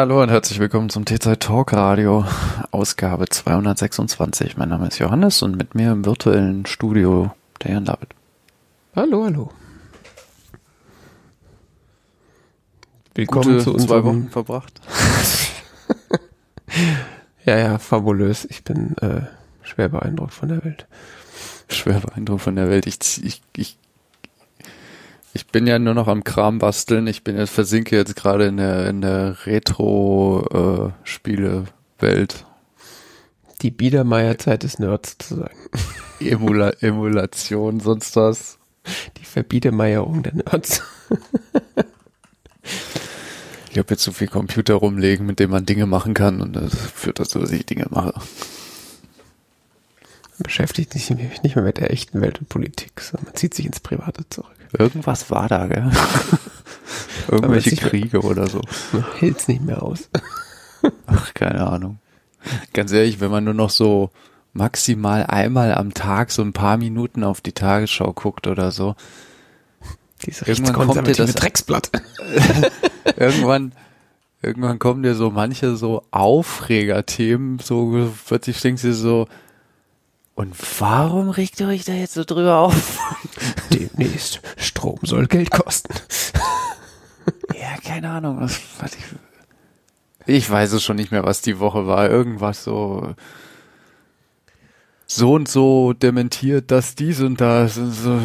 [0.00, 2.24] Hallo und herzlich willkommen zum T-Zeit Talk Radio,
[2.70, 4.56] Ausgabe 226.
[4.56, 8.08] Mein Name ist Johannes und mit mir im virtuellen Studio der Jan David.
[8.96, 9.50] Hallo, hallo.
[13.14, 13.88] Willkommen Gute zu unserem...
[13.88, 14.80] zwei Wochen verbracht.
[17.44, 18.46] ja, ja, fabulös.
[18.46, 19.26] Ich bin äh,
[19.60, 20.86] schwer beeindruckt von der Welt.
[21.68, 22.86] Schwer beeindruckt von der Welt.
[22.86, 23.76] Ich, ich, ich
[25.32, 27.06] ich bin ja nur noch am Kram basteln.
[27.06, 30.92] Ich bin jetzt versinke jetzt gerade in der in der Retro
[32.02, 32.44] äh.
[33.62, 35.56] Die Biedermeier-Zeit des Nerds sozusagen.
[36.20, 38.58] Emula Emulation, sonst was.
[39.18, 40.82] Die Verbiedermeierung der Nerds.
[43.70, 46.74] ich habe jetzt so viel Computer rumlegen, mit dem man Dinge machen kann und das
[46.74, 48.14] führt dazu, dass ich Dinge mache.
[48.14, 48.24] Man
[50.44, 53.80] beschäftigt sich nicht mehr mit der echten Welt und Politik, sondern man zieht sich ins
[53.80, 54.59] Private zurück.
[54.78, 55.90] Irgendwas war da, gell?
[57.30, 58.60] Irgendwelche Kriege oder so.
[59.18, 60.08] Hält's nicht mehr aus.
[61.06, 61.98] Ach, keine Ahnung.
[62.72, 64.10] Ganz ehrlich, wenn man nur noch so
[64.52, 68.96] maximal einmal am Tag so ein paar Minuten auf die Tagesschau guckt oder so.
[70.24, 71.90] Diese irgendwann kommt dir das Drecksblatt.
[73.16, 73.72] irgendwann,
[74.42, 79.28] irgendwann kommen dir so manche so Aufregerthemen, so plötzlich denkst du so,
[80.40, 82.98] und warum regt ihr euch da jetzt so drüber auf?
[83.70, 84.40] Demnächst.
[84.56, 85.92] Strom soll Geld kosten.
[87.54, 88.40] ja, keine Ahnung.
[88.40, 89.04] Was, was ich,
[90.24, 92.08] ich weiß es schon nicht mehr, was die Woche war.
[92.08, 93.14] Irgendwas so
[95.06, 98.18] so und so dementiert, dass dies und das und so.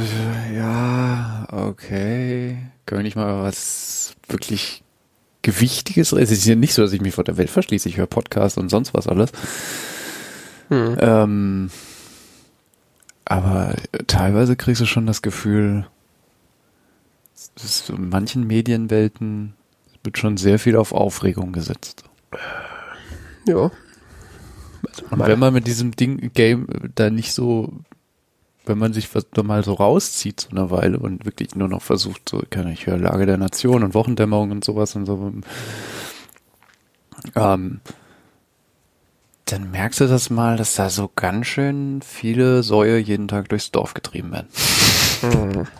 [0.55, 2.59] Ja, okay.
[2.85, 4.83] Können wir nicht mal was wirklich
[5.41, 6.13] Gewichtiges?
[6.13, 7.89] Es ist ja nicht so, dass ich mich vor der Welt verschließe.
[7.89, 9.33] Ich höre Podcasts und sonst was alles.
[10.69, 10.97] Hm.
[11.01, 11.69] Ähm,
[13.25, 13.75] aber
[14.07, 15.87] teilweise kriegst du schon das Gefühl,
[17.55, 19.53] dass in manchen Medienwelten
[20.03, 22.03] wird schon sehr viel auf Aufregung gesetzt.
[23.47, 23.71] Ja.
[24.87, 27.73] Also Und wenn man mit diesem Ding Game da nicht so,
[28.65, 29.09] wenn man sich
[29.43, 32.97] mal so rauszieht so eine Weile und wirklich nur noch versucht, so kann ich höre
[32.97, 35.33] Lage der Nation und Wochendämmerung und sowas und so,
[37.35, 37.81] ähm,
[39.45, 43.71] dann merkst du das mal, dass da so ganz schön viele Säue jeden Tag durchs
[43.71, 44.47] Dorf getrieben werden.
[45.21, 45.67] Hm.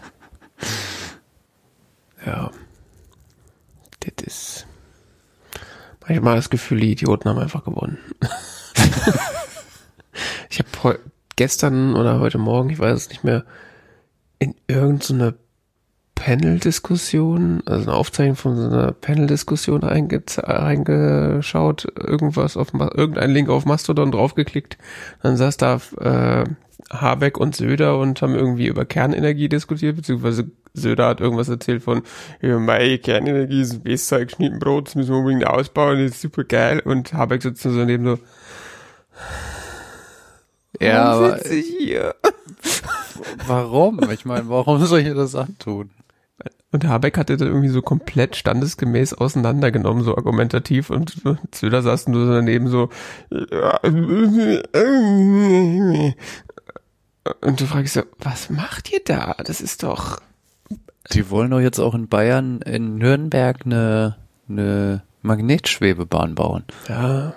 [2.25, 2.49] Ja.
[3.99, 4.65] Das ist.
[6.07, 7.99] Manchmal das Gefühl, die Idioten haben einfach gewonnen.
[10.49, 10.99] ich habe
[11.35, 13.45] gestern oder heute Morgen, ich weiß es nicht mehr,
[14.39, 15.35] in irgendeine
[16.15, 24.11] Panel-Diskussion, also eine Aufzeichnung von so einer Panel-Diskussion reingeschaut, irgendwas auf irgendein Link auf Mastodon
[24.11, 24.77] draufgeklickt,
[25.21, 26.45] dann saß da äh,
[26.91, 32.03] Habeck und Söder und haben irgendwie über Kernenergie diskutiert, beziehungsweise Söder hat irgendwas erzählt von,
[32.41, 36.43] ja, meine Kernenergie ist besser geschnitten Brot, das müssen wir unbedingt ausbauen, das ist super
[36.43, 36.79] geil.
[36.79, 38.19] Und Habeck sitzt so neben so,
[40.79, 42.15] ja, aber, hier?
[43.47, 43.99] warum?
[44.11, 45.89] Ich meine, warum soll ich das antun?
[46.75, 50.89] Und Habeck hatte das irgendwie so komplett standesgemäß auseinandergenommen, so argumentativ.
[50.89, 51.15] Und
[51.53, 52.89] Söder saß nur so daneben so.
[57.39, 59.37] Und du fragst so, was macht ihr da?
[59.45, 60.19] Das ist doch.
[61.13, 64.17] Die wollen doch jetzt auch in Bayern, in Nürnberg eine,
[64.49, 66.65] eine Magnetschwebebahn bauen.
[66.89, 67.35] Ja.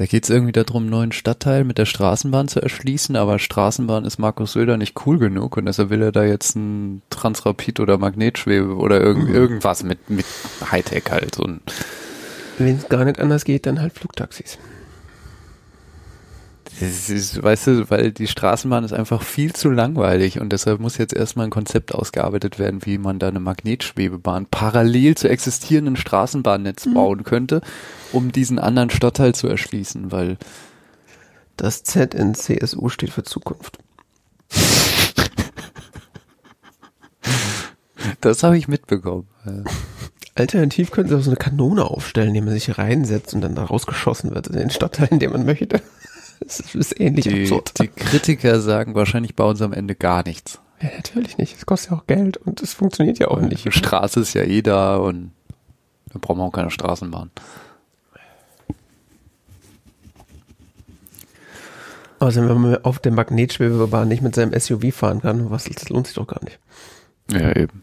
[0.00, 4.06] Da geht es irgendwie darum, einen neuen Stadtteil mit der Straßenbahn zu erschließen, aber Straßenbahn
[4.06, 7.98] ist Markus Söder nicht cool genug und deshalb will er da jetzt ein Transrapid oder
[7.98, 9.34] Magnetschwebe oder irg mhm.
[9.34, 10.24] irgendwas mit, mit
[10.70, 11.36] Hightech halt.
[12.56, 14.56] Wenn es gar nicht anders geht, dann halt Flugtaxis.
[16.80, 21.12] Ist, weißt du, weil die Straßenbahn ist einfach viel zu langweilig und deshalb muss jetzt
[21.14, 26.94] erstmal ein Konzept ausgearbeitet werden, wie man da eine Magnetschwebebahn parallel zu existierenden Straßenbahnnetz mhm.
[26.94, 27.60] bauen könnte,
[28.12, 30.38] um diesen anderen Stadtteil zu erschließen, weil
[31.56, 33.78] das Z in CSU steht für Zukunft.
[38.22, 39.28] das habe ich mitbekommen.
[40.34, 43.64] Alternativ können sie auch so eine Kanone aufstellen, die man sich reinsetzt und dann da
[43.64, 45.82] rausgeschossen wird in den Stadtteil, in dem man möchte.
[46.40, 47.78] Das ist ähnlich die, absurd.
[47.80, 50.58] Die Kritiker sagen wahrscheinlich bauen sie am Ende gar nichts.
[50.80, 51.56] Ja, natürlich nicht.
[51.56, 53.64] Es kostet ja auch Geld und es funktioniert ja auch nicht.
[53.66, 55.32] Die Straße ist ja eh da und
[56.12, 57.30] da brauchen wir auch keine Straßenbahn.
[62.18, 66.06] Also wenn man auf der Magnetschwebebahn nicht mit seinem SUV fahren kann, was, das lohnt
[66.06, 66.58] sich doch gar nicht.
[67.30, 67.82] Ja, eben.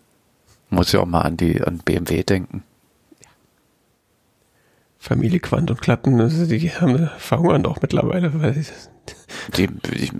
[0.69, 2.63] Muss ja auch mal an die, an BMW denken.
[4.99, 8.41] Familie Quant und Klatten, also die haben verhungern doch mittlerweile.
[8.41, 8.53] Weil
[9.55, 10.11] die, die,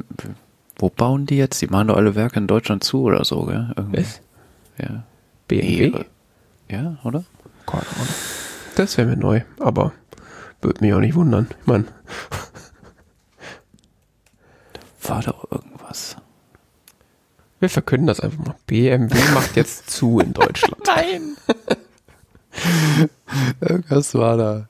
[0.77, 1.61] wo bauen die jetzt?
[1.61, 3.73] Die machen doch alle Werke in Deutschland zu oder so, gell?
[3.75, 3.99] Irgendwie.
[4.01, 4.21] Was?
[4.77, 5.03] Ja.
[5.47, 6.05] BMW?
[6.69, 7.23] Ja, oder?
[7.65, 8.07] Keine Ahnung.
[8.75, 9.91] Das wäre mir neu, aber
[10.61, 11.47] würde mich auch nicht wundern.
[11.61, 11.85] Ich meine,
[15.03, 16.17] War doch irgendwas.
[17.59, 18.55] wir verkünden das einfach mal.
[18.67, 20.75] BMW macht jetzt zu in Deutschland.
[20.85, 21.37] Nein!
[23.61, 24.69] irgendwas war da.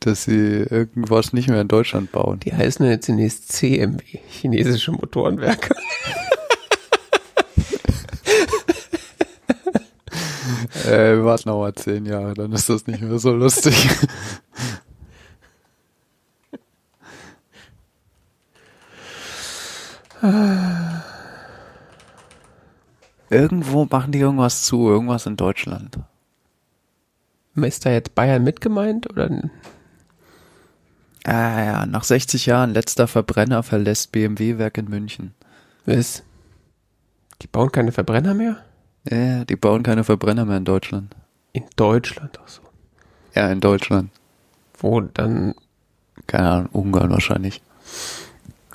[0.00, 2.40] Dass sie irgendwas nicht mehr in Deutschland bauen.
[2.40, 5.74] Die heißen jetzt zunächst CMW, chinesische Motorenwerke.
[10.84, 13.72] Äh, wir warten noch mal zehn Jahre, dann ist das nicht mehr so lustig.
[23.30, 25.98] Irgendwo machen die irgendwas zu, irgendwas in Deutschland.
[27.54, 29.30] Ist da jetzt Bayern mitgemeint oder?
[31.24, 35.34] Ah ja, nach 60 Jahren letzter Verbrenner verlässt BMW-Werk in München.
[35.86, 36.22] Was?
[37.42, 38.56] Die bauen keine Verbrenner mehr?
[39.08, 41.14] Ja, die bauen keine Verbrenner mehr in Deutschland.
[41.52, 42.62] In Deutschland auch so.
[43.34, 44.10] Ja, in Deutschland.
[44.78, 45.54] Wo dann
[46.26, 47.62] Keine Ahnung, Ungarn wahrscheinlich.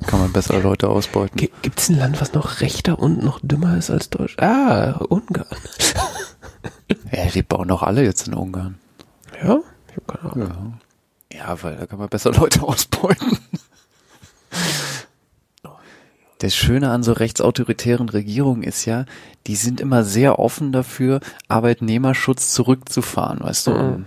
[0.05, 1.37] Kann man bessere Leute ausbeuten.
[1.37, 4.41] Gibt es ein Land, was noch rechter und noch dümmer ist als Deutschland?
[4.41, 5.47] Ah, Ungarn.
[7.11, 8.75] Ja, die bauen doch alle jetzt in Ungarn.
[9.41, 9.59] Ja?
[9.89, 10.79] Ich hab keine Ahnung.
[11.31, 11.39] Ja.
[11.39, 13.37] Ja, weil da kann man besser Leute ausbeuten.
[16.39, 19.05] Das Schöne an so rechtsautoritären Regierungen ist ja,
[19.47, 23.71] die sind immer sehr offen dafür, Arbeitnehmerschutz zurückzufahren, weißt du?
[23.71, 24.05] Mhm.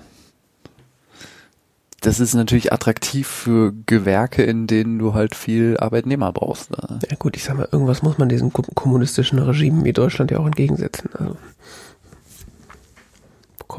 [2.02, 6.70] Das ist natürlich attraktiv für Gewerke, in denen du halt viel Arbeitnehmer brauchst.
[6.70, 7.00] Ne?
[7.10, 10.38] Ja gut, ich sag mal, irgendwas muss man diesen ko- kommunistischen Regimen wie Deutschland ja
[10.38, 11.10] auch entgegensetzen.
[11.12, 11.36] Also,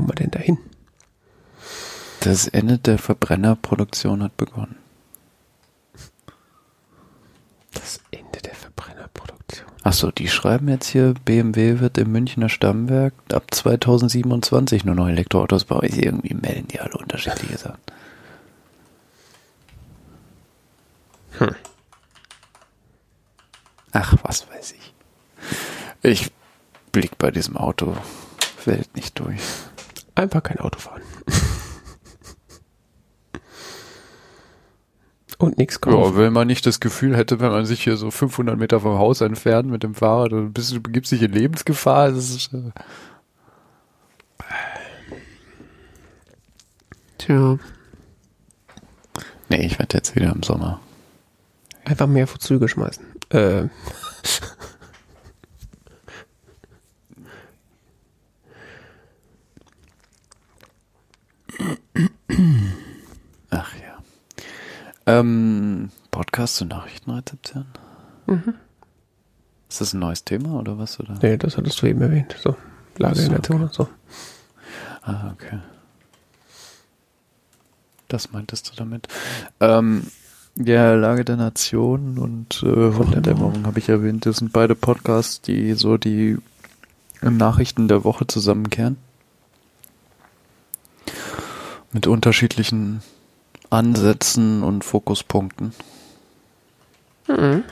[0.02, 0.58] kommen wir denn dahin?
[2.22, 4.78] Das Ende der Verbrennerproduktion hat begonnen.
[7.74, 9.68] Das Ende der Verbrennerproduktion.
[9.84, 15.66] Achso, die schreiben jetzt hier, BMW wird im Münchner Stammwerk ab 2027 nur noch Elektroautos
[15.66, 15.84] bauen.
[15.84, 17.82] Irgendwie melden die alle unterschiedliche Sachen.
[21.38, 21.56] Hm.
[23.92, 24.94] Ach, was weiß ich.
[26.02, 26.32] Ich
[26.92, 27.96] blick bei diesem Auto
[28.66, 29.42] Welt nicht durch.
[30.16, 31.02] Einfach kein Auto fahren.
[35.38, 36.18] Und nichts Ja, kaufen.
[36.18, 39.22] wenn man nicht das Gefühl hätte, wenn man sich hier so 500 Meter vom Haus
[39.22, 42.72] entfernt mit dem Fahrrad und bist, du begibst dich in Lebensgefahr, das ist, äh,
[47.18, 47.58] Tja,
[49.50, 50.80] nee, ich werde jetzt wieder im Sommer.
[51.86, 53.04] einfach mehr vor Züge schmeißen.
[53.30, 53.64] Äh,
[63.50, 64.44] Ach ja.
[65.06, 67.66] Ähm, Podcast zur Nachrichtenrezeption?
[68.28, 68.54] Mhm.
[69.70, 71.00] Ist das ein neues Thema oder was?
[71.00, 71.18] Oder?
[71.22, 72.36] nee, das hattest du eben erwähnt.
[72.42, 72.56] So,
[72.98, 73.70] Lage so, in der Zone.
[73.72, 73.88] So.
[75.04, 75.60] Ah, okay.
[78.08, 79.08] Das meintest du damit.
[79.60, 80.08] Ähm,
[80.56, 84.26] ja, Lage der Nation und äh, von der Dämmerung habe ich erwähnt.
[84.26, 86.38] Das sind beide Podcasts, die so die
[87.22, 88.98] Nachrichten der Woche zusammenkehren.
[91.94, 93.02] Mit unterschiedlichen
[93.70, 95.74] Ansätzen und Fokuspunkten.
[97.28, 97.64] Mhm.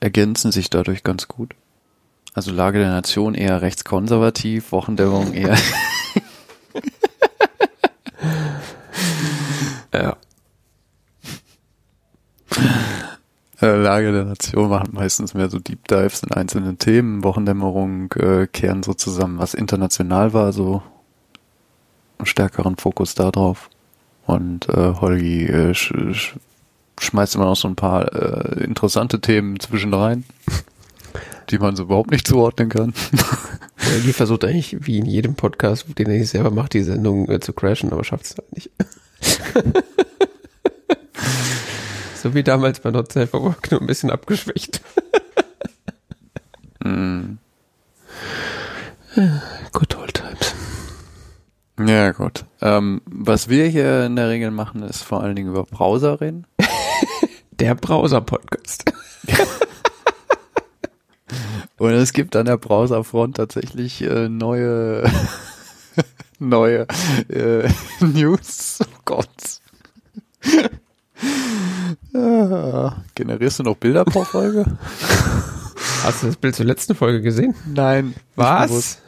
[0.00, 1.54] Ergänzen sich dadurch ganz gut.
[2.34, 5.56] Also Lage der Nation eher rechtskonservativ, Wochendämmerung eher
[9.94, 10.16] Ja.
[13.60, 17.22] Äh, Lage der Nation machen meistens mehr so Deep Dives in einzelnen Themen.
[17.22, 20.82] Wochendämmerung äh, kehren so zusammen, was international war, so
[22.26, 23.70] stärkeren Fokus darauf.
[24.26, 26.34] Und äh, Holgi äh, sch sch
[27.00, 30.24] schmeißt immer noch so ein paar äh, interessante Themen zwischen rein,
[31.50, 32.94] die man so überhaupt nicht zuordnen kann.
[34.04, 37.40] Die versucht eigentlich, wie in jedem Podcast, den er nicht selber macht, die Sendung äh,
[37.40, 38.70] zu crashen, aber schafft es halt nicht.
[42.22, 44.80] so wie damals bei Not Safe for Work, nur ein bisschen abgeschwächt.
[46.84, 47.38] mm.
[49.14, 50.01] Times.
[51.78, 52.44] Ja, gut.
[52.60, 56.46] Ähm, was wir hier in der Regel machen, ist vor allen Dingen über Browser reden.
[57.52, 58.84] Der Browser-Podcast.
[61.78, 65.04] Und es gibt an der Browserfront tatsächlich äh, neue
[66.38, 66.86] neue
[67.28, 67.68] äh,
[68.00, 68.78] News.
[68.82, 69.60] Oh Gott.
[72.14, 74.64] ah, generierst du noch Bilder pro Folge?
[76.04, 77.54] Hast du das Bild zur letzten Folge gesehen?
[77.66, 78.14] Nein.
[78.36, 79.01] Was?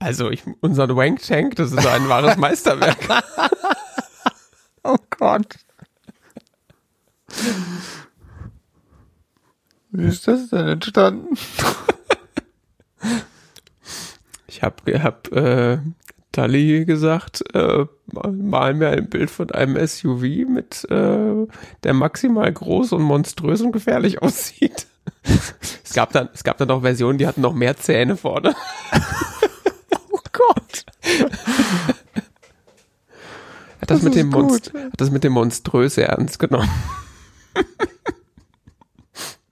[0.00, 2.98] Also, ich, unser Wank Tank, das ist ein wahres Meisterwerk.
[4.84, 5.56] Oh Gott.
[9.90, 11.36] Wie ist das denn entstanden?
[14.50, 15.78] Ich hab, hab äh,
[16.32, 21.46] Tully gesagt, äh, mal mir ein Bild von einem SUV mit, äh,
[21.84, 24.88] der maximal groß und monströs und gefährlich aussieht.
[25.84, 28.56] es gab dann, es gab dann noch Versionen, die hatten noch mehr Zähne vorne.
[30.32, 30.86] Gott.
[33.80, 36.70] Hat das, das mit dem Monst hat das mit dem Monströse ernst genommen.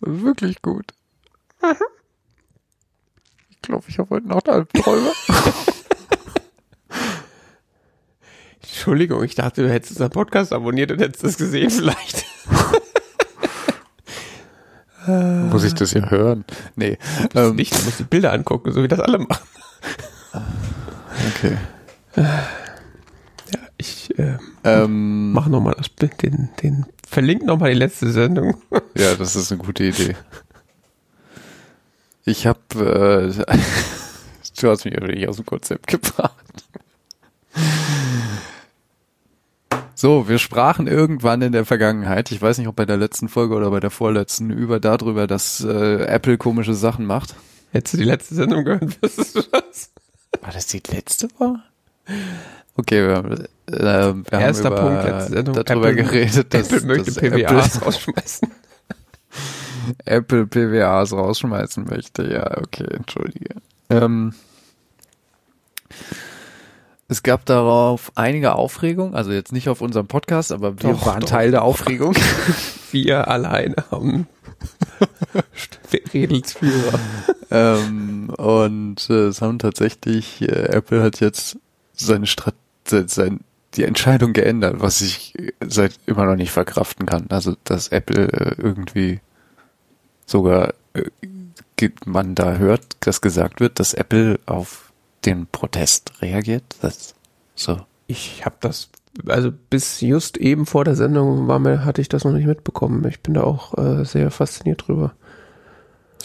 [0.00, 0.92] Wirklich gut.
[3.50, 5.12] Ich glaube, ich habe heute Nacht Albträume.
[8.62, 12.24] Entschuldigung, ich dachte, du hättest unseren Podcast abonniert und hättest das gesehen vielleicht.
[15.06, 16.44] Muss ich das hier hören?
[16.74, 16.98] Nee.
[17.34, 19.46] Ähm, nicht, du musst die Bilder angucken, so wie das alle machen.
[21.36, 21.56] Okay.
[22.16, 28.56] Ja, ich äh, ähm, mach nochmal das den, den, verlink nochmal die letzte Sendung.
[28.96, 30.16] Ja, das ist eine gute Idee.
[32.24, 33.44] Ich habe, äh,
[34.60, 36.32] du hast mich natürlich aus dem Konzept gebracht.
[39.94, 43.54] So, wir sprachen irgendwann in der Vergangenheit, ich weiß nicht, ob bei der letzten Folge
[43.54, 47.34] oder bei der vorletzten, über darüber, dass äh, Apple komische Sachen macht.
[47.72, 49.90] Hättest du die letzte Sendung gehört, wüsstest du das?
[50.42, 51.64] War das die letzte war?
[52.76, 55.64] Okay, wir, haben, äh, wir Erster haben über, Punkt, letzte Sendung.
[55.64, 58.50] darüber Apple, geredet, dass Apple möchte dass PWAs Apple, rausschmeißen.
[60.04, 63.56] Apple PWAs rausschmeißen möchte, ja, okay, entschuldige.
[63.88, 64.34] Ähm,
[67.08, 71.20] es gab darauf einige Aufregung, also jetzt nicht auf unserem Podcast, aber wir doch, waren
[71.20, 71.28] doch.
[71.28, 72.14] Teil der Aufregung.
[72.90, 74.26] wir alleine haben
[75.92, 76.98] Redelsführer.
[77.50, 81.58] ähm, und äh, es haben tatsächlich, äh, Apple hat jetzt
[81.94, 83.40] seine Strat sein,
[83.74, 85.34] die Entscheidung geändert, was ich
[85.66, 87.26] seit immer noch nicht verkraften kann.
[87.30, 89.20] Also, dass Apple äh, irgendwie
[90.24, 91.10] sogar äh,
[92.06, 94.92] man da hört, dass gesagt wird, dass Apple auf
[95.24, 96.64] den Protest reagiert?
[96.80, 97.14] Das
[97.54, 97.80] so.
[98.06, 98.88] Ich habe das,
[99.26, 103.04] also bis just eben vor der Sendung war mir, hatte ich das noch nicht mitbekommen.
[103.08, 105.14] Ich bin da auch äh, sehr fasziniert drüber.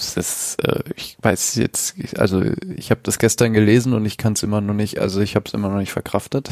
[0.01, 2.43] Das ist, äh, ich weiß jetzt, also
[2.75, 5.45] ich habe das gestern gelesen und ich kann es immer noch nicht, also ich habe
[5.47, 6.49] es immer noch nicht verkraftet.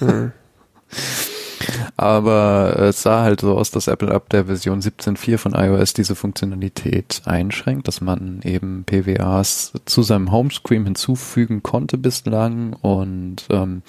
[0.00, 0.32] Mhm.
[1.96, 6.14] Aber es sah halt so aus, dass Apple ab der Version 17.4 von iOS diese
[6.14, 13.82] Funktionalität einschränkt, dass man eben PWAs zu seinem Homescreen hinzufügen konnte bislang und ähm,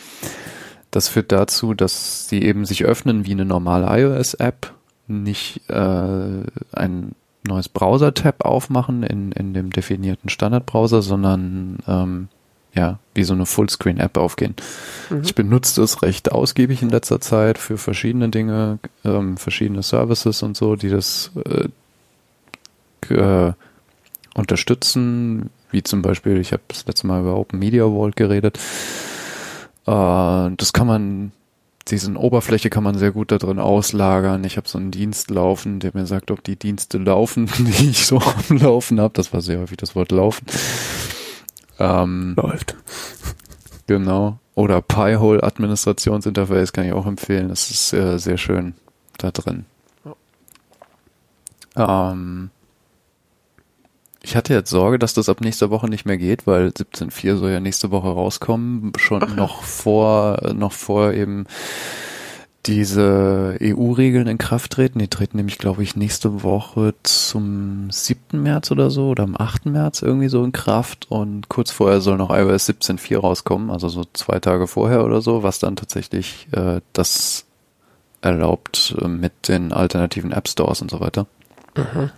[0.91, 4.71] das führt dazu, dass sie eben sich öffnen wie eine normale iOS-App,
[5.07, 7.15] nicht äh, ein
[7.47, 12.27] neues Browser-Tab aufmachen in, in dem definierten Standardbrowser, sondern ähm,
[12.75, 14.55] ja, wie so eine Fullscreen-App aufgehen.
[15.09, 15.21] Mhm.
[15.23, 20.57] Ich benutze das recht ausgiebig in letzter Zeit für verschiedene Dinge, ähm, verschiedene Services und
[20.57, 23.53] so, die das äh, äh,
[24.33, 28.57] unterstützen, wie zum Beispiel, ich habe das letzte Mal über Open Media Vault geredet.
[29.85, 31.31] Äh, das kann man,
[31.89, 34.43] diesen Oberfläche kann man sehr gut da drin auslagern.
[34.45, 38.05] Ich habe so einen Dienst laufen, der mir sagt, ob die Dienste laufen, die ich
[38.05, 39.13] so am Laufen habe.
[39.13, 40.45] Das war sehr häufig das Wort laufen.
[41.79, 42.75] Ähm, Läuft.
[43.87, 44.39] Genau.
[44.55, 47.49] Oder Pi-Hole Administrationsinterface kann ich auch empfehlen.
[47.49, 48.75] Das ist äh, sehr schön
[49.17, 49.65] da drin.
[51.75, 52.51] Ähm,
[54.23, 57.51] ich hatte jetzt Sorge, dass das ab nächster Woche nicht mehr geht, weil 17.4 soll
[57.51, 59.35] ja nächste Woche rauskommen, schon Ach.
[59.35, 61.45] noch vor, noch vor eben
[62.65, 64.99] diese EU-Regeln in Kraft treten.
[64.99, 68.41] Die treten nämlich, glaube ich, nächste Woche zum 7.
[68.41, 69.65] März oder so oder am 8.
[69.65, 74.05] März irgendwie so in Kraft und kurz vorher soll noch iOS 17.4 rauskommen, also so
[74.13, 77.45] zwei Tage vorher oder so, was dann tatsächlich äh, das
[78.21, 81.27] erlaubt äh, mit den alternativen App Stores und so weiter.
[81.75, 82.11] Mhm.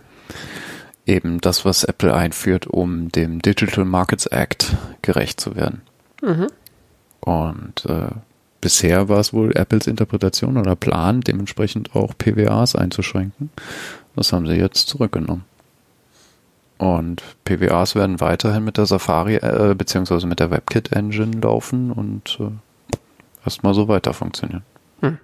[1.06, 5.82] Eben das, was Apple einführt, um dem Digital Markets Act gerecht zu werden.
[6.20, 6.48] Mhm.
[7.20, 8.10] Und äh,
[8.60, 13.50] bisher war es wohl Apples Interpretation oder Plan, dementsprechend auch PWAs einzuschränken.
[14.16, 15.44] Das haben sie jetzt zurückgenommen.
[16.78, 22.38] Und PWAs werden weiterhin mit der Safari äh, beziehungsweise mit der WebKit Engine laufen und
[22.40, 22.50] äh,
[23.44, 24.62] erstmal so weiter funktionieren.
[25.00, 25.18] Hm.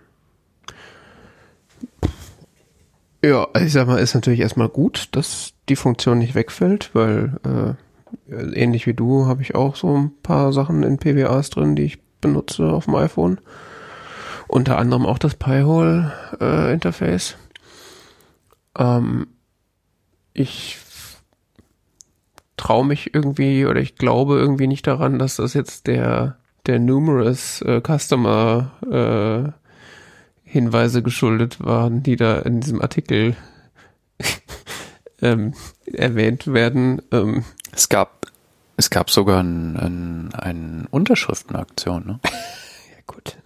[3.22, 7.74] Ja, ich sag mal, ist natürlich erstmal gut, dass die Funktion nicht wegfällt, weil äh,
[8.54, 12.02] ähnlich wie du habe ich auch so ein paar Sachen in PWAs drin, die ich
[12.20, 13.40] benutze auf dem iPhone.
[14.48, 17.36] Unter anderem auch das Pi-Hole-Interface.
[18.76, 19.26] Äh, ähm,
[20.34, 20.78] ich
[22.56, 27.60] traue mich irgendwie oder ich glaube irgendwie nicht daran, dass das jetzt der der numerous
[27.62, 29.50] äh, Customer äh,
[30.44, 33.36] Hinweise geschuldet waren, die da in diesem Artikel
[35.22, 35.54] ähm,
[35.86, 37.00] erwähnt werden.
[37.10, 38.26] Ähm, es gab
[38.76, 42.20] Es gab sogar ein, ein, eine Unterschriftenaktion, ne?
[42.24, 43.36] ja gut,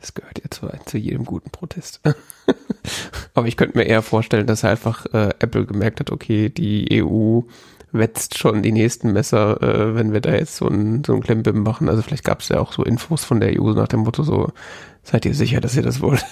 [0.00, 2.00] das gehört ja zu, zu jedem guten Protest.
[3.34, 7.42] Aber ich könnte mir eher vorstellen, dass einfach äh, Apple gemerkt hat, okay, die EU
[7.94, 11.62] wetzt schon die nächsten Messer, äh, wenn wir da jetzt so ein, so ein Klembim
[11.62, 11.88] machen.
[11.88, 14.52] Also vielleicht gab es ja auch so Infos von der EU nach dem Motto so,
[15.04, 16.24] seid ihr sicher, dass ihr das wollt?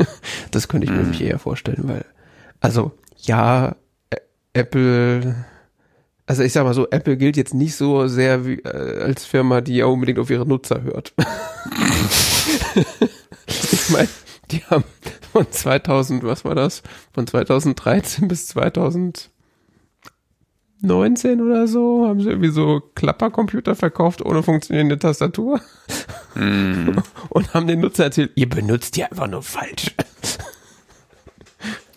[0.52, 2.04] das könnte ich mir nämlich eher vorstellen, weil,
[2.60, 3.74] also ja,
[4.52, 5.44] Apple,
[6.26, 9.60] also ich sag mal so, Apple gilt jetzt nicht so sehr wie, äh, als Firma,
[9.60, 11.14] die ja unbedingt auf ihre Nutzer hört.
[13.46, 14.08] ich meine,
[14.50, 14.84] die haben
[15.32, 16.82] von 2000, was war das?
[17.12, 19.30] Von 2013 bis 2000
[20.80, 25.60] 19 oder so haben sie irgendwie so Klappercomputer verkauft ohne funktionierende Tastatur
[26.36, 26.90] mm.
[27.30, 29.94] und haben den Nutzer erzählt, ihr benutzt die einfach nur falsch.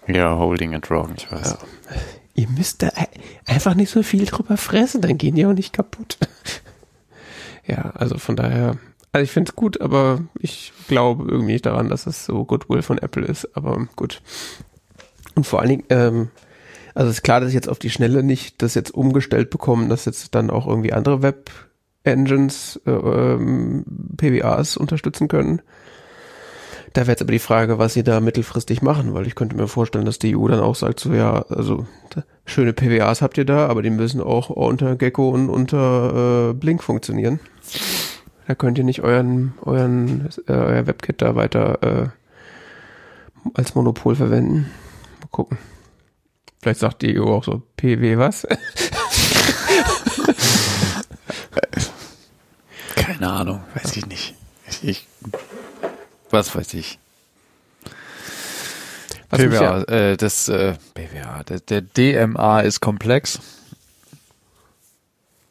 [0.08, 1.52] Ja, holding it wrong, ich weiß.
[1.52, 1.58] Ja.
[2.34, 2.92] Ihr müsst da
[3.46, 6.18] einfach nicht so viel drüber fressen, dann gehen die auch nicht kaputt.
[7.68, 8.78] ja, also von daher,
[9.12, 12.82] also ich finde es gut, aber ich glaube irgendwie nicht daran, dass es so Goodwill
[12.82, 14.22] von Apple ist, aber gut.
[15.36, 16.30] Und vor allen Dingen, ähm,
[16.94, 20.06] also ist klar, dass ich jetzt auf die Schnelle nicht das jetzt umgestellt bekomme, dass
[20.06, 23.86] jetzt dann auch irgendwie andere Web-Engines, äh, ähm,
[24.18, 25.62] PWAs unterstützen können.
[26.94, 29.68] Da wäre jetzt aber die Frage, was sie da mittelfristig machen, weil ich könnte mir
[29.68, 31.88] vorstellen, dass die EU dann auch sagt, so ja, also
[32.46, 36.84] schöne PWAs habt ihr da, aber die müssen auch unter Gecko und unter äh, Blink
[36.84, 37.40] funktionieren.
[38.48, 42.10] Da könnt ihr nicht euren, euren, äh, euer WebKit da weiter äh,
[43.54, 44.70] als Monopol verwenden.
[45.22, 45.58] Mal gucken.
[46.62, 48.46] Vielleicht sagt die EU auch so, PW was?
[52.96, 54.36] Keine Ahnung, weiß ich nicht.
[54.82, 55.08] Ich,
[56.32, 57.00] was weiß ich.
[59.30, 63.40] Was PWA, äh, das äh, PWA, der, der, DMA ist komplex.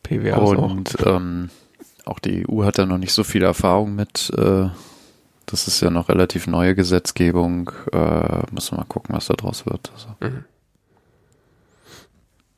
[0.02, 1.16] PWA und auch.
[1.16, 1.50] Ähm,
[2.04, 4.30] auch die EU hat da noch nicht so viel Erfahrung mit.
[4.36, 4.68] Äh,
[5.46, 7.70] das ist ja noch relativ neue Gesetzgebung.
[7.92, 9.90] Äh, muss man mal gucken, was da draus wird.
[9.94, 10.08] Also.
[10.20, 10.44] Mhm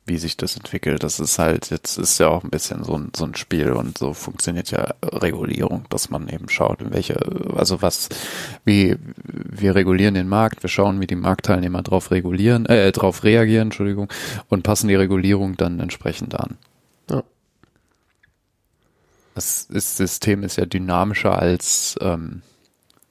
[0.05, 1.03] wie sich das entwickelt.
[1.03, 3.97] Das ist halt, jetzt ist ja auch ein bisschen so ein, so ein Spiel und
[3.97, 7.17] so funktioniert ja Regulierung, dass man eben schaut, in welche,
[7.55, 8.09] also was,
[8.65, 13.67] wie, wir regulieren den Markt, wir schauen, wie die Marktteilnehmer drauf regulieren, äh, drauf reagieren,
[13.67, 14.09] Entschuldigung,
[14.49, 16.57] und passen die Regulierung dann entsprechend an.
[17.09, 17.23] Ja.
[19.35, 22.41] Das ist, System ist ja dynamischer als ähm,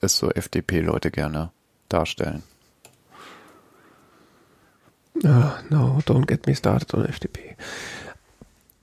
[0.00, 1.52] es so FDP-Leute gerne
[1.88, 2.42] darstellen.
[5.24, 7.56] Oh, no, don't get me started on FDP.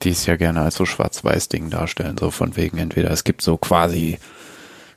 [0.04, 3.58] Die es ja gerne als so Schwarz-Weiß-Ding darstellen, so von wegen entweder es gibt so
[3.58, 4.18] quasi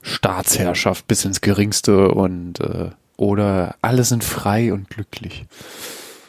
[0.03, 5.47] Staatsherrschaft bis ins Geringste und äh, oder alle sind frei und glücklich.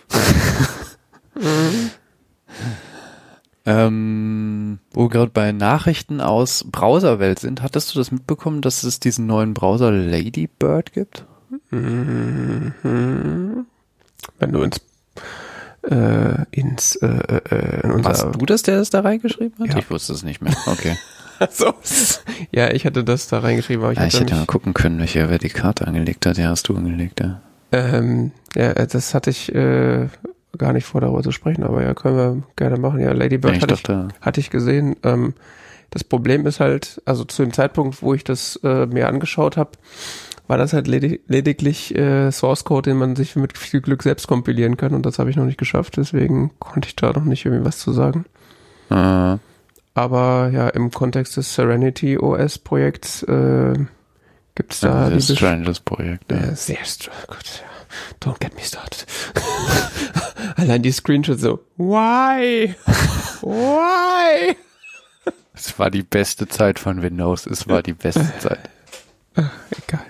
[3.65, 9.25] ähm, wo gerade bei Nachrichten aus Browserwelt sind, hattest du das mitbekommen, dass es diesen
[9.27, 11.25] neuen Browser Ladybird gibt?
[11.71, 12.73] Mhm.
[14.39, 14.81] Wenn du ins
[15.83, 19.73] äh, ins äh, äh, in unser Warst du das, der das da reingeschrieben hat?
[19.73, 19.79] Ja.
[19.79, 20.53] Ich wusste es nicht mehr.
[20.65, 20.95] Okay.
[21.49, 21.73] so.
[22.51, 25.29] Ja, ich hatte das da reingeschrieben, aber ich, ja, ich hätte mal gucken können, welcher
[25.29, 26.37] wer die Karte angelegt hat.
[26.37, 27.41] Ja, hast du angelegt, ja.
[27.71, 30.07] Ähm, ja, das hatte ich äh,
[30.57, 32.99] gar nicht vor, darüber zu sprechen, aber ja, können wir gerne machen.
[32.99, 34.95] Ja, Lady Bird ja, hatte, dachte, ich, hatte ich gesehen.
[35.03, 35.33] Ähm,
[35.89, 39.71] das Problem ist halt, also zu dem Zeitpunkt, wo ich das äh, mir angeschaut habe,
[40.47, 44.27] war das halt ledig lediglich äh, Source Code, den man sich mit viel Glück selbst
[44.27, 47.45] kompilieren kann und das habe ich noch nicht geschafft, deswegen konnte ich da noch nicht
[47.45, 48.25] irgendwie was zu sagen.
[48.91, 49.37] Uh.
[49.95, 53.73] Aber ja, im Kontext des Serenity OS Projekts äh,
[54.55, 56.31] gibt es da ja, sehr stranges Projekt.
[56.31, 56.37] Ja.
[56.37, 57.37] Äh, sehr strange.
[58.19, 59.05] Don't get me started.
[60.57, 62.73] Allein die Screenshots so, why?
[63.41, 64.55] Why?
[65.53, 67.45] Es war die beste Zeit von Windows.
[67.45, 68.69] Es war die beste Zeit.
[69.87, 70.05] Egal.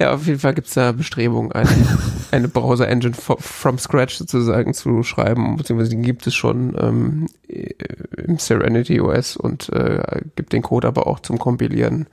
[0.00, 1.68] Ja, auf jeden Fall gibt es da Bestrebungen, eine,
[2.30, 9.00] eine Browser-Engine from scratch sozusagen zu schreiben, beziehungsweise die gibt es schon ähm, im Serenity
[9.00, 12.06] OS und äh, gibt den Code aber auch zum Kompilieren.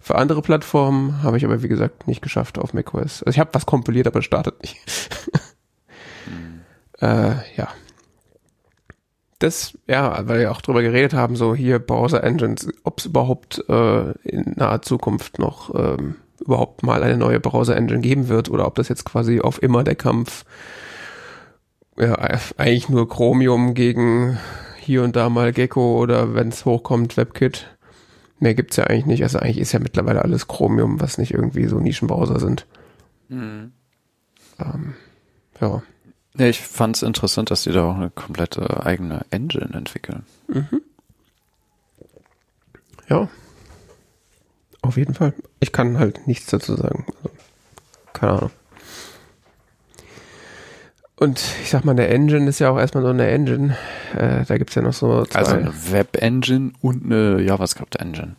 [0.00, 3.22] Für andere Plattformen habe ich aber, wie gesagt, nicht geschafft auf macOS.
[3.22, 4.78] Also ich habe was kompiliert, aber startet nicht.
[6.24, 6.60] hm.
[7.00, 7.68] äh, ja,
[9.40, 13.64] das, ja, weil wir auch drüber geredet haben, so hier Browser Engines, ob es überhaupt
[13.68, 18.66] äh, in naher Zukunft noch ähm, überhaupt mal eine neue Browser Engine geben wird oder
[18.66, 20.44] ob das jetzt quasi auf immer der Kampf
[21.98, 22.14] ja,
[22.56, 24.38] eigentlich nur Chromium gegen
[24.78, 27.66] hier und da mal Gecko oder wenn es hochkommt WebKit.
[28.38, 29.22] Mehr gibt's ja eigentlich nicht.
[29.22, 32.66] Also eigentlich ist ja mittlerweile alles Chromium, was nicht irgendwie so Nischenbrowser sind.
[33.28, 33.72] Mhm.
[34.58, 34.94] Ähm,
[35.60, 35.82] ja.
[36.36, 40.24] Ja, ich fand es interessant, dass die da auch eine komplette eigene Engine entwickeln.
[40.48, 40.82] Mhm.
[43.08, 43.28] Ja.
[44.82, 45.34] Auf jeden Fall.
[45.58, 47.06] Ich kann halt nichts dazu sagen.
[47.16, 47.30] Also,
[48.12, 48.50] keine Ahnung.
[51.16, 53.76] Und ich sag mal, eine Engine ist ja auch erstmal so eine Engine.
[54.16, 55.38] Äh, da gibt's ja noch so zwei.
[55.40, 58.36] Also eine Web-Engine und eine JavaScript-Engine.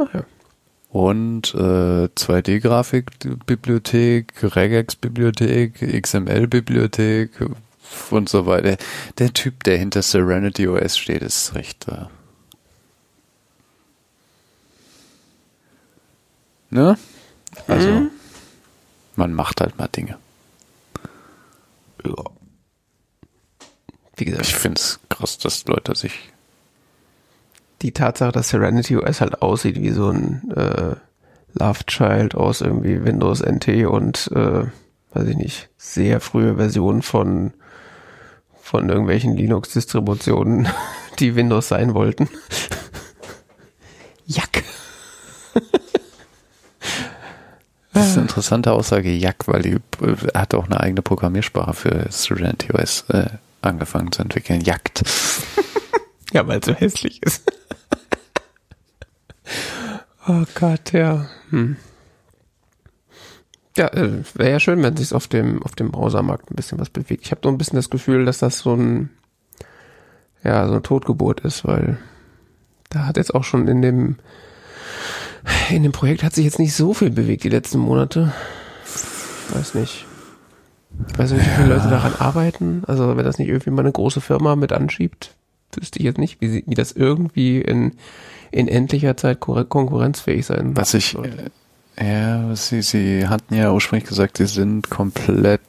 [0.00, 0.24] Ach ja.
[0.90, 7.30] Und äh, 2D-Grafik-Bibliothek, Regex-Bibliothek, XML-Bibliothek
[8.10, 8.76] und so weiter.
[9.18, 11.86] Der Typ, der hinter Serenity OS steht, ist recht.
[11.88, 12.06] Äh,
[16.70, 16.96] ne?
[17.66, 18.10] Also, Mhm.
[19.16, 20.18] man macht halt mal Dinge.
[22.04, 22.14] ja.
[24.18, 26.32] Wie gesagt, Ich finde es krass, dass Leute sich.
[27.82, 30.96] Die Tatsache, dass Serenity OS halt aussieht wie so ein äh,
[31.54, 34.64] Love Child aus irgendwie Windows NT und äh,
[35.12, 37.52] weiß ich nicht, sehr frühe Versionen von
[38.60, 40.66] von irgendwelchen Linux-Distributionen,
[41.20, 42.28] die Windows sein wollten.
[44.26, 44.64] Jack.
[47.92, 52.06] Das ist eine interessante Aussage, Jack, weil die äh, hat auch eine eigene Programmiersprache für
[52.10, 53.24] Serenity OS äh,
[53.62, 54.60] angefangen zu entwickeln.
[54.60, 55.02] Jagd.
[56.32, 57.42] Ja, weil es so hässlich ist.
[60.28, 61.26] oh Gott, ja.
[61.50, 61.76] Hm.
[63.76, 66.88] Ja, äh, wäre ja schön, wenn sich auf dem auf dem Browsermarkt ein bisschen was
[66.88, 67.24] bewegt.
[67.26, 69.10] Ich habe so ein bisschen das Gefühl, dass das so ein
[70.42, 71.98] ja so eine Totgeburt ist, weil
[72.88, 74.16] da hat jetzt auch schon in dem
[75.70, 78.32] in dem Projekt hat sich jetzt nicht so viel bewegt die letzten Monate.
[79.52, 80.06] Weiß nicht.
[81.08, 82.82] Ich weiß nicht, wie viele Leute daran arbeiten.
[82.86, 85.34] Also wenn das nicht irgendwie mal eine große Firma mit anschiebt,
[85.76, 87.92] wüsste ich jetzt nicht, wie, sie, wie das irgendwie in,
[88.50, 91.50] in endlicher Zeit konkurrenzfähig sein Was ich, sollte.
[91.96, 95.60] äh, ja, sie, sie hatten ja ursprünglich gesagt, sie sind komplett,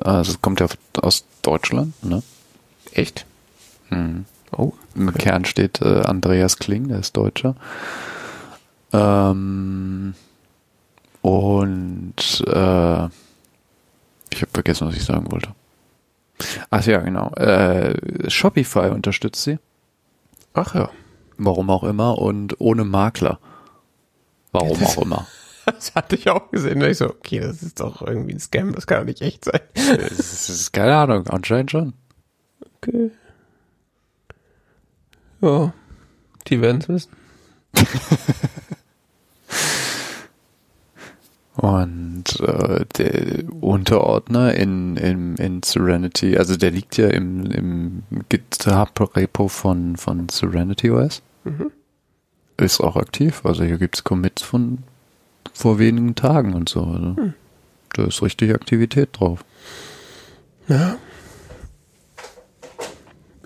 [0.00, 0.66] also es kommt ja
[1.00, 2.22] aus Deutschland, ne?
[2.92, 3.26] Echt?
[3.90, 4.24] Mhm.
[4.52, 4.72] Oh.
[4.94, 7.54] Im Kern steht äh, Andreas Kling, der ist Deutscher.
[8.92, 10.14] Ähm,
[11.22, 12.14] und
[12.46, 13.06] äh,
[14.30, 15.50] ich habe vergessen, was ich sagen wollte.
[16.70, 17.32] Ach ja, genau.
[17.34, 19.58] Äh, Shopify unterstützt sie.
[20.54, 20.90] Ach ja.
[21.36, 23.38] Warum auch immer und ohne Makler.
[24.52, 25.26] Warum auch immer.
[25.66, 26.80] Das hatte ich auch gesehen.
[26.80, 29.60] Ich so, okay, das ist doch irgendwie ein Scam, das kann doch nicht echt sein.
[29.74, 31.92] Das ist keine Ahnung, anscheinend schon.
[32.78, 33.10] Okay.
[35.42, 35.74] Ja.
[36.46, 37.12] Die werden es wissen.
[41.58, 49.48] Und äh, der Unterordner in, in, in Serenity, also der liegt ja im, im GitHub-Repo
[49.48, 51.20] von, von Serenity OS.
[51.42, 51.72] Mhm.
[52.58, 53.44] Ist auch aktiv.
[53.44, 54.84] Also hier gibt's Commits von
[55.52, 56.84] vor wenigen Tagen und so.
[56.84, 57.34] Also Hm.
[57.94, 59.44] Da ist richtig Aktivität drauf.
[60.68, 60.96] Ja.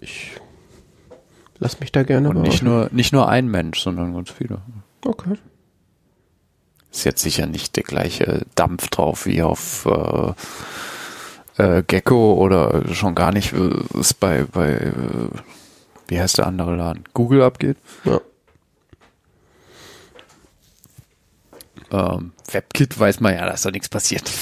[0.01, 0.33] Ich
[1.59, 4.61] lass mich da gerne Und nicht nur, nicht nur ein Mensch, sondern ganz viele.
[5.07, 5.39] Okay.
[6.93, 10.33] Ist jetzt sicher nicht der gleiche Dampf drauf wie auf äh,
[11.63, 13.53] äh, Gecko oder schon gar nicht,
[13.99, 14.93] es bei, bei äh,
[16.09, 17.05] wie heißt der andere Laden?
[17.15, 17.79] Google abgeht.
[18.05, 18.21] Ja.
[21.91, 24.31] Ähm, WebKit weiß man ja, dass da nichts passiert.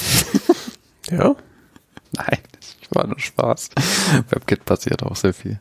[1.09, 1.35] Ja.
[2.13, 3.71] Nein, das war nur Spaß.
[4.29, 5.59] WebKit passiert auch sehr viel.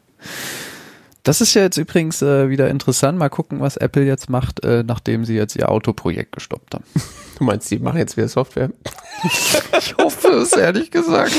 [1.22, 3.18] Das ist ja jetzt übrigens äh, wieder interessant.
[3.18, 6.85] Mal gucken, was Apple jetzt macht, äh, nachdem sie jetzt ihr Autoprojekt gestoppt haben.
[7.38, 8.70] Du meinst, die machen jetzt wieder Software?
[9.24, 11.33] Ich hoffe es, ehrlich gesagt.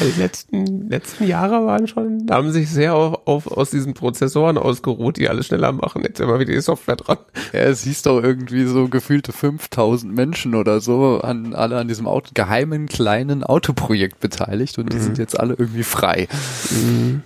[0.00, 4.58] Die letzten, letzten Jahre waren schon, da haben sich sehr auf, auf, aus diesen Prozessoren
[4.58, 6.02] ausgeruht, die alles schneller machen.
[6.02, 7.18] Jetzt immer wieder die Software dran.
[7.52, 12.08] Ja, es hieß doch irgendwie so gefühlte 5000 Menschen oder so an alle an diesem
[12.08, 16.26] Auto, geheimen kleinen Autoprojekt beteiligt und die sind jetzt alle irgendwie frei.
[16.70, 17.20] Die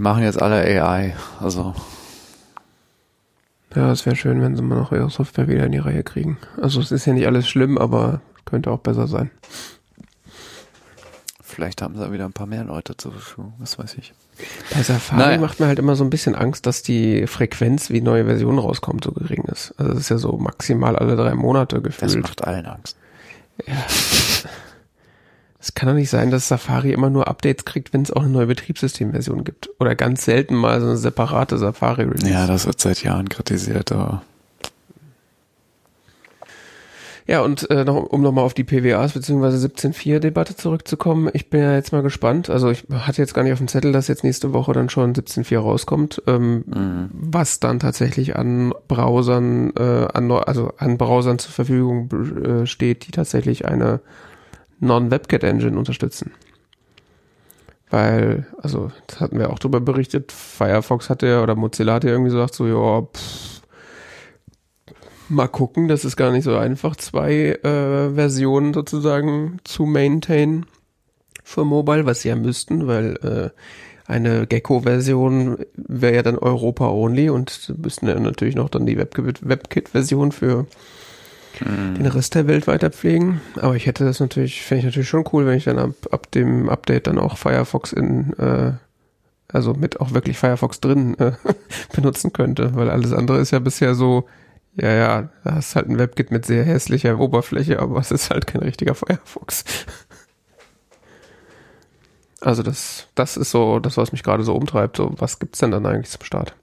[0.00, 1.14] machen jetzt alle AI.
[1.40, 1.74] Also
[3.74, 6.38] Ja, es wäre schön, wenn sie mal noch ihre Software wieder in die Reihe kriegen.
[6.60, 9.30] Also es ist ja nicht alles schlimm, aber könnte auch besser sein.
[11.42, 13.52] vielleicht haben sie wieder ein paar mehr Leute zur Verfügung.
[13.58, 14.12] Was weiß ich.
[14.74, 15.38] Bei Safari Naja.
[15.38, 19.04] macht mir halt immer so ein bisschen Angst, dass die Frequenz, wie neue Versionen rauskommt,
[19.04, 19.74] so gering ist.
[19.76, 22.22] Also das ist ja so maximal alle drei Monate Das gefühlt.
[22.22, 22.96] macht allen Angst.
[25.62, 28.30] Es kann doch nicht sein, dass Safari immer nur Updates kriegt, wenn es auch eine
[28.30, 29.70] neue Betriebssystemversion gibt.
[29.78, 32.28] Oder ganz selten mal so eine separate Safari-Release.
[32.28, 33.92] Ja, das wird seit Jahren kritisiert.
[33.92, 34.22] Aber
[37.28, 39.54] Ja, und äh, noch, um nochmal auf die PWAs bzw.
[39.68, 42.50] 17.4-Debatte zurückzukommen, ich bin ja jetzt mal gespannt.
[42.50, 45.14] Also ich hatte jetzt gar nicht auf dem Zettel, dass jetzt nächste Woche dann schon
[45.14, 46.64] 17.4 rauskommt, ähm,
[47.12, 52.10] was dann tatsächlich an Browsern, äh, an, also an Browsern zur Verfügung
[52.42, 54.00] äh, steht, die tatsächlich eine
[54.82, 56.32] Non-WebKit-Engine unterstützen.
[57.90, 62.10] Weil, also, das hatten wir auch drüber berichtet, Firefox hatte ja, oder Mozilla hat ja
[62.10, 63.62] irgendwie gesagt, so, ja, pff,
[65.28, 70.66] mal gucken, das ist gar nicht so einfach, zwei äh, Versionen sozusagen zu maintain
[71.44, 73.50] für Mobile, was sie ja müssten, weil äh,
[74.10, 80.66] eine Gecko-Version wäre ja dann Europa-only und müssten ja natürlich noch dann die WebKit-Version für
[81.60, 83.40] den Rest der Welt weiter pflegen.
[83.56, 86.30] Aber ich hätte das natürlich, fände ich natürlich schon cool, wenn ich dann ab, ab
[86.32, 88.72] dem Update dann auch Firefox in, äh,
[89.48, 91.32] also mit auch wirklich Firefox drin äh,
[91.94, 94.26] benutzen könnte, weil alles andere ist ja bisher so,
[94.74, 98.46] ja, ja, da hast halt ein WebKit mit sehr hässlicher Oberfläche, aber es ist halt
[98.46, 99.64] kein richtiger Firefox.
[102.40, 104.96] Also das, das ist so das, was mich gerade so umtreibt.
[104.96, 106.56] So, was gibt's denn dann eigentlich zum Start?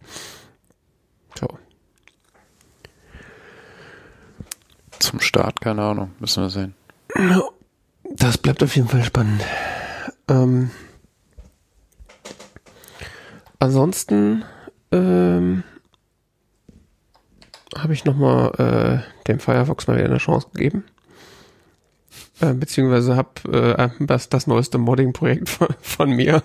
[4.99, 6.75] Zum Start, keine Ahnung, müssen wir sehen.
[8.03, 9.43] Das bleibt auf jeden Fall spannend.
[10.27, 10.71] Ähm,
[13.59, 14.43] ansonsten
[14.91, 15.63] ähm,
[17.77, 20.83] habe ich nochmal äh, dem Firefox mal wieder eine Chance gegeben.
[22.41, 26.41] Äh, beziehungsweise habe äh, das, das neueste Modding-Projekt von, von mir.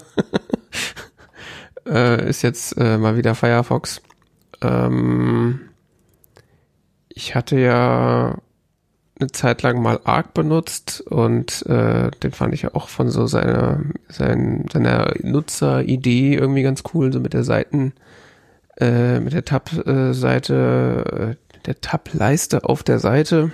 [1.87, 4.03] äh, ist jetzt äh, mal wieder Firefox.
[4.61, 5.71] Ähm,
[7.15, 8.39] ich hatte ja
[9.21, 13.27] eine Zeit lang mal Arc benutzt und äh, den fand ich ja auch von so
[13.27, 17.93] seiner, sein, seiner Nutzeridee irgendwie ganz cool, so mit der Seiten,
[18.79, 23.53] äh, mit der Tab-Seite, äh, der Tab-Leiste auf der Seite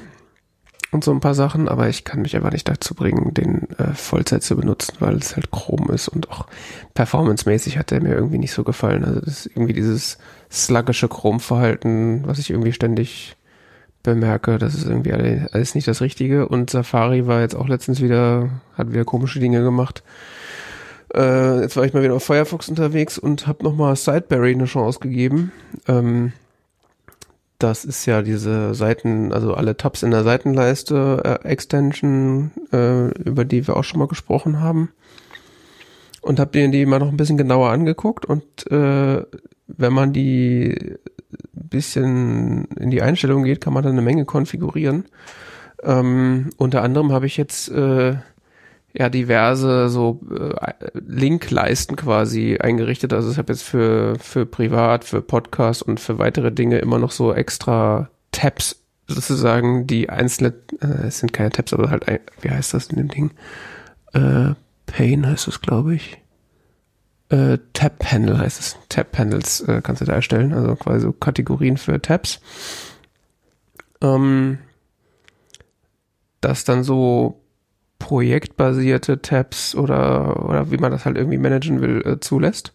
[0.92, 3.92] und so ein paar Sachen, aber ich kann mich einfach nicht dazu bringen, den äh,
[3.94, 6.46] Vollzeit zu benutzen, weil es halt Chrome ist und auch
[6.94, 9.04] performancemäßig hat der mir irgendwie nicht so gefallen.
[9.04, 10.16] Also das ist irgendwie dieses
[10.50, 13.36] sluggische Chrome-Verhalten, was ich irgendwie ständig
[14.02, 18.48] bemerke, das ist irgendwie alles nicht das Richtige und Safari war jetzt auch letztens wieder,
[18.74, 20.02] hat wieder komische Dinge gemacht.
[21.14, 25.00] Äh, jetzt war ich mal wieder auf Firefox unterwegs und habe nochmal Sideberry eine Chance
[25.00, 25.52] gegeben.
[25.88, 26.32] Ähm,
[27.58, 33.44] das ist ja diese Seiten, also alle Tabs in der Seitenleiste äh, Extension, äh, über
[33.44, 34.90] die wir auch schon mal gesprochen haben.
[36.22, 39.24] Und habe dir die mal noch ein bisschen genauer angeguckt und äh,
[39.66, 40.96] wenn man die
[41.52, 45.04] bisschen in die Einstellung geht, kann man dann eine Menge konfigurieren.
[45.82, 48.16] Ähm, unter anderem habe ich jetzt äh,
[48.92, 53.12] ja diverse so äh, Linkleisten quasi eingerichtet.
[53.12, 57.12] Also ich habe jetzt für für privat, für Podcast und für weitere Dinge immer noch
[57.12, 62.50] so extra Tabs sozusagen, die einzelne, äh, es sind keine Tabs, aber halt, ein, wie
[62.50, 63.30] heißt das in dem Ding?
[64.12, 64.54] Äh,
[64.86, 66.19] Pane heißt es, glaube ich.
[67.30, 68.76] Äh, Tab Panel heißt es.
[68.88, 72.40] Tab Panels äh, kannst du da erstellen, also quasi so Kategorien für Tabs.
[74.02, 74.58] Ähm,
[76.40, 77.40] das dann so
[77.98, 82.72] projektbasierte Tabs oder, oder wie man das halt irgendwie managen will, äh, zulässt.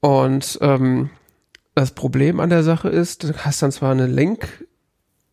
[0.00, 1.10] Und ähm,
[1.74, 4.64] das Problem an der Sache ist, du hast dann zwar eine Link,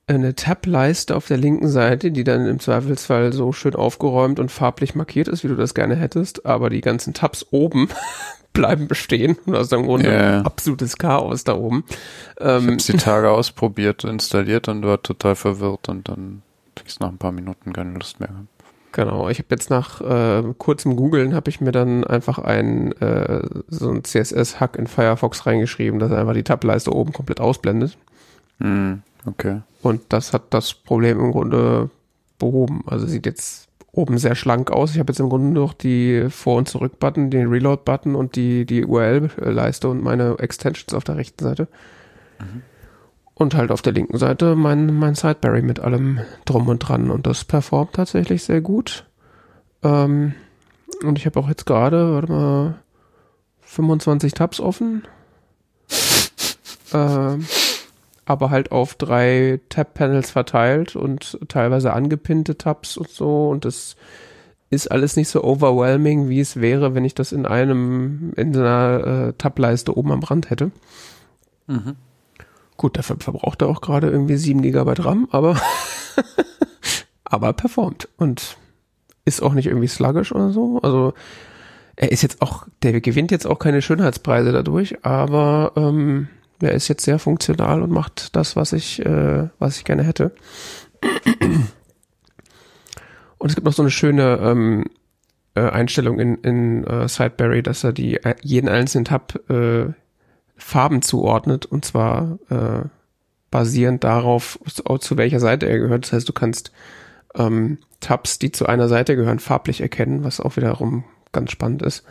[0.08, 4.94] eine Tab-Leiste auf der linken Seite, die dann im Zweifelsfall so schön aufgeräumt und farblich
[4.94, 7.90] markiert ist, wie du das gerne hättest, aber die ganzen Tabs oben
[8.54, 9.38] bleiben bestehen.
[9.46, 10.42] Und ist im Grunde yeah.
[10.42, 11.84] absolutes Chaos da oben.
[12.40, 16.44] Ähm, ich habe die Tage ausprobiert, installiert und war total verwirrt und dann
[16.76, 18.30] kriegst nach ein paar Minuten keine Lust mehr.
[18.92, 23.42] Genau, ich habe jetzt nach äh, kurzem Googeln habe ich mir dann einfach ein äh,
[23.68, 27.98] so ein CSS-Hack in Firefox reingeschrieben, dass er einfach die Tableiste oben komplett ausblendet.
[28.60, 29.62] Mm, okay.
[29.82, 31.90] Und das hat das Problem im Grunde
[32.40, 32.84] behoben.
[32.88, 34.92] Also sieht jetzt oben sehr schlank aus.
[34.92, 38.86] Ich habe jetzt im Grunde noch die Vor- und Zurück-Button, den Reload-Button und die, die
[38.86, 41.68] URL-Leiste und meine Extensions auf der rechten Seite.
[42.40, 42.62] Mhm.
[43.34, 47.12] Und halt auf der linken Seite mein, mein Sideberry mit allem drum und dran.
[47.12, 49.06] Und das performt tatsächlich sehr gut.
[49.84, 50.34] Ähm,
[51.04, 52.76] und ich habe auch jetzt gerade, warte mal,
[53.62, 55.04] 25 Tabs offen.
[56.94, 57.46] ähm,
[58.26, 63.50] aber halt auf drei Tab-Panels verteilt und teilweise angepinnte Tabs und so.
[63.50, 63.96] Und das
[64.70, 69.28] ist alles nicht so overwhelming, wie es wäre, wenn ich das in einem, in einer
[69.30, 70.72] äh, Tab-Leiste oben am Rand hätte.
[71.68, 71.96] Mhm.
[72.78, 75.60] Gut, dafür verbraucht er auch gerade irgendwie 7 GB RAM, aber,
[77.24, 78.58] aber performt und
[79.24, 80.80] ist auch nicht irgendwie sluggish oder so.
[80.82, 81.14] Also
[81.96, 86.28] er ist jetzt auch, der gewinnt jetzt auch keine Schönheitspreise dadurch, aber ähm,
[86.62, 90.34] er ist jetzt sehr funktional und macht das, was ich, äh, was ich gerne hätte.
[93.38, 94.86] Und es gibt noch so eine schöne ähm,
[95.56, 99.88] äh, Einstellung in, in äh, Sideberry, dass er die äh, jeden einzelnen Tab äh,
[100.58, 102.88] Farben zuordnet und zwar äh,
[103.52, 104.60] basierend darauf,
[105.00, 106.06] zu welcher Seite er gehört.
[106.06, 106.72] Das heißt, du kannst
[107.36, 112.04] ähm, Tabs, die zu einer Seite gehören, farblich erkennen, was auch wiederum ganz spannend ist.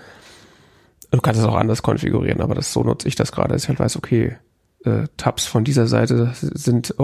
[1.15, 3.69] Du kannst es auch anders konfigurieren, aber das so nutze ich das gerade, dass ich
[3.69, 4.37] halt weiß, okay,
[4.85, 6.95] äh, Tabs von dieser Seite sind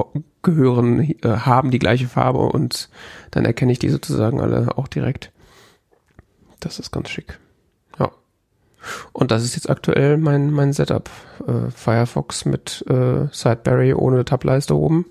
[0.42, 2.88] gehören äh, haben die gleiche Farbe und
[3.30, 5.30] dann erkenne ich die sozusagen alle auch direkt.
[6.58, 7.38] Das ist ganz schick.
[8.00, 8.10] Ja.
[9.12, 11.08] Und das ist jetzt aktuell mein mein Setup.
[11.46, 15.06] Äh, Firefox mit äh, Sideberry ohne Tableiste oben.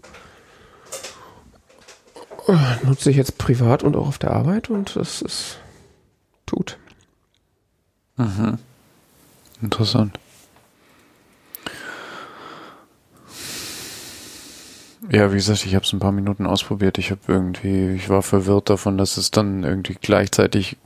[2.83, 5.59] Nutze ich jetzt privat und auch auf der Arbeit und das ist
[6.45, 6.77] tut.
[8.17, 8.57] Mhm.
[9.61, 10.17] Interessant.
[15.11, 16.97] Ja, wie gesagt, ich habe es ein paar Minuten ausprobiert.
[16.97, 20.77] Ich habe irgendwie, ich war verwirrt davon, dass es dann irgendwie gleichzeitig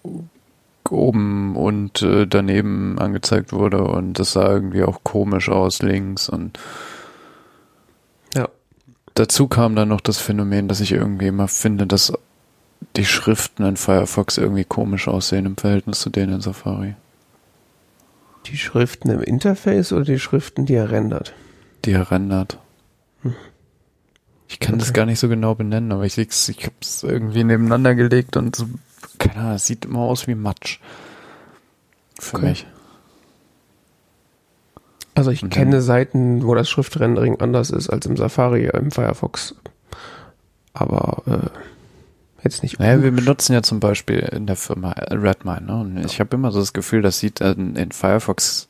[0.90, 6.60] oben und äh, daneben angezeigt wurde und das sah irgendwie auch komisch aus links und
[8.36, 8.48] ja.
[9.16, 12.14] Dazu kam dann noch das Phänomen, dass ich irgendwie immer finde, dass
[12.96, 16.96] die Schriften in Firefox irgendwie komisch aussehen im Verhältnis zu denen in Safari.
[18.45, 21.34] Die Schriften im Interface oder die Schriften, die er rendert?
[21.86, 22.60] Die er rendert.
[23.21, 23.36] Hm.
[24.47, 24.84] Ich kann okay.
[24.84, 28.56] das gar nicht so genau benennen, aber ich, ich habe es irgendwie nebeneinander gelegt und
[28.56, 28.67] so,
[29.17, 30.79] keine Ahnung, es sieht immer aus wie Matsch.
[32.19, 32.49] Für okay.
[32.49, 32.67] mich.
[35.15, 39.56] Also ich und kenne Seiten, wo das Schriftrendering anders ist als im Safari, im Firefox.
[40.73, 41.49] Aber äh,
[42.43, 42.79] jetzt nicht.
[42.79, 45.62] Naja, wir benutzen ja zum Beispiel in der Firma Redmine.
[45.65, 45.79] Ne?
[45.82, 46.06] Und ja.
[46.06, 48.67] ich habe immer so das Gefühl, das sieht in, in Firefox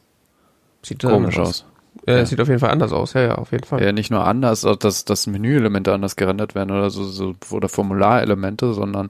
[0.82, 1.48] sieht komisch aus.
[1.48, 1.66] aus.
[2.08, 2.26] Ja, ja.
[2.26, 3.82] sieht auf jeden Fall anders aus, ja, ja, auf jeden Fall.
[3.82, 8.74] Ja, nicht nur anders, dass, dass Menüelemente anders gerendert werden oder so, so oder Formularelemente,
[8.74, 9.10] sondern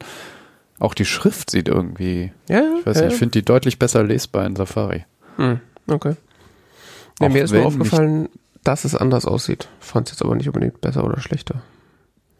[0.79, 4.03] auch die Schrift sieht irgendwie, ja, ich weiß ja, nicht, ich finde die deutlich besser
[4.03, 5.05] lesbar in Safari.
[5.37, 6.15] Hm, okay.
[7.19, 8.29] Ja, mir ist nur aufgefallen,
[8.63, 9.69] dass es anders aussieht.
[9.79, 11.61] Fand es jetzt aber nicht unbedingt besser oder schlechter.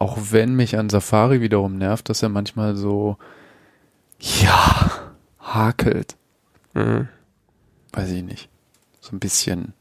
[0.04, 3.16] Auch wenn mich an Safari wiederum nervt, dass er manchmal so,
[4.20, 4.92] ja,
[5.40, 6.18] hakelt.
[6.74, 7.08] Mhm.
[7.94, 8.50] Weiß ich nicht.
[9.00, 9.72] So ein bisschen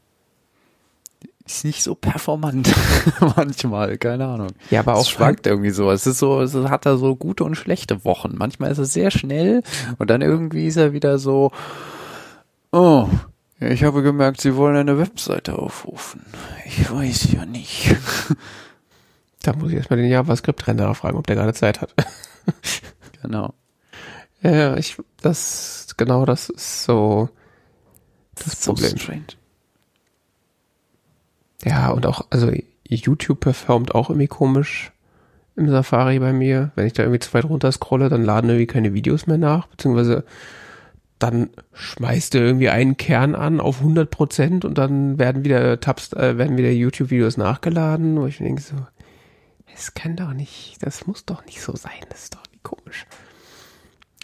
[1.45, 2.73] ist nicht so performant
[3.35, 4.51] manchmal, keine Ahnung.
[4.71, 5.91] Ja, aber auch es schwankt irgendwie so.
[5.91, 8.35] Es ist so, es hat da so gute und schlechte Wochen.
[8.37, 9.61] Manchmal ist es sehr schnell
[9.97, 11.51] und dann irgendwie ist er wieder so,
[12.71, 13.09] oh,
[13.59, 16.21] ich habe gemerkt, Sie wollen eine Webseite aufrufen.
[16.65, 17.97] Ich weiß ja nicht.
[19.43, 21.93] Da muss ich erstmal den JavaScript-Renderer fragen, ob der gerade Zeit hat.
[23.21, 23.53] genau.
[24.41, 27.29] Ja, ich, das, genau, das ist so
[28.35, 28.97] das, das Problem.
[28.97, 29.25] Strange.
[31.63, 32.51] Ja, und auch, also
[32.87, 34.91] YouTube performt auch irgendwie komisch
[35.55, 36.71] im Safari bei mir.
[36.75, 39.67] Wenn ich da irgendwie zu weit runter scrolle, dann laden irgendwie keine Videos mehr nach,
[39.67, 40.23] beziehungsweise
[41.19, 46.11] dann schmeißt er irgendwie einen Kern an auf 100 Prozent und dann werden wieder Tabs,
[46.13, 48.75] äh, werden wieder YouTube-Videos nachgeladen, wo ich denke so,
[49.75, 53.05] es kann doch nicht, das muss doch nicht so sein, das ist doch komisch.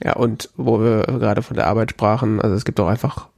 [0.02, 3.30] Ja, und wo wir gerade von der Arbeit sprachen, also es gibt auch einfach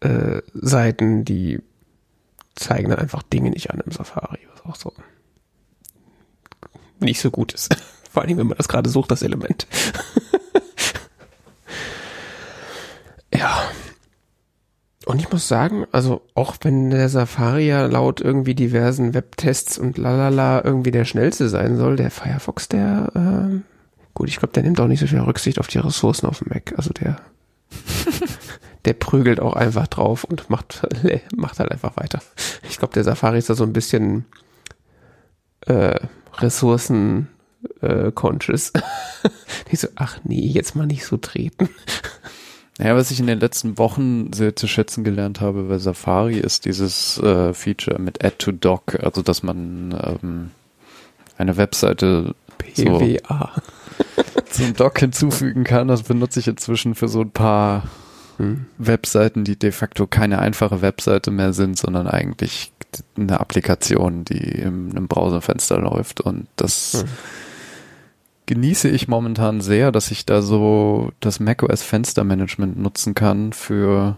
[0.00, 1.60] äh, Seiten, die
[2.54, 4.92] zeigen dann einfach Dinge nicht an im Safari, was auch so
[7.00, 7.74] nicht so gut ist.
[8.10, 9.66] Vor allem, wenn man das gerade sucht, das Element.
[13.34, 13.70] ja.
[15.08, 19.96] Und ich muss sagen, also auch wenn der Safari ja laut irgendwie diversen Webtests und
[19.96, 23.60] lalala irgendwie der schnellste sein soll, der Firefox, der, äh,
[24.12, 26.48] gut, ich glaube, der nimmt auch nicht so viel Rücksicht auf die Ressourcen auf dem
[26.50, 26.74] Mac.
[26.76, 27.16] Also der
[28.84, 30.86] der prügelt auch einfach drauf und macht,
[31.34, 32.20] macht halt einfach weiter.
[32.68, 34.26] Ich glaube, der Safari ist da so ein bisschen
[35.62, 35.98] äh,
[36.36, 37.28] Ressourcen
[37.80, 38.74] äh, conscious.
[39.70, 41.70] ich so, ach nee, jetzt mal nicht so treten.
[42.78, 46.64] Ja, was ich in den letzten Wochen sehr zu schätzen gelernt habe bei Safari ist
[46.64, 50.50] dieses äh, Feature mit Add to Doc, also dass man ähm,
[51.36, 55.88] eine Webseite PWA so zum Doc hinzufügen kann.
[55.88, 57.82] Das benutze ich inzwischen für so ein paar
[58.36, 58.66] hm.
[58.78, 62.72] Webseiten, die de facto keine einfache Webseite mehr sind, sondern eigentlich
[63.16, 66.20] eine Applikation, die in einem Browserfenster läuft.
[66.20, 67.08] Und das hm.
[68.48, 74.16] Genieße ich momentan sehr, dass ich da so das macOS Fenstermanagement nutzen kann für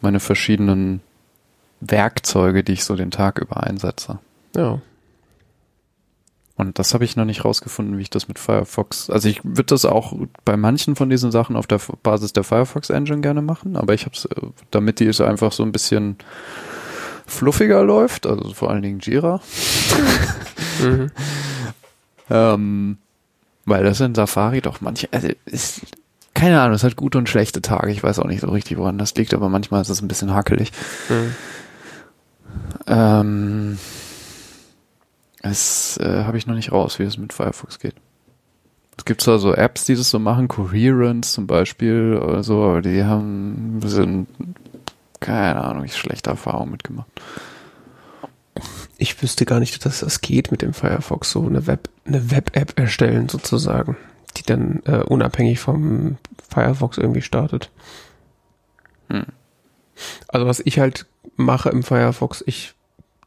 [0.00, 1.00] meine verschiedenen
[1.80, 4.20] Werkzeuge, die ich so den Tag über einsetze.
[4.54, 4.80] Ja.
[6.54, 9.10] Und das habe ich noch nicht rausgefunden, wie ich das mit Firefox.
[9.10, 10.14] Also ich würde das auch
[10.44, 14.04] bei manchen von diesen Sachen auf der Basis der Firefox Engine gerne machen, aber ich
[14.04, 16.18] habe es, äh, damit die so einfach so ein bisschen
[17.26, 19.40] fluffiger läuft, also vor allen Dingen Jira.
[20.80, 21.10] mhm.
[22.30, 22.98] ähm,
[23.66, 25.82] weil das in Safari doch manche, also ist,
[26.32, 27.90] keine Ahnung, es hat gute und schlechte Tage.
[27.90, 30.32] Ich weiß auch nicht so richtig, woran das liegt, aber manchmal ist es ein bisschen
[30.32, 30.72] hakelig.
[31.08, 31.34] Mhm.
[32.86, 33.78] Ähm,
[35.42, 37.94] das äh, habe ich noch nicht raus, wie es mit Firefox geht.
[38.96, 42.82] Es gibt zwar so Apps, die das so machen, Coherence zum Beispiel oder so, aber
[42.82, 44.26] die haben ein bisschen,
[45.20, 47.08] keine Ahnung, ich schlechte Erfahrungen mitgemacht.
[48.98, 52.78] Ich wüsste gar nicht, dass das geht mit dem Firefox, so eine Web, eine Web-App
[52.78, 53.96] erstellen sozusagen,
[54.36, 56.18] die dann äh, unabhängig vom
[56.48, 57.70] Firefox irgendwie startet.
[59.08, 59.26] Hm.
[60.28, 62.74] Also was ich halt mache im Firefox, ich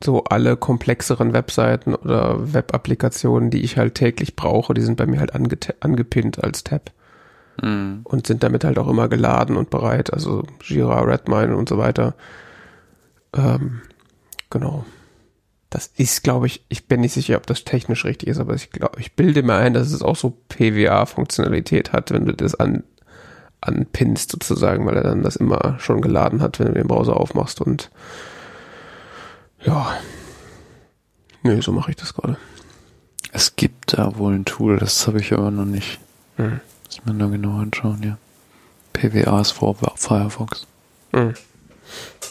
[0.04, 5.20] so alle komplexeren Webseiten oder Web-Applikationen, die ich halt täglich brauche, die sind bei mir
[5.20, 6.92] halt ange angepinnt als Tab.
[7.62, 8.02] Mhm.
[8.06, 10.14] Und sind damit halt auch immer geladen und bereit.
[10.14, 12.16] Also Jira, Redmine und so weiter.
[13.36, 13.82] Ähm,
[14.50, 14.86] genau.
[15.70, 18.72] Das ist, glaube ich, ich bin nicht sicher, ob das technisch richtig ist, aber ich
[18.72, 22.84] glaube, ich bilde mir ein, dass es auch so PWA-Funktionalität hat, wenn du das an,
[23.62, 27.62] anpinnst sozusagen, weil er dann das immer schon geladen hat, wenn du den Browser aufmachst
[27.62, 27.92] und
[29.62, 29.96] ja.
[31.44, 32.38] Nee, so mache ich das gerade.
[33.32, 36.00] Es gibt da wohl ein Tool, das habe ich aber noch nicht.
[36.38, 36.62] Hm.
[36.86, 38.18] Muss mir nur genau anschauen, ja.
[38.94, 40.66] PWAs vor Firefox.
[41.14, 41.34] Hm.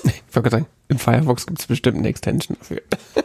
[0.05, 2.82] Ich wollte sagen, im Firefox gibt es bestimmt eine Extension dafür.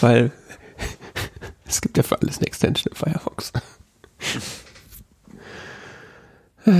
[0.00, 0.32] Weil
[1.66, 3.52] es gibt ja für alles eine Extension im Firefox.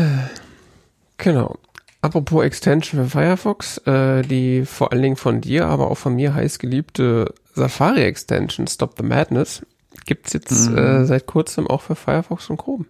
[1.16, 1.58] genau.
[2.02, 6.34] Apropos Extension für Firefox, äh, die vor allen Dingen von dir, aber auch von mir
[6.34, 9.62] heiß geliebte Safari Extension Stop the Madness
[10.06, 10.78] gibt's jetzt mhm.
[10.78, 12.86] äh, seit kurzem auch für Firefox und Chrome.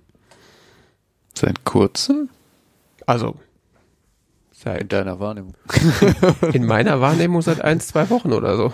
[1.34, 2.28] Seit kurzem?
[3.06, 3.36] Also
[4.62, 5.54] seit in deiner Wahrnehmung.
[6.52, 8.72] in meiner Wahrnehmung seit ein, zwei Wochen oder so.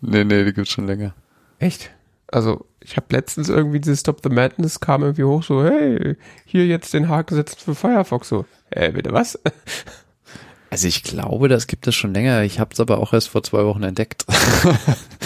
[0.00, 1.14] Nee, nee, die gibt's schon länger.
[1.58, 1.90] Echt?
[2.28, 6.66] Also ich habe letztens irgendwie dieses Stop the Madness kam irgendwie hoch so, hey, hier
[6.66, 8.44] jetzt den Haken setzen für Firefox so.
[8.70, 9.38] Äh, bitte was?
[10.70, 12.42] Also ich glaube, das gibt es schon länger.
[12.42, 14.26] Ich habe es aber auch erst vor zwei Wochen entdeckt.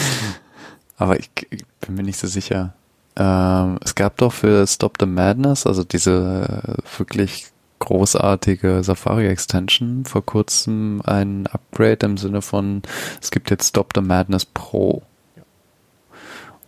[0.97, 2.75] aber ich, ich, bin mir nicht so sicher.
[3.17, 7.49] Ähm, es gab doch für Stop the Madness, also diese wirklich
[7.83, 12.83] großartige Safari Extension, vor kurzem ein Upgrade im Sinne von,
[13.21, 15.03] es gibt jetzt Stop the Madness Pro.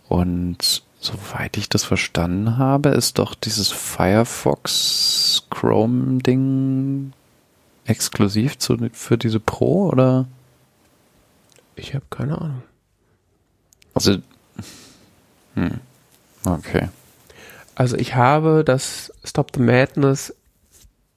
[0.09, 7.13] Und soweit ich das verstanden habe, ist doch dieses Firefox Chrome Ding
[7.85, 10.25] exklusiv zu, für diese Pro oder?
[11.77, 12.63] Ich habe keine Ahnung.
[13.93, 14.17] Also,
[15.53, 15.79] hm,
[16.45, 16.89] okay.
[17.73, 20.33] Also ich habe das Stop the Madness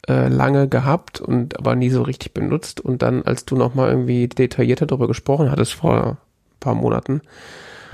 [0.08, 4.26] äh, lange gehabt und aber nie so richtig benutzt und dann, als du nochmal irgendwie
[4.26, 6.16] detaillierter darüber gesprochen hattest vor ein
[6.60, 7.20] paar Monaten,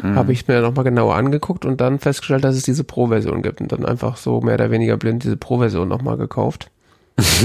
[0.00, 0.14] mhm.
[0.14, 3.72] habe ich mir nochmal genauer angeguckt und dann festgestellt, dass es diese Pro-Version gibt und
[3.72, 6.70] dann einfach so mehr oder weniger blind diese Pro-Version nochmal gekauft.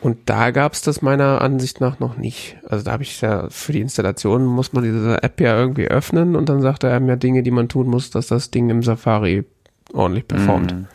[0.00, 2.56] und da gab es das meiner Ansicht nach noch nicht.
[2.66, 6.34] Also da habe ich ja für die Installation muss man diese App ja irgendwie öffnen
[6.34, 8.82] und dann sagt er einem ja Dinge, die man tun muss, dass das Ding im
[8.82, 9.44] Safari
[9.92, 10.74] ordentlich performt.
[10.74, 10.86] Mhm.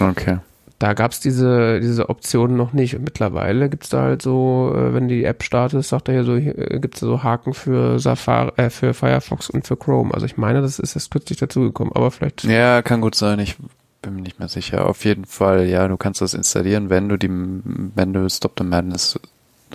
[0.00, 0.38] Okay
[0.78, 2.96] da gab es diese, diese Option noch nicht.
[2.96, 6.24] Und mittlerweile gibt es da halt so, äh, wenn die App startet, sagt er ja
[6.24, 10.12] so, äh, gibt es so Haken für Safari, äh, für Firefox und für Chrome.
[10.12, 12.44] Also ich meine, das ist jetzt kürzlich dazugekommen, aber vielleicht.
[12.44, 13.38] Ja, kann gut sein.
[13.38, 13.56] Ich
[14.02, 14.86] bin mir nicht mehr sicher.
[14.86, 18.64] Auf jeden Fall, ja, du kannst das installieren, wenn du die, wenn du Stop the
[18.64, 19.18] Madness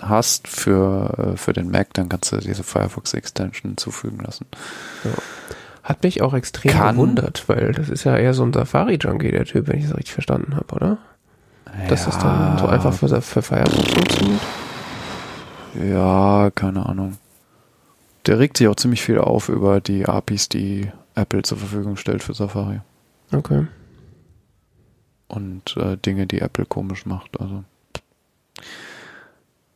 [0.02, 4.46] hast für, äh, für den Mac, dann kannst du diese Firefox Extension hinzufügen lassen.
[5.04, 5.10] Ja.
[5.82, 6.96] Hat mich auch extrem Kann.
[6.96, 10.12] gewundert, weil das ist ja eher so ein Safari-Junkie, der Typ, wenn ich das richtig
[10.12, 10.98] verstanden habe, oder?
[11.66, 11.88] Ja.
[11.88, 14.40] Dass das dann so einfach für, für Firefox funktioniert?
[15.82, 17.16] Ja, keine Ahnung.
[18.26, 22.22] Der regt sich auch ziemlich viel auf über die APIs, die Apple zur Verfügung stellt
[22.22, 22.80] für Safari.
[23.32, 23.66] Okay.
[25.28, 27.40] Und äh, Dinge, die Apple komisch macht.
[27.40, 27.64] Also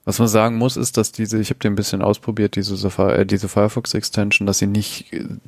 [0.04, 3.22] was man sagen muss, ist, dass diese, ich habe den ein bisschen ausprobiert, diese, Safari,
[3.22, 5.06] äh, diese Firefox Extension, dass sie nicht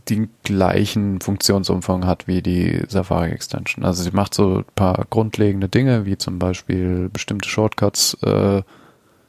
[0.09, 3.85] den gleichen Funktionsumfang hat wie die Safari Extension.
[3.85, 8.63] Also sie macht so ein paar grundlegende Dinge, wie zum Beispiel bestimmte Shortcuts äh,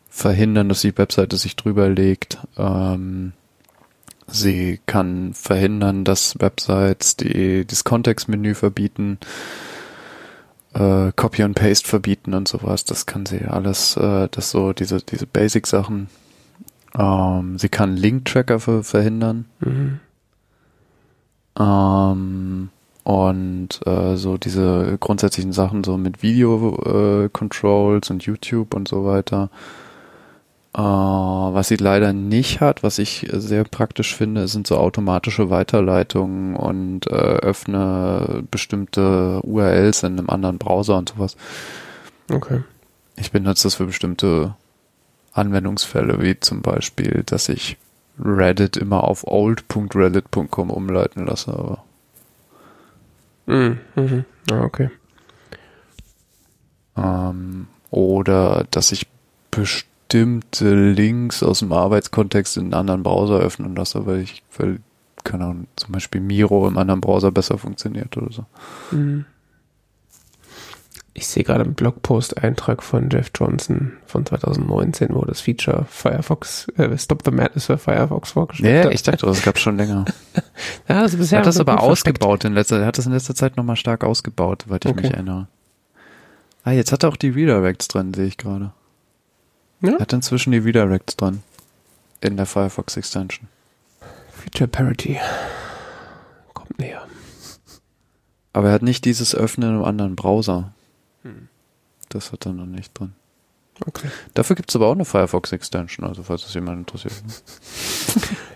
[0.09, 2.39] verhindern, dass die Webseite sich drüber legt.
[2.57, 3.33] Ähm,
[4.27, 9.19] sie kann verhindern, dass Websites die, das Kontextmenü verbieten
[10.73, 12.85] äh, Copy und Paste verbieten und sowas.
[12.85, 16.07] Das kann sie alles, äh, das so, diese, diese Basic-Sachen.
[16.97, 19.45] Ähm, sie kann Link-Tracker ver verhindern.
[19.59, 19.99] Mhm.
[21.59, 22.69] Ähm,
[23.03, 29.49] und äh, so diese grundsätzlichen Sachen so mit Video-Controls äh, und YouTube und so weiter.
[30.73, 36.55] Äh, was sie leider nicht hat, was ich sehr praktisch finde, sind so automatische Weiterleitungen
[36.55, 41.35] und äh, öffne bestimmte URLs in einem anderen Browser und sowas.
[42.31, 42.63] Okay.
[43.15, 44.55] Ich benutze das für bestimmte
[45.33, 47.77] Anwendungsfälle, wie zum Beispiel, dass ich
[48.19, 51.83] Reddit immer auf old.reddit.com umleiten lasse, aber.
[53.45, 53.79] Mhm.
[53.95, 54.25] Mhm.
[54.51, 54.89] Ah, okay.
[56.97, 59.07] Ähm, oder dass ich
[59.51, 64.79] bestimmte bestimmte Links aus dem Arbeitskontext in einen anderen Browser öffnen lasse, weil ich, weil,
[65.23, 68.45] keine Ahnung, zum Beispiel Miro im anderen Browser besser funktioniert oder so.
[68.91, 69.25] Mhm.
[71.13, 76.95] Ich sehe gerade einen Blogpost-Eintrag von Jeff Johnson von 2019, wo das Feature Firefox, äh,
[76.95, 80.05] Stop the Madness für Firefox vorgestellt Ja, ich dachte, das gab schon länger.
[80.87, 82.21] ja, also bisher Er hat das aber versteckt.
[82.21, 85.01] ausgebaut in letzter, er hat das in letzter Zeit nochmal stark ausgebaut, soweit ich Okay.
[85.01, 85.47] mich erinnere.
[86.63, 88.71] Ah, jetzt hat er auch die Redirects dran, sehe ich gerade.
[89.81, 89.93] Ja?
[89.93, 91.43] Er hat inzwischen die Redirects dran.
[92.21, 93.47] In der Firefox Extension.
[94.31, 95.19] Feature Parity.
[96.53, 97.05] Kommt näher.
[98.53, 100.73] Aber er hat nicht dieses Öffnen im anderen Browser.
[101.23, 101.47] Hm.
[102.09, 103.13] Das hat er noch nicht drin.
[103.85, 104.07] Okay.
[104.33, 107.13] Dafür gibt's aber auch eine Firefox Extension, also falls es jemand interessiert.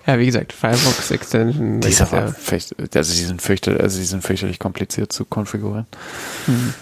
[0.08, 1.80] Ja, wie gesagt, Firefox Extension.
[1.80, 5.86] Die, ist aber ja, also die sind fürchterlich, also die sind fürchterlich kompliziert zu konfigurieren.
[6.48, 6.74] hm.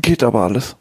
[0.00, 0.76] Geht aber alles.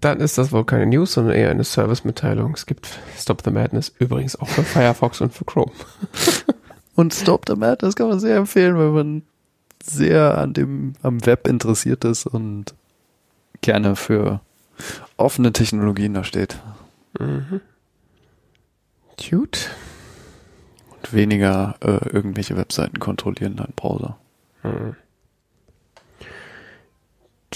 [0.00, 2.54] Dann ist das wohl keine News, sondern eher eine Service-Mitteilung.
[2.54, 5.72] Es gibt Stop the Madness übrigens auch für Firefox und für Chrome.
[6.94, 9.22] Und Stop the Mad, das kann man sehr empfehlen, wenn man
[9.82, 12.74] sehr an dem, am Web interessiert ist und
[13.62, 14.40] gerne für
[15.16, 16.58] offene Technologien da steht.
[17.18, 17.60] Mhm.
[19.18, 19.70] Cute.
[20.90, 24.18] Und weniger äh, irgendwelche Webseiten kontrollieren deinen Browser.
[24.62, 24.96] Mhm.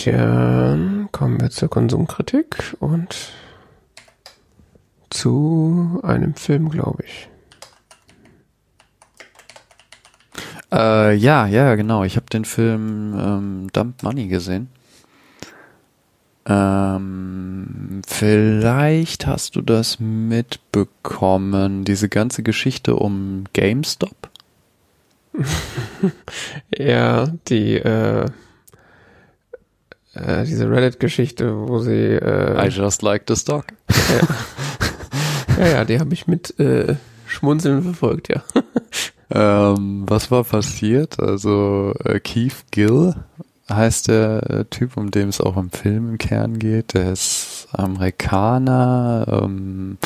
[0.05, 3.33] Dann kommen wir zur Konsumkritik und
[5.11, 7.29] zu einem Film, glaube ich.
[10.73, 12.05] Äh, ja, ja, genau.
[12.05, 14.69] Ich habe den Film ähm, Dump Money gesehen.
[16.49, 24.31] Ähm, vielleicht hast du das mitbekommen, diese ganze Geschichte um GameStop.
[26.79, 28.27] Ja, die, äh,
[30.17, 33.67] äh, diese Reddit-Geschichte, wo sie, äh, I just like the stock.
[35.59, 36.97] ja, ja, die habe ich mit äh,
[37.27, 38.43] Schmunzeln verfolgt, ja.
[39.29, 41.19] Ähm, was war passiert?
[41.19, 43.15] Also äh, Keith Gill
[43.69, 46.95] heißt der äh, Typ, um den es auch im Film im Kern geht.
[46.95, 49.43] Der ist Amerikaner.
[49.43, 49.99] Ähm,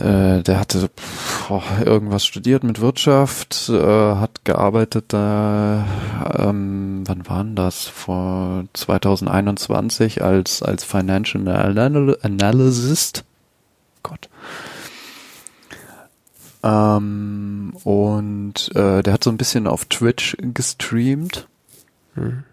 [0.00, 5.84] äh, der hatte pff, oh, irgendwas studiert mit Wirtschaft, äh, hat gearbeitet da.
[6.38, 7.86] Ähm, wann war denn das?
[7.86, 13.24] Vor 2021 als als Financial Anal Analyst.
[14.02, 14.28] Gott.
[16.62, 21.48] Ähm, und äh, der hat so ein bisschen auf Twitch gestreamt
[22.18, 22.44] Hm.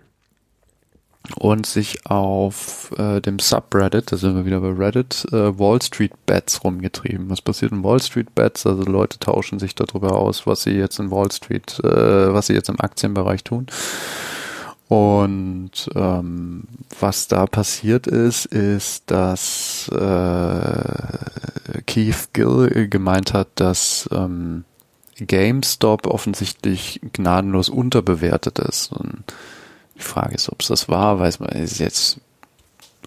[1.37, 6.13] Und sich auf äh, dem Subreddit, da sind wir wieder bei Reddit, äh, Wall Street
[6.25, 7.29] Bets rumgetrieben.
[7.29, 8.65] Was passiert in Wall Street Bets?
[8.65, 12.53] Also Leute tauschen sich darüber aus, was sie jetzt in Wall Street, äh, was sie
[12.53, 13.67] jetzt im Aktienbereich tun.
[14.87, 16.63] Und ähm,
[16.99, 24.63] was da passiert ist, ist, dass äh, Keith Gill gemeint hat, dass ähm,
[25.17, 28.91] GameStop offensichtlich gnadenlos unterbewertet ist.
[28.91, 29.23] Und
[29.95, 32.19] die Frage ist, ob es das war, weiß man, ist jetzt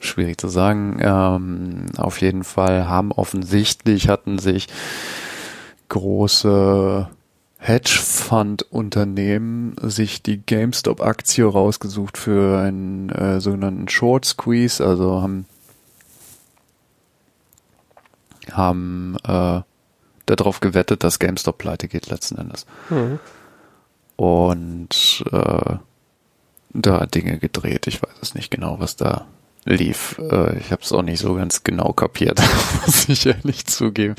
[0.01, 0.99] schwierig zu sagen.
[1.01, 4.68] Ähm, auf jeden Fall haben offensichtlich hatten sich
[5.89, 7.09] große
[7.59, 15.47] Hedgefund-Unternehmen sich die GameStop-Aktie rausgesucht für einen äh, sogenannten Short Squeeze, also haben
[18.53, 19.61] haben äh,
[20.26, 22.64] darauf gewettet, dass GameStop pleite geht letzten Endes.
[22.89, 23.18] Mhm.
[24.16, 25.76] Und äh,
[26.71, 27.87] da Dinge gedreht.
[27.87, 29.27] Ich weiß es nicht genau, was da
[29.64, 30.19] lief.
[30.19, 32.41] Äh, ich habe es auch nicht so ganz genau kapiert,
[32.87, 34.14] muss ich ehrlich zugeben.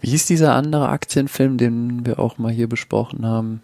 [0.00, 3.62] Wie hieß dieser andere Aktienfilm, den wir auch mal hier besprochen haben?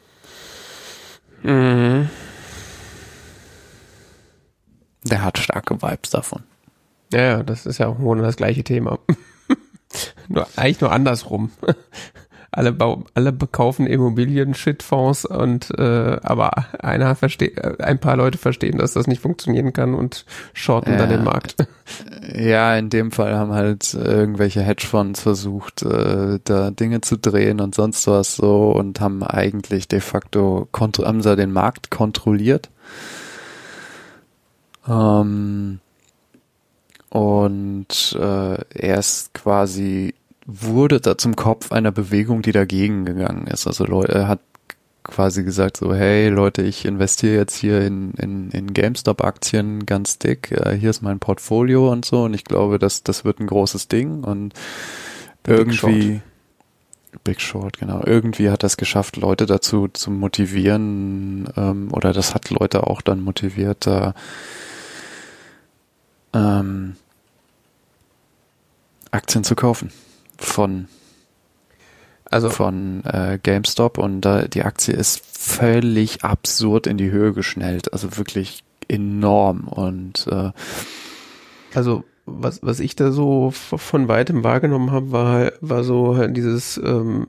[1.42, 2.10] Mhm.
[5.04, 6.42] Der hat starke Vibes davon.
[7.12, 8.98] Ja, das ist ja auch Grunde das gleiche Thema.
[10.28, 11.50] nur, eigentlich nur andersrum.
[12.52, 16.50] Alle, bau, alle bekaufen Immobilien, Shitfonds und äh, aber
[16.82, 21.10] einer versteht, äh, ein paar Leute verstehen, dass das nicht funktionieren kann und shorten dann
[21.10, 21.16] Ja.
[21.16, 21.56] den Markt.
[22.34, 27.74] Ja, in dem Fall haben halt irgendwelche Hedgefonds versucht, äh, da Dinge zu drehen und
[27.74, 32.68] sonst was so und haben eigentlich de facto haben sie den Markt kontrolliert.
[34.88, 35.80] Ähm,
[37.10, 40.14] und äh, er ist quasi
[40.52, 43.66] wurde da zum Kopf einer Bewegung, die dagegen gegangen ist.
[43.66, 44.40] Also Leute, er hat
[45.02, 50.52] quasi gesagt so, hey Leute, ich investiere jetzt hier in, in, in GameStop-Aktien ganz dick,
[50.52, 52.24] äh, hier ist mein Portfolio und so.
[52.24, 54.24] Und ich glaube, dass das wird ein großes Ding.
[54.24, 54.54] Und
[55.42, 56.20] Big irgendwie
[57.24, 58.02] Big Short, genau.
[58.04, 63.20] Irgendwie hat das geschafft, Leute dazu zu motivieren, ähm, oder das hat Leute auch dann
[63.20, 64.14] motiviert, da
[66.32, 66.94] ähm,
[69.10, 69.90] Aktien zu kaufen
[70.40, 70.88] von
[72.24, 77.92] Also von äh, GameStop und äh, die Aktie ist völlig absurd in die Höhe geschnellt,
[77.92, 80.50] also wirklich enorm und äh,
[81.74, 86.76] Also was, was ich da so von weitem wahrgenommen habe, war, war so halt dieses,
[86.78, 87.26] ähm,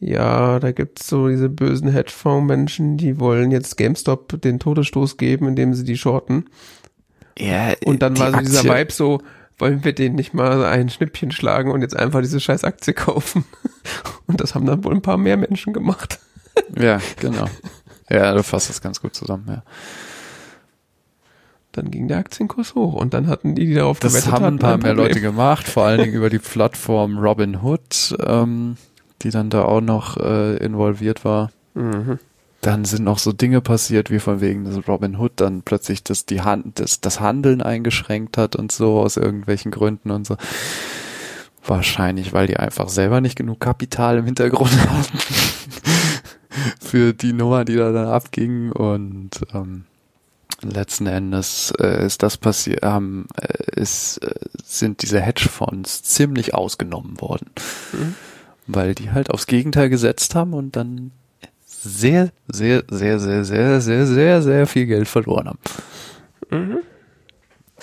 [0.00, 5.74] ja, da gibt's so diese bösen Hedgefonds-Menschen, die wollen jetzt GameStop den Todesstoß geben, indem
[5.74, 6.46] sie die shorten.
[7.38, 9.20] ja, Und dann war so dieser Aktie- Vibe so,
[9.62, 13.44] wollen wir denen nicht mal ein Schnippchen schlagen und jetzt einfach diese scheiß Aktie kaufen.
[14.26, 16.18] Und das haben dann wohl ein paar mehr Menschen gemacht.
[16.76, 17.46] Ja, genau.
[18.10, 19.62] Ja, du fasst das ganz gut zusammen, ja.
[21.70, 24.58] Dann ging der Aktienkurs hoch und dann hatten die, die darauf Das gewettet haben ein
[24.58, 24.94] paar mehr.
[24.94, 28.76] Leute gemacht, vor allen Dingen über die Plattform Robinhood, ähm,
[29.22, 31.50] die dann da auch noch äh, involviert war.
[31.74, 32.18] Mhm.
[32.62, 36.42] Dann sind noch so Dinge passiert, wie von wegen, dass Robinhood dann plötzlich das, die
[36.42, 40.36] Hand, das, das Handeln eingeschränkt hat und so aus irgendwelchen Gründen und so.
[41.66, 45.18] Wahrscheinlich, weil die einfach selber nicht genug Kapital im Hintergrund hatten
[46.80, 49.84] für die Nummer, die da dann abging und ähm,
[50.62, 54.34] letzten Endes äh, ist das passiert, ähm, äh, ist, äh,
[54.64, 57.50] sind diese Hedgefonds ziemlich ausgenommen worden,
[57.92, 58.14] Mhm.
[58.68, 61.10] weil die halt aufs Gegenteil gesetzt haben und dann
[61.82, 65.58] sehr, sehr, sehr, sehr, sehr, sehr, sehr, sehr viel Geld verloren haben.
[66.50, 66.78] Mhm.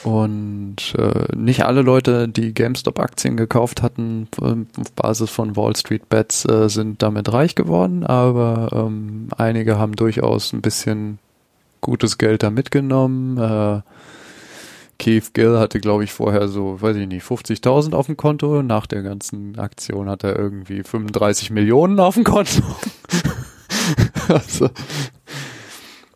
[0.03, 6.07] Und äh, nicht alle Leute, die GameStop-Aktien gekauft hatten, ähm, auf Basis von Wall Street
[6.07, 11.19] Bets, äh, sind damit reich geworden, aber ähm, einige haben durchaus ein bisschen
[11.81, 13.37] gutes Geld da mitgenommen.
[13.37, 13.81] Äh,
[14.99, 18.61] Keith Gill hatte, glaube ich, vorher so, weiß ich nicht, 50.000 auf dem Konto.
[18.61, 22.61] Nach der ganzen Aktion hat er irgendwie 35 Millionen auf dem Konto.
[24.27, 24.69] also,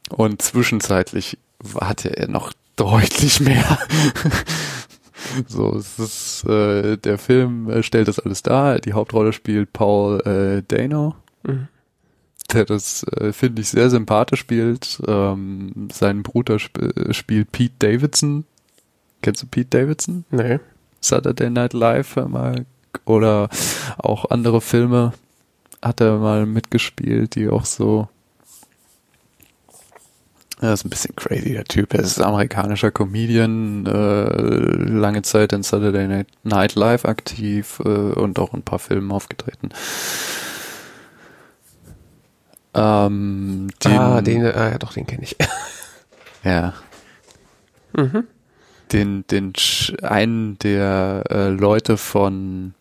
[0.10, 1.38] und zwischenzeitlich
[1.80, 3.78] hatte er noch deutlich mehr.
[5.48, 8.80] so, es ist, äh, der Film äh, stellt das alles dar.
[8.80, 11.16] Die Hauptrolle spielt Paul äh, Dano,
[11.46, 11.68] Mhm.
[12.54, 15.02] der das, äh, finde ich, sehr sympathisch spielt.
[15.08, 18.46] Ähm, sein Bruder sp äh, spielt Pete Davidson.
[19.22, 20.26] Kennst du Pete Davidson?
[20.32, 20.60] Nee.
[21.02, 22.66] Saturday Night Live mal,
[23.06, 23.50] oder
[23.98, 25.14] auch andere Filme
[25.84, 28.08] hat er mal mitgespielt, die auch so
[30.62, 31.94] er ist ein bisschen crazy, der Typ.
[31.94, 34.24] Er ist amerikanischer Comedian, äh,
[34.90, 39.70] lange Zeit in Saturday Night- Live aktiv äh, und auch in ein paar Filmen aufgetreten.
[42.74, 45.36] Ähm, ah, den, ah, ja, doch, den kenne ich.
[46.46, 46.74] Ja,
[47.96, 48.26] mhm.
[48.92, 49.54] den, den
[50.02, 52.74] einen der äh, Leute von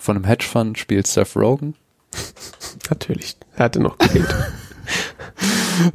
[0.00, 1.74] von einem Hedgefonds spielt Seth Rogen.
[2.90, 3.36] Natürlich.
[3.56, 4.26] Er hatte noch Geld.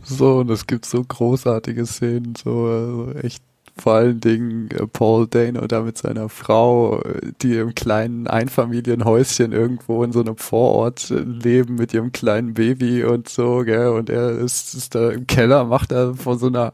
[0.04, 3.42] So, und es gibt so großartige Szenen, so also echt
[3.78, 7.02] vor allen Dingen äh, Paul Dano da mit seiner Frau,
[7.42, 13.04] die im kleinen Einfamilienhäuschen irgendwo in so einem Vorort äh, leben mit ihrem kleinen Baby
[13.04, 16.74] und so, gell, und er ist, ist da im Keller, macht da vor so einer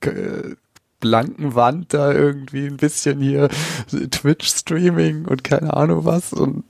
[0.00, 0.54] äh,
[1.00, 3.48] blanken Wand da irgendwie ein bisschen hier
[3.88, 6.64] Twitch-Streaming und keine Ahnung was und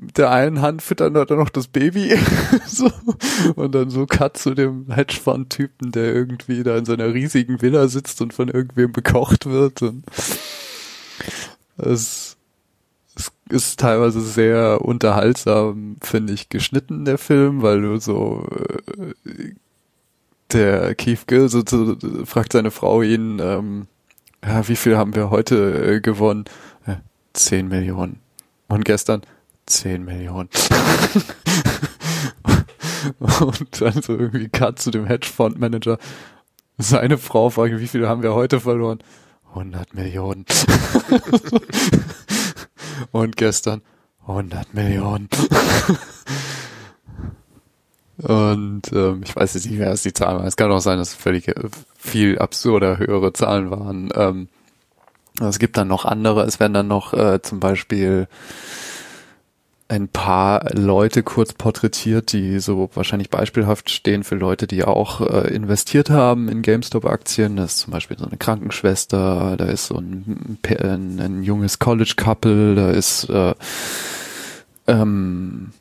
[0.00, 2.16] mit der einen Hand füttern er dann noch das Baby
[2.66, 2.90] so
[3.54, 8.20] und dann so Cut zu dem Hedgefonds-Typen, der irgendwie da in seiner riesigen Villa sitzt
[8.22, 10.04] und von irgendwem bekocht wird und
[11.76, 12.36] es,
[13.14, 18.46] es ist teilweise sehr unterhaltsam, finde ich, geschnitten, der Film, weil du so
[19.26, 19.52] äh,
[20.52, 23.86] der Keith Gill so, so fragt seine Frau ihn, ähm,
[24.64, 26.44] wie viel haben wir heute äh, gewonnen?
[26.86, 27.00] Ja,
[27.34, 28.20] 10 Millionen.
[28.68, 29.22] Und gestern
[29.70, 30.48] 10 Millionen.
[33.18, 35.98] Und dann so irgendwie Cut zu dem Hedgefondsmanager.
[36.78, 38.98] Seine Frau fragt, wie viel haben wir heute verloren?
[39.50, 40.44] 100 Millionen.
[43.12, 43.82] Und gestern
[44.26, 45.28] 100 Millionen.
[48.22, 50.46] Und ähm, ich weiß jetzt nicht mehr, was die Zahlen waren.
[50.46, 51.54] Es kann auch sein, dass völlig äh,
[51.96, 54.10] viel absurder höhere Zahlen waren.
[54.14, 54.48] Ähm,
[55.40, 56.44] es gibt dann noch andere.
[56.44, 58.28] Es werden dann noch äh, zum Beispiel
[59.90, 65.52] ein paar Leute kurz porträtiät, die so wahrscheinlich beispielhaft stehen für Leute, die auch äh,
[65.52, 67.56] investiert haben in GameStop-Aktien.
[67.56, 72.76] Das ist zum Beispiel so eine Krankenschwester, da ist so ein, ein, ein junges College-Couple,
[72.76, 73.54] da ist äh,
[74.86, 75.72] ähm,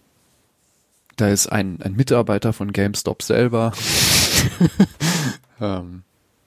[1.16, 3.74] da ist ein, ein Mitarbeiter von GameStop selber.
[5.62, 6.02] ähm,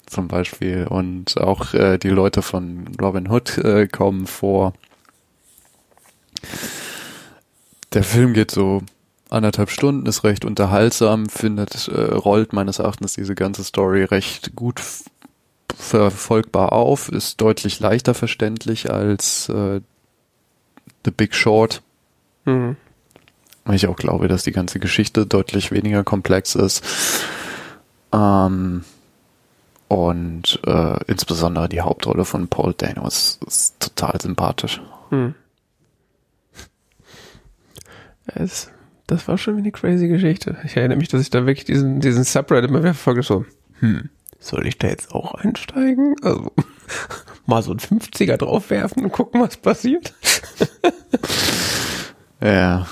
[0.06, 0.86] zum Beispiel.
[0.88, 4.72] Und auch äh, die Leute von Robin Hood äh, kommen vor.
[7.93, 8.82] Der Film geht so
[9.28, 14.82] anderthalb Stunden, ist recht unterhaltsam, findet, äh, rollt meines Erachtens diese ganze Story recht gut
[15.76, 19.80] verfolgbar auf, ist deutlich leichter verständlich als äh,
[21.05, 21.82] The Big Short.
[22.45, 22.76] Mhm.
[23.64, 26.84] Weil ich auch glaube, dass die ganze Geschichte deutlich weniger komplex ist.
[28.12, 28.84] Ähm,
[29.88, 34.80] und äh, insbesondere die Hauptrolle von Paul Dano ist, ist total sympathisch.
[35.11, 35.34] Hm.
[38.26, 38.70] Es,
[39.06, 40.56] das war schon eine crazy Geschichte.
[40.64, 43.44] Ich erinnere mich, dass ich da wirklich diesen, diesen Subreddit immer wieder verfolge, so,
[43.80, 46.16] hm, soll ich da jetzt auch einsteigen?
[46.22, 46.52] Also,
[47.46, 50.14] mal so ein 50er draufwerfen und gucken, was passiert?
[52.42, 52.88] Ja.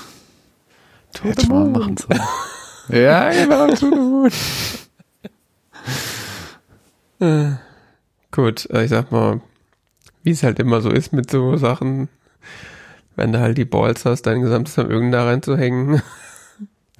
[1.13, 2.21] To Hätte mal machen sollen.
[2.87, 4.31] ja, genau, to the moon.
[7.19, 7.55] Äh,
[8.31, 9.41] Gut, äh, ich sag mal,
[10.23, 12.07] wie es halt immer so ist mit so Sachen,
[13.21, 16.01] wenn du halt die Balls hast, dein gesamtes Vermögen da reinzuhängen,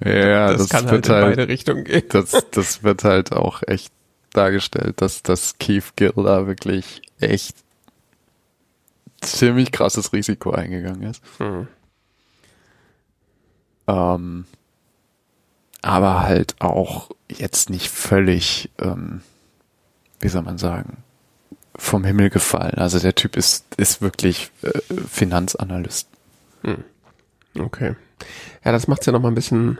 [0.04, 2.02] Ja, das, das, kann halt wird in halt, beide Richtungen gehen.
[2.08, 3.92] das, das wird halt auch echt
[4.32, 7.54] dargestellt, dass das Keith Gill da wirklich echt
[9.20, 11.22] ziemlich krasses Risiko eingegangen ist.
[11.38, 11.68] Hm.
[13.86, 14.44] Ähm,
[15.82, 19.20] aber halt auch jetzt nicht völlig, ähm,
[20.20, 21.04] wie soll man sagen,
[21.76, 22.78] vom Himmel gefallen.
[22.78, 26.08] Also der Typ ist, ist wirklich äh, Finanzanalyst.
[27.58, 27.96] Okay.
[28.64, 29.78] Ja, das macht's ja noch mal ein bisschen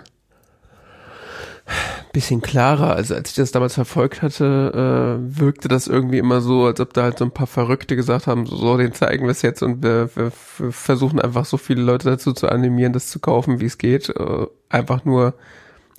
[2.12, 2.94] bisschen klarer.
[2.94, 6.92] Also als ich das damals verfolgt hatte, äh, wirkte das irgendwie immer so, als ob
[6.92, 9.62] da halt so ein paar Verrückte gesagt haben, so, so den zeigen wir es jetzt
[9.62, 13.60] und wir, wir, wir versuchen einfach so viele Leute dazu zu animieren, das zu kaufen,
[13.60, 14.10] wie es geht.
[14.10, 15.34] Äh, einfach nur,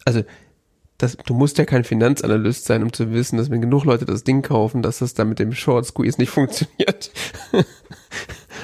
[0.05, 0.23] also
[0.99, 4.23] das, du musst ja kein Finanzanalyst sein, um zu wissen, dass wenn genug Leute das
[4.23, 7.11] Ding kaufen, dass das dann mit dem Short Squeeze nicht funktioniert.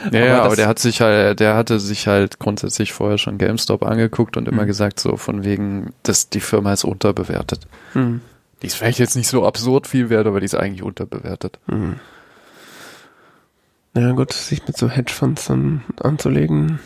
[0.05, 3.37] Ja, Aber ja, aber der hat sich halt, der hatte sich halt grundsätzlich vorher schon
[3.37, 4.67] GameStop angeguckt und immer Mhm.
[4.67, 7.67] gesagt, so von wegen, dass die Firma ist unterbewertet.
[7.93, 8.21] Hm.
[8.61, 11.59] Die ist vielleicht jetzt nicht so absurd viel wert, aber die ist eigentlich unterbewertet.
[11.67, 11.99] Hm.
[13.95, 16.79] Ja gut, sich mit so Hedgefonds dann anzulegen,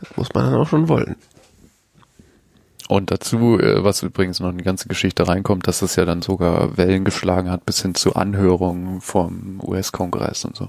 [0.00, 1.16] das muss man dann auch schon wollen.
[2.88, 6.20] Und dazu, äh, was übrigens noch in die ganze Geschichte reinkommt, dass das ja dann
[6.20, 10.68] sogar Wellen geschlagen hat bis hin zu Anhörungen vom US-Kongress und so.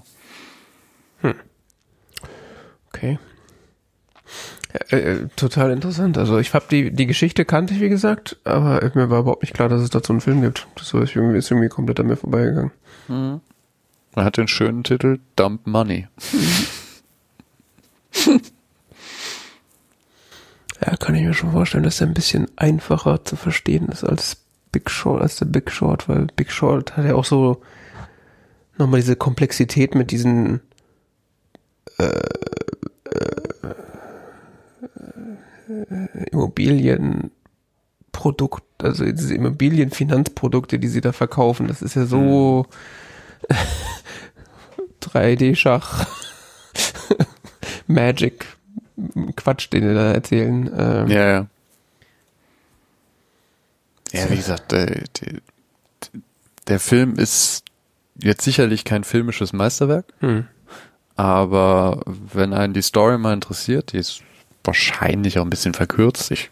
[2.95, 3.19] Okay.
[4.73, 6.17] Ja, äh, total interessant.
[6.17, 9.53] Also ich habe die die Geschichte kannte ich wie gesagt, aber mir war überhaupt nicht
[9.53, 10.67] klar, dass es dazu einen Film gibt.
[10.75, 12.71] Das ist irgendwie, ist irgendwie komplett an mir vorbeigegangen.
[14.15, 16.07] Er hat den schönen Titel Dump Money.
[20.85, 24.37] Ja, kann ich mir schon vorstellen, dass er ein bisschen einfacher zu verstehen ist als
[24.71, 27.61] Big Short, als der Big Short, weil Big Short hat ja auch so
[28.77, 30.61] nochmal diese Komplexität mit diesen
[31.97, 32.19] äh,
[33.11, 33.75] äh,
[36.31, 42.65] Immobilienprodukt, also diese Immobilienfinanzprodukte, die sie da verkaufen, das ist ja so
[45.01, 46.07] 3D-Schach,
[47.87, 48.45] Magic,
[49.35, 50.67] Quatsch, den die da erzählen.
[50.77, 51.47] Ähm, Ja, ja.
[54.11, 55.41] Ja, wie gesagt, der, der,
[56.67, 57.63] der Film ist
[58.17, 60.47] jetzt sicherlich kein filmisches Meisterwerk, Hm.
[61.15, 62.01] Aber
[62.33, 64.21] wenn einen die Story mal interessiert, die ist
[64.63, 66.49] wahrscheinlich auch ein bisschen verkürzt, ich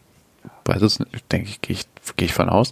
[0.65, 1.85] weiß es nicht, denke ich, gehe ich,
[2.15, 2.71] gehe ich von aus.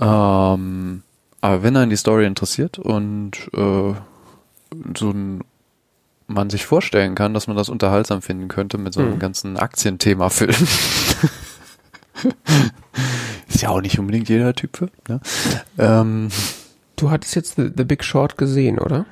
[0.00, 1.02] Ähm,
[1.40, 3.94] aber wenn einen die Story interessiert und äh,
[4.96, 5.42] so ein
[6.30, 9.18] man sich vorstellen kann, dass man das unterhaltsam finden könnte mit so einem Mhm.
[9.18, 10.50] ganzen Aktienthema-Film.
[13.48, 14.90] Ist ja auch nicht unbedingt jeder Typ für.
[15.08, 15.20] Ne?
[15.78, 16.28] Ähm,
[16.96, 19.06] Du hattest jetzt The, The Big Short gesehen, oder?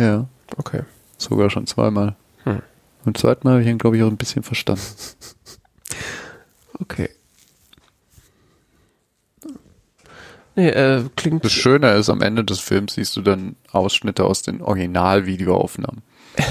[0.00, 0.26] Ja,
[0.56, 0.82] Okay.
[1.18, 2.16] sogar schon zweimal.
[2.44, 2.62] Hm.
[3.04, 4.82] Und zweimal habe ich ihn, glaube ich, auch ein bisschen verstanden.
[6.82, 7.10] Okay.
[10.56, 11.44] Nee, äh, klingt.
[11.44, 16.02] Das Schöne ist, am Ende des Films siehst du dann Ausschnitte aus den Originalvideoaufnahmen.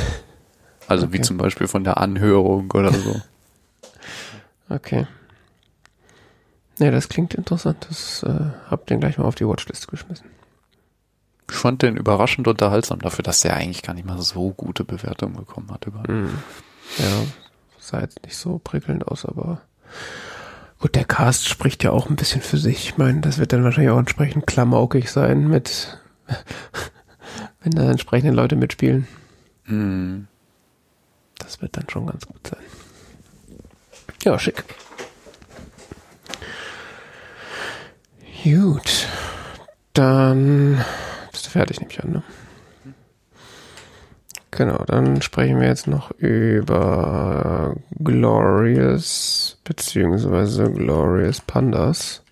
[0.87, 1.23] Also wie Okay.
[1.23, 3.21] zum Beispiel von der Anhörung oder so.
[4.69, 5.05] Okay.
[6.79, 7.85] Nee, das klingt interessant.
[7.89, 10.27] Das äh, hab den gleich mal auf die Watchlist geschmissen.
[11.49, 15.35] Ich fand den überraschend unterhaltsam dafür, dass der eigentlich gar nicht mal so gute Bewertungen
[15.35, 15.85] bekommen hat.
[15.85, 16.07] Überall.
[16.07, 16.37] Hm.
[16.97, 17.23] Ja,
[17.79, 19.61] sah jetzt nicht so prickelnd aus, aber
[20.79, 22.89] gut, der Cast spricht ja auch ein bisschen für sich.
[22.89, 25.99] Ich meine, das wird dann wahrscheinlich auch entsprechend klamaukig sein mit,
[27.61, 29.07] wenn da entsprechende Leute mitspielen.
[29.65, 30.27] Hm.
[31.37, 32.59] Das wird dann schon ganz gut sein.
[34.23, 34.63] Ja, schick.
[38.43, 39.07] Gut.
[39.93, 40.83] Dann
[41.39, 42.23] bist du fertig, nehme ich an, ne?
[44.51, 52.23] Genau, dann sprechen wir jetzt noch über Glorious beziehungsweise Glorious Pandas.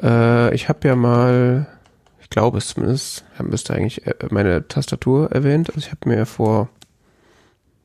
[0.00, 1.66] Äh, ich habe ja mal,
[2.22, 5.68] ich glaube es zumindest, müsste eigentlich äh, meine Tastatur erwähnt.
[5.68, 6.70] Also ich habe mir vor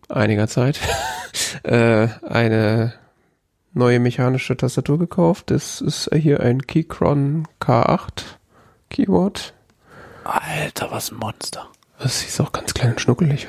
[0.07, 0.79] einiger Zeit
[1.63, 2.93] äh, eine
[3.73, 5.51] neue mechanische Tastatur gekauft.
[5.51, 8.23] Das ist hier ein Keychron K8
[8.89, 9.53] Keyboard.
[10.23, 11.69] Alter, was ein Monster.
[11.99, 13.47] Das ist auch ganz klein und schnuckelig.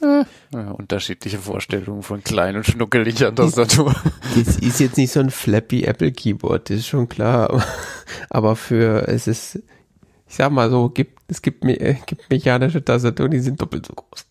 [0.00, 3.94] Ja, unterschiedliche Vorstellungen von klein und schnuckeliger Tastatur.
[4.36, 7.64] Das ist jetzt nicht so ein flappy Apple Keyboard, das ist schon klar.
[8.30, 9.56] Aber für, es ist,
[10.28, 13.94] ich sag mal so, gibt, es gibt, äh, gibt mechanische Tastaturen, die sind doppelt so
[13.94, 14.26] groß.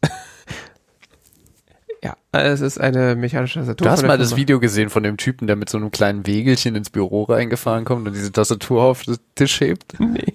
[2.04, 3.86] Ja, es ist eine mechanische Tastatur.
[3.86, 6.76] Du hast mal das Video gesehen von dem Typen, der mit so einem kleinen Wegelchen
[6.76, 9.98] ins Büro reingefahren kommt und diese Tastatur auf den Tisch hebt?
[10.00, 10.34] Nee.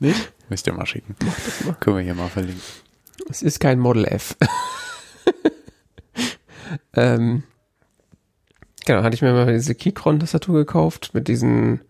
[0.00, 0.32] Nicht?
[0.48, 1.14] Müsst ihr mal schicken.
[1.64, 1.74] Mal.
[1.78, 2.62] Können wir hier mal verlinken.
[3.28, 4.36] Es ist kein Model F.
[6.94, 7.44] ähm,
[8.86, 11.82] genau, hatte ich mir mal diese Keychron-Tastatur gekauft mit diesen,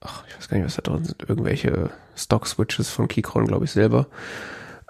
[0.00, 3.72] ach, ich weiß gar nicht, was da drin sind, irgendwelche Stock-Switches von Keychron, glaube ich,
[3.72, 4.06] selber.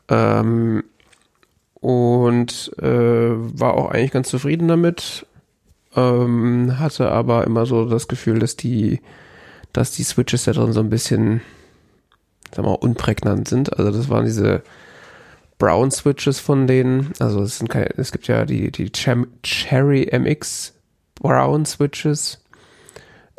[0.08, 0.84] Ähm,
[1.74, 5.26] und äh, war auch eigentlich ganz zufrieden damit.
[5.96, 9.00] Ähm, hatte aber immer so das Gefühl, dass die,
[9.72, 11.40] dass die Switches da drin so ein bisschen,
[12.54, 13.78] sag mal, unprägnant sind.
[13.78, 14.62] Also das waren diese
[15.58, 17.12] Brown Switches von denen.
[17.18, 20.74] Also es sind keine, es gibt ja die, die Cherry MX
[21.14, 22.42] Brown Switches.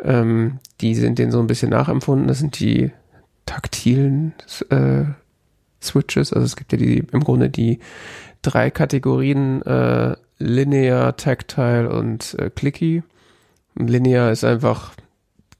[0.04, 2.28] Ähm, die sind denen so ein bisschen nachempfunden.
[2.28, 2.92] Das sind die
[3.46, 4.34] taktilen
[4.70, 5.04] äh,
[5.82, 6.32] Switches.
[6.32, 7.80] Also es gibt ja die im Grunde die
[8.42, 13.04] drei Kategorien äh, Linear, Tactile und äh, Clicky.
[13.76, 14.94] Linear ist einfach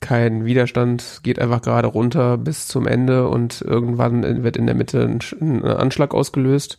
[0.02, 5.02] kein Widerstand, geht einfach gerade runter bis zum Ende und irgendwann wird in der Mitte
[5.04, 6.78] ein, ein Anschlag ausgelöst.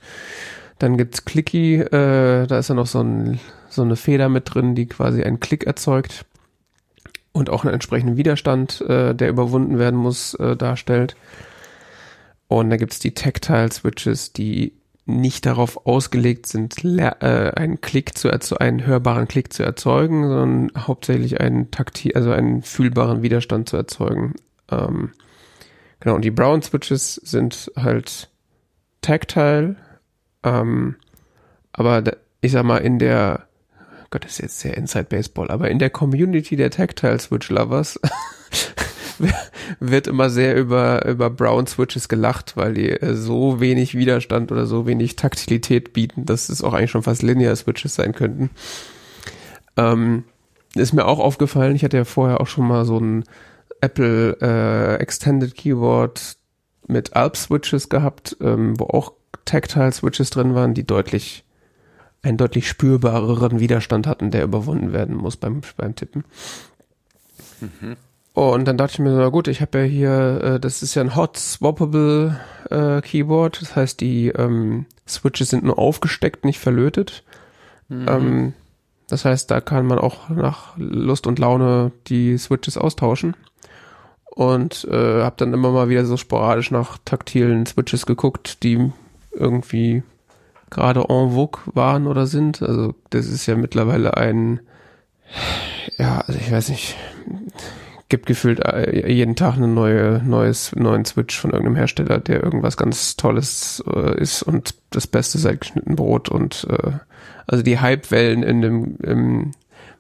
[0.79, 4.75] Dann gibt's Clicky, äh, da ist ja noch so, ein, so eine Feder mit drin,
[4.75, 6.27] die quasi einen Klick erzeugt
[7.31, 11.17] und auch einen entsprechenden Widerstand, äh, der überwunden werden muss, äh, darstellt.
[12.49, 14.73] Und da gibt's die Tactile Switches, die
[15.05, 21.41] nicht darauf ausgelegt sind, äh, einen Klick zu einen hörbaren Klick zu erzeugen, sondern hauptsächlich
[21.41, 24.35] einen taktil, also einen fühlbaren Widerstand zu erzeugen.
[24.71, 25.11] Ähm,
[25.99, 28.31] genau, und die Brown Switches sind halt
[29.01, 29.77] tactile,
[30.45, 30.97] ähm,
[31.73, 33.47] aber da, ich sag mal, in der,
[34.11, 37.99] Gott, das ist jetzt sehr Inside Baseball, aber in der Community der Tactile Switch Lovers
[39.81, 44.67] wird immer sehr über, über Brown Switches gelacht, weil die äh, so wenig Widerstand oder
[44.67, 48.51] so wenig Taktilität bieten, dass es auch eigentlich schon fast Linear Switches sein könnten.
[49.77, 50.25] Ähm,
[50.75, 53.25] ist mir auch aufgefallen, ich hatte ja vorher auch schon mal so ein
[53.81, 56.37] Apple äh, Extended Keyboard
[56.87, 59.13] mit Alp Switches gehabt, ähm, wo auch
[59.45, 61.45] Tactile Switches drin waren, die deutlich
[62.23, 66.25] einen deutlich spürbareren Widerstand hatten, der überwunden werden muss beim, beim Tippen.
[67.61, 67.97] Mhm.
[68.35, 70.95] Und dann dachte ich mir so, na gut, ich habe ja hier, äh, das ist
[70.95, 76.59] ja ein Hot Swappable äh, Keyboard, das heißt, die ähm, Switches sind nur aufgesteckt, nicht
[76.59, 77.25] verlötet.
[77.89, 78.07] Mhm.
[78.09, 78.53] Ähm,
[79.09, 83.37] das heißt, da kann man auch nach Lust und Laune die Switches austauschen.
[84.25, 88.91] Und äh, habe dann immer mal wieder so sporadisch nach taktilen Switches geguckt, die
[89.33, 90.03] irgendwie
[90.71, 92.63] gerade en vogue waren oder sind.
[92.63, 94.61] Also das ist ja mittlerweile ein,
[95.99, 96.97] ja, also ich weiß nicht,
[98.13, 102.77] gibt gefühlt äh, jeden Tag einen neue, neues, neuen Switch von irgendeinem Hersteller, der irgendwas
[102.77, 106.93] ganz Tolles äh, ist und das Beste seit geschnitten Brot und äh,
[107.47, 109.51] also die Hypewellen in dem im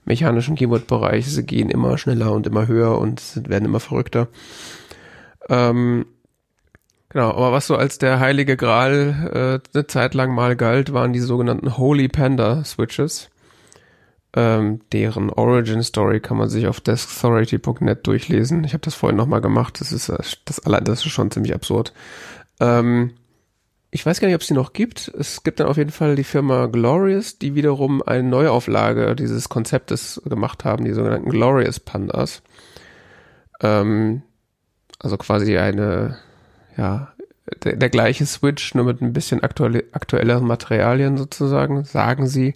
[0.04, 4.28] mechanischen Keyboard-Bereich sie gehen immer schneller und immer höher und werden immer verrückter.
[5.48, 6.04] Ähm,
[7.08, 11.14] genau, aber was so als der heilige Gral äh, eine Zeit lang mal galt, waren
[11.14, 13.30] die sogenannten Holy Panda Switches.
[14.34, 18.64] Ähm, deren Origin Story kann man sich auf deskauthority.net durchlesen.
[18.64, 19.80] Ich habe das vorhin nochmal gemacht.
[19.80, 20.10] Das ist
[20.44, 21.92] das allein, das ist schon ziemlich absurd.
[22.60, 23.12] Ähm,
[23.94, 25.08] ich weiß gar nicht, ob es die noch gibt.
[25.08, 30.22] Es gibt dann auf jeden Fall die Firma Glorious, die wiederum eine Neuauflage dieses Konzeptes
[30.24, 32.42] gemacht haben, die sogenannten Glorious Pandas.
[33.60, 34.22] Ähm,
[34.98, 36.16] also quasi eine,
[36.78, 37.12] ja,
[37.64, 42.54] der, der gleiche Switch, nur mit ein bisschen aktuelle, aktuelleren Materialien sozusagen, sagen sie.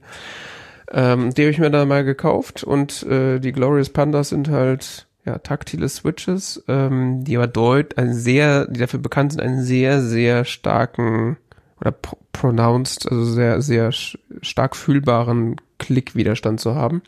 [0.93, 5.07] Ähm, die habe ich mir dann mal gekauft und äh, die Glorious Pandas sind halt
[5.25, 10.01] ja taktile Switches, ähm, die aber deut ein sehr, die dafür bekannt sind, einen sehr
[10.01, 11.37] sehr starken
[11.81, 17.03] oder pr pronounced, also sehr sehr stark fühlbaren Klickwiderstand zu haben.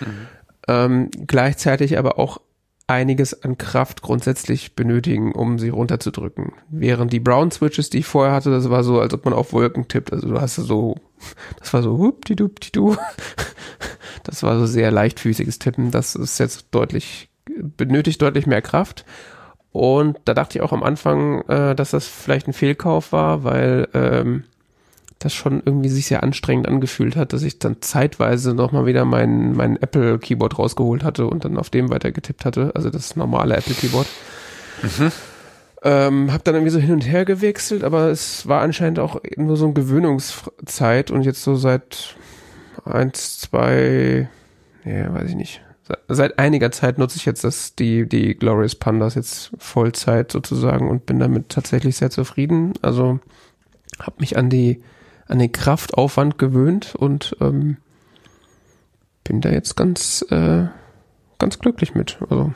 [0.00, 0.26] Mhm.
[0.68, 2.40] Ähm, gleichzeitig aber auch
[2.86, 6.52] einiges an Kraft grundsätzlich benötigen, um sie runterzudrücken.
[6.68, 9.52] Während die Brown Switches, die ich vorher hatte, das war so, als ob man auf
[9.52, 10.12] Wolken tippt.
[10.12, 10.96] Also du hast so,
[11.58, 12.48] das war so die du
[14.24, 15.90] Das war so sehr leichtfüßiges Tippen.
[15.90, 19.04] Das ist jetzt deutlich benötigt deutlich mehr Kraft.
[19.72, 23.88] Und da dachte ich auch am Anfang, äh, dass das vielleicht ein Fehlkauf war, weil
[23.94, 24.44] ähm,
[25.18, 29.52] das schon irgendwie sich sehr anstrengend angefühlt hat, dass ich dann zeitweise nochmal wieder mein,
[29.52, 33.56] mein Apple Keyboard rausgeholt hatte und dann auf dem weiter getippt hatte, also das normale
[33.56, 34.06] Apple Keyboard.
[34.82, 35.12] Mhm.
[35.82, 39.56] Ähm, hab dann irgendwie so hin und her gewechselt, aber es war anscheinend auch nur
[39.56, 42.16] so eine Gewöhnungszeit und jetzt so seit
[42.84, 44.28] eins, zwei,
[44.84, 45.62] ja, weiß ich nicht.
[46.08, 51.06] Seit einiger Zeit nutze ich jetzt das, die, die Glorious Pandas jetzt Vollzeit sozusagen und
[51.06, 52.72] bin damit tatsächlich sehr zufrieden.
[52.82, 53.20] Also
[54.00, 54.82] habe mich an die
[55.28, 57.78] an den Kraftaufwand gewöhnt und ähm,
[59.24, 60.66] bin da jetzt ganz, äh,
[61.38, 62.18] ganz glücklich mit.
[62.30, 62.52] Also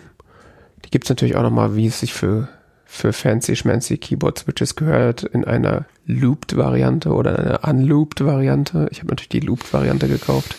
[0.85, 2.49] die gibt's natürlich auch nochmal, wie es sich für,
[2.85, 8.89] für fancy schmancy Keyboard Switches gehört, in einer Looped Variante oder einer Unlooped Variante.
[8.91, 10.57] Ich habe natürlich die Looped Variante gekauft.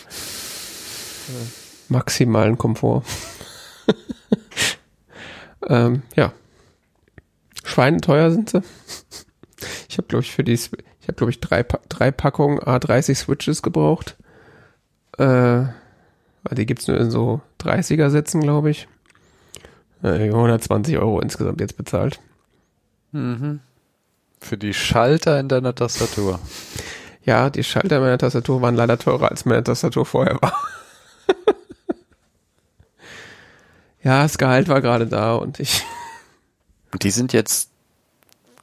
[1.88, 3.04] Maximalen Komfort.
[5.68, 6.32] ähm, ja.
[7.64, 8.62] Schweineteuer sind sie.
[9.88, 10.58] Ich habe, glaube ich, für die,
[11.02, 14.16] ich habe, glaube ich, drei, drei Packungen A30 Switches gebraucht.
[15.18, 15.64] Äh,
[16.52, 18.86] die gibt's nur in so 30er Sätzen, glaube ich.
[20.04, 22.20] Äh, 120 Euro insgesamt jetzt bezahlt.
[23.10, 23.58] Mhm.
[24.40, 26.38] Für die Schalter in deiner Tastatur.
[27.24, 30.54] Ja, die Schalter in meiner Tastatur waren leider teurer, als meine Tastatur vorher war.
[34.04, 35.84] ja, das Gehalt war gerade da und ich.
[37.02, 37.70] Die sind jetzt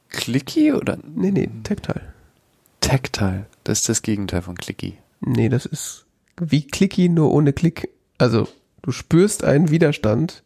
[0.08, 0.98] clicky oder?
[1.04, 2.19] Nee, nee, Tactile.
[2.82, 3.46] Tactile.
[3.64, 4.98] Das ist das Gegenteil von clicky.
[5.22, 6.06] Nee, das ist
[6.40, 7.90] wie clicky, nur ohne Klick.
[8.18, 8.48] Also,
[8.82, 10.44] du spürst einen Widerstand,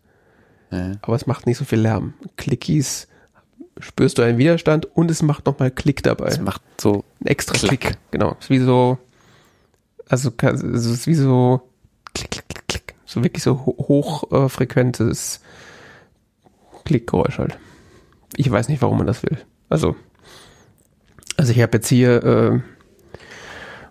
[0.71, 0.93] ja.
[1.01, 2.13] aber es macht nicht so viel Lärm.
[2.37, 3.07] Clickies
[3.79, 6.27] spürst du einen Widerstand und es macht nochmal Klick dabei.
[6.27, 7.81] Es macht so ein extra Klick.
[7.81, 7.97] Klick.
[8.11, 8.35] Genau.
[8.39, 8.97] Es ist wie so,
[10.07, 11.61] also es ist wie so
[12.13, 12.95] Klick, Klick, Klick, Klick.
[13.05, 17.57] So wirklich so hochfrequentes äh, Klickgeräusch halt.
[18.35, 19.37] Ich weiß nicht, warum man das will.
[19.69, 19.95] Also,
[21.37, 22.59] also ich habe jetzt hier, äh,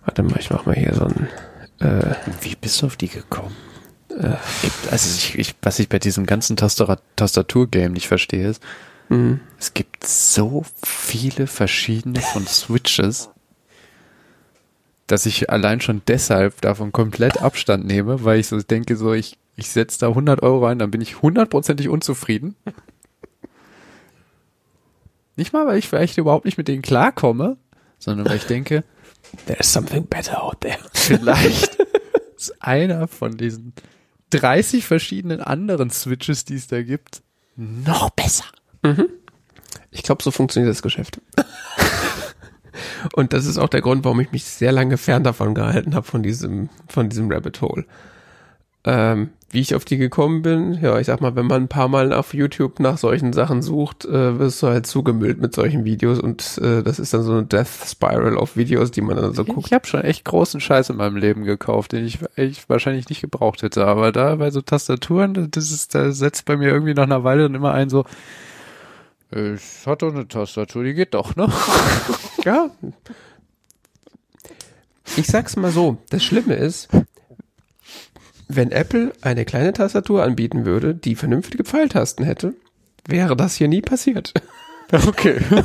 [0.05, 1.27] warte mal, ich mach mal hier so ein.
[1.79, 3.55] Äh, Wie bist du auf die gekommen?
[4.09, 4.35] Äh,
[4.91, 8.63] also ich, ich, was ich bei diesem ganzen Tastatur-Game nicht verstehe, ist,
[9.09, 9.39] mhm.
[9.59, 13.29] es gibt so viele verschiedene von Switches,
[15.07, 19.37] dass ich allein schon deshalb davon komplett Abstand nehme, weil ich so denke, so ich,
[19.55, 22.55] ich setze da 100 Euro rein, dann bin ich hundertprozentig unzufrieden.
[25.35, 27.57] Nicht mal, weil ich vielleicht überhaupt nicht mit denen klarkomme,
[27.99, 28.83] sondern weil ich denke,
[29.47, 30.77] there's something better out there.
[30.93, 31.75] Vielleicht
[32.35, 33.73] ist einer von diesen
[34.31, 37.21] 30 verschiedenen anderen Switches, die es da gibt,
[37.55, 38.45] noch besser.
[38.81, 39.07] Mhm.
[39.91, 41.21] Ich glaube, so funktioniert das Geschäft.
[43.13, 46.05] Und das ist auch der Grund, warum ich mich sehr lange fern davon gehalten habe,
[46.05, 47.85] von diesem, von diesem Rabbit Hole.
[48.85, 51.87] Ähm, wie ich auf die gekommen bin, ja, ich sag mal, wenn man ein paar
[51.87, 56.19] Mal auf YouTube nach solchen Sachen sucht, äh, wirst du halt zugemüllt mit solchen Videos
[56.19, 59.45] und äh, das ist dann so eine Death Spiral auf Videos, die man dann so
[59.45, 59.67] guckt.
[59.67, 63.21] Ich habe schon echt großen Scheiß in meinem Leben gekauft, den ich, ich wahrscheinlich nicht
[63.21, 67.03] gebraucht hätte, aber da bei so Tastaturen, das ist, da setzt bei mir irgendwie nach
[67.03, 68.05] einer Weile dann immer ein so,
[69.29, 71.47] ich hatte eine Tastatur, die geht doch, ne?
[72.43, 72.71] ja.
[75.15, 76.89] Ich sag's mal so, das Schlimme ist,
[78.47, 82.53] wenn Apple eine kleine Tastatur anbieten würde, die vernünftige Pfeiltasten hätte,
[83.07, 84.33] wäre das hier nie passiert.
[84.91, 85.39] Okay.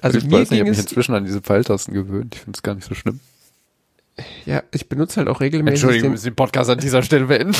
[0.00, 2.36] also ich mir weiß nicht, ich habe mich inzwischen an diese Pfeiltasten gewöhnt.
[2.36, 3.20] Ich finde es gar nicht so schlimm.
[4.46, 5.82] Ja, ich benutze halt auch regelmäßig.
[5.82, 7.54] Entschuldigung, wir müssen den Podcast an dieser Stelle beenden.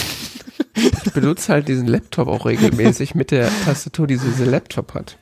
[0.74, 5.18] ich benutze halt diesen Laptop auch regelmäßig mit der Tastatur, die diese Laptop hat.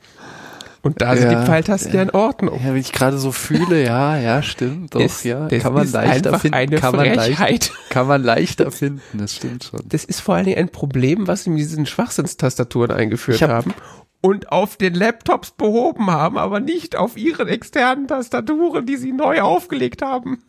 [0.83, 2.59] Und da sind ja, die Pfeiltasten ja, in Ordnung.
[2.61, 6.37] Ja, wenn ich gerade so fühle, ja, ja, stimmt, doch, ist, ja, kann man leichter
[6.37, 9.79] finden, kann man, leicht, kann man leichter finden, das stimmt schon.
[9.85, 13.73] Das ist vor allen Dingen ein Problem, was sie mit diesen Schwachsinnstastaturen eingeführt hab, haben
[14.19, 19.41] und auf den Laptops behoben haben, aber nicht auf ihren externen Tastaturen, die sie neu
[19.41, 20.43] aufgelegt haben.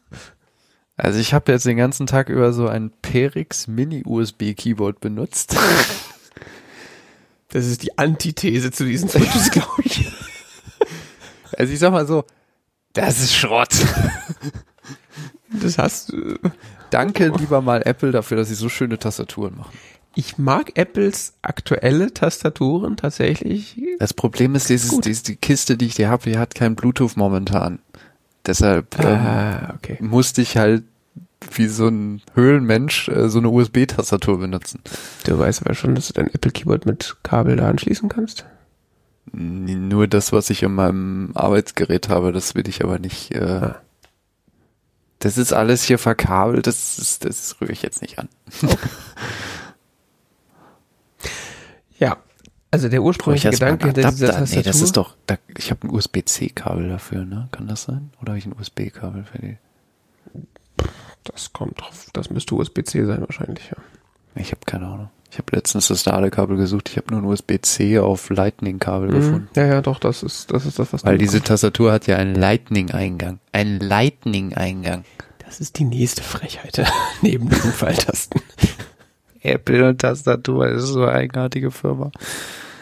[0.97, 5.57] Also ich habe jetzt den ganzen Tag über so ein Perix Mini USB Keyboard benutzt.
[7.49, 10.11] Das ist die Antithese zu diesen Switches, glaube ich.
[11.59, 12.25] Also ich sag mal so,
[12.93, 13.75] das ist Schrott.
[15.63, 16.37] Das hast du.
[16.91, 19.73] Danke lieber mal Apple dafür, dass sie so schöne Tastaturen machen.
[20.17, 23.81] Ich mag Apples aktuelle Tastaturen tatsächlich.
[23.99, 27.17] Das Problem ist, dieses, dieses, die Kiste, die ich dir habe, die hat kein Bluetooth
[27.17, 27.81] momentan.
[28.47, 29.97] Deshalb ah, ähm, okay.
[30.01, 30.85] musste ich halt
[31.53, 34.81] wie so ein Höhlenmensch äh, so eine USB-Tastatur benutzen.
[35.25, 38.45] Du weißt aber schon, dass du dein Apple Keyboard mit Kabel da anschließen kannst?
[39.33, 43.35] Nur das, was ich in meinem Arbeitsgerät habe, das will ich aber nicht.
[43.35, 43.81] Äh, ah.
[45.19, 48.29] Das ist alles hier verkabelt, das, ist, das rühre ich jetzt nicht an.
[52.75, 54.33] Also der ursprüngliche Gedanke hinter dieser?
[54.33, 54.57] Tastatur.
[54.57, 57.47] Nee, das ist doch, da, ich habe ein USB-C-Kabel dafür, ne?
[57.53, 58.11] Kann das sein?
[58.21, 59.59] Oder habe ich ein USB-Kabel für die?
[61.23, 62.09] das kommt drauf.
[62.13, 63.77] Das müsste USB-C sein wahrscheinlich, ja.
[64.35, 65.11] Ich habe keine Ahnung.
[65.35, 66.91] Ich habe letztens das Ladekabel gesucht.
[66.91, 69.49] Ich habe nur ein USB-C auf Lightning-Kabel gefunden.
[69.53, 69.61] Mhm.
[69.61, 71.43] Ja, ja, doch, das ist das, ist das was Weil diese.
[71.43, 73.41] Tastatur hat ja einen Lightning-Eingang.
[73.51, 75.05] Einen Lightning-Eingang.
[75.45, 76.87] Das ist die nächste Frechheit
[77.21, 78.43] neben diesen Pfeiltasten.
[79.41, 82.13] Apple und Tastatur, das ist so eine eigenartige Firma.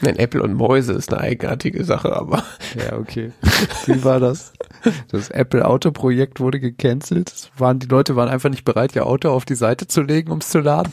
[0.02, 2.44] Nein, Apple und Mäuse ist eine eigenartige Sache, aber
[2.76, 3.32] Ja, okay.
[3.86, 4.52] Wie war das?
[5.10, 7.50] Das Apple Auto Projekt wurde gecancelt.
[7.56, 10.40] Waren, die Leute waren einfach nicht bereit, ihr Auto auf die Seite zu legen, um
[10.40, 10.92] es zu laden.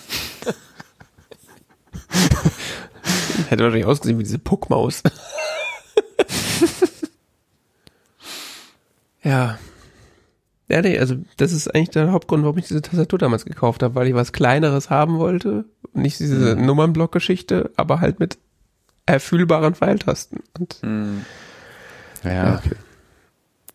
[3.49, 5.03] hätte wahrscheinlich ausgesehen wie diese Puckmaus.
[9.23, 9.57] ja.
[10.71, 13.95] Ja, nee, also das ist eigentlich der Hauptgrund, warum ich diese Tastatur damals gekauft habe,
[13.95, 15.65] weil ich was Kleineres haben wollte.
[15.93, 16.65] Nicht diese Mhm.
[16.67, 18.37] Nummernblock-Geschichte, aber halt mit
[19.07, 20.41] erfühlbaren Pfeiltasten.
[20.59, 20.79] Und
[22.23, 22.55] Ja, Ja.
[22.63, 22.75] okay.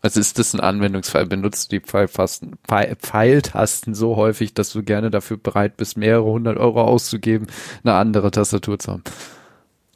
[0.05, 1.25] Also ist das ein Anwendungsfall?
[1.25, 6.25] Benutzt du die Pfeiltasten, Pfeil- Pfeiltasten so häufig, dass du gerne dafür bereit bist, mehrere
[6.25, 7.47] hundert Euro auszugeben,
[7.83, 9.05] eine andere Tastatur zu haben?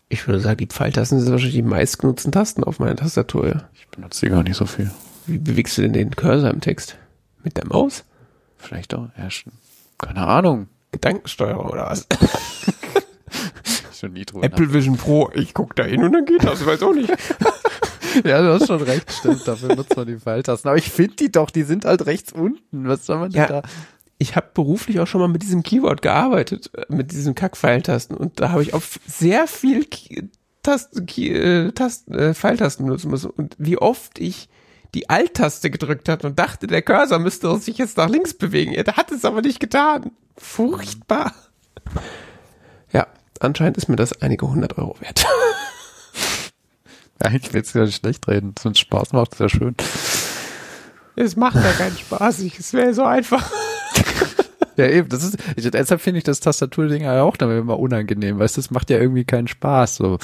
[0.08, 3.48] ich würde sagen, die Pfeiltasten sind wahrscheinlich die meistgenutzten Tasten auf meiner Tastatur.
[3.48, 3.68] Ja.
[3.74, 4.90] Ich benutze die gar nicht so viel.
[5.26, 6.96] Wie bewegst du denn den Cursor im Text?
[7.44, 8.04] Mit der Maus?
[8.56, 9.08] Vielleicht auch.
[9.18, 9.52] Ja, schon.
[9.98, 10.68] Keine Ahnung.
[10.92, 12.06] Gedankensteuerung oder was?
[13.98, 16.66] Schon nie drüber Apple Vision Pro, ich guck da hin und dann geht das, ich
[16.66, 17.10] weiß auch nicht.
[18.24, 19.46] Ja, du hast schon recht, stimmt.
[19.46, 20.68] Dafür nutzt man die Pfeiltasten.
[20.68, 22.88] Aber ich finde die doch, die sind halt rechts unten.
[22.88, 23.46] Was soll man denn Ja.
[23.46, 23.62] da?
[24.18, 28.40] Ich habe beruflich auch schon mal mit diesem Keyword gearbeitet, äh, mit diesen Kack-Pfeiltasten und
[28.40, 30.28] da habe ich auf sehr viel Ki-
[30.64, 34.48] Tasten, Ki- äh, Tasten, äh, Pfeiltasten benutzen müssen und wie oft ich
[34.94, 38.72] die Alt-Taste gedrückt hatte und dachte, der Cursor müsste sich jetzt nach links bewegen.
[38.72, 40.10] Er hat es aber nicht getan.
[40.36, 41.32] Furchtbar.
[42.92, 43.06] Ja,
[43.38, 45.24] anscheinend ist mir das einige hundert Euro wert.
[47.22, 48.54] Ja, ich will jetzt gar nicht schlecht reden.
[48.62, 49.74] Wenn es Spaß macht, ist ja schön.
[51.16, 52.40] Es macht ja keinen Spaß.
[52.40, 53.50] Ich- Es wäre so einfach.
[54.76, 58.38] Ja, eben, das ist, ich, deshalb finde ich das Tastaturding ja auch dann immer unangenehm,
[58.38, 60.18] weißt du, das macht ja irgendwie keinen Spaß, so.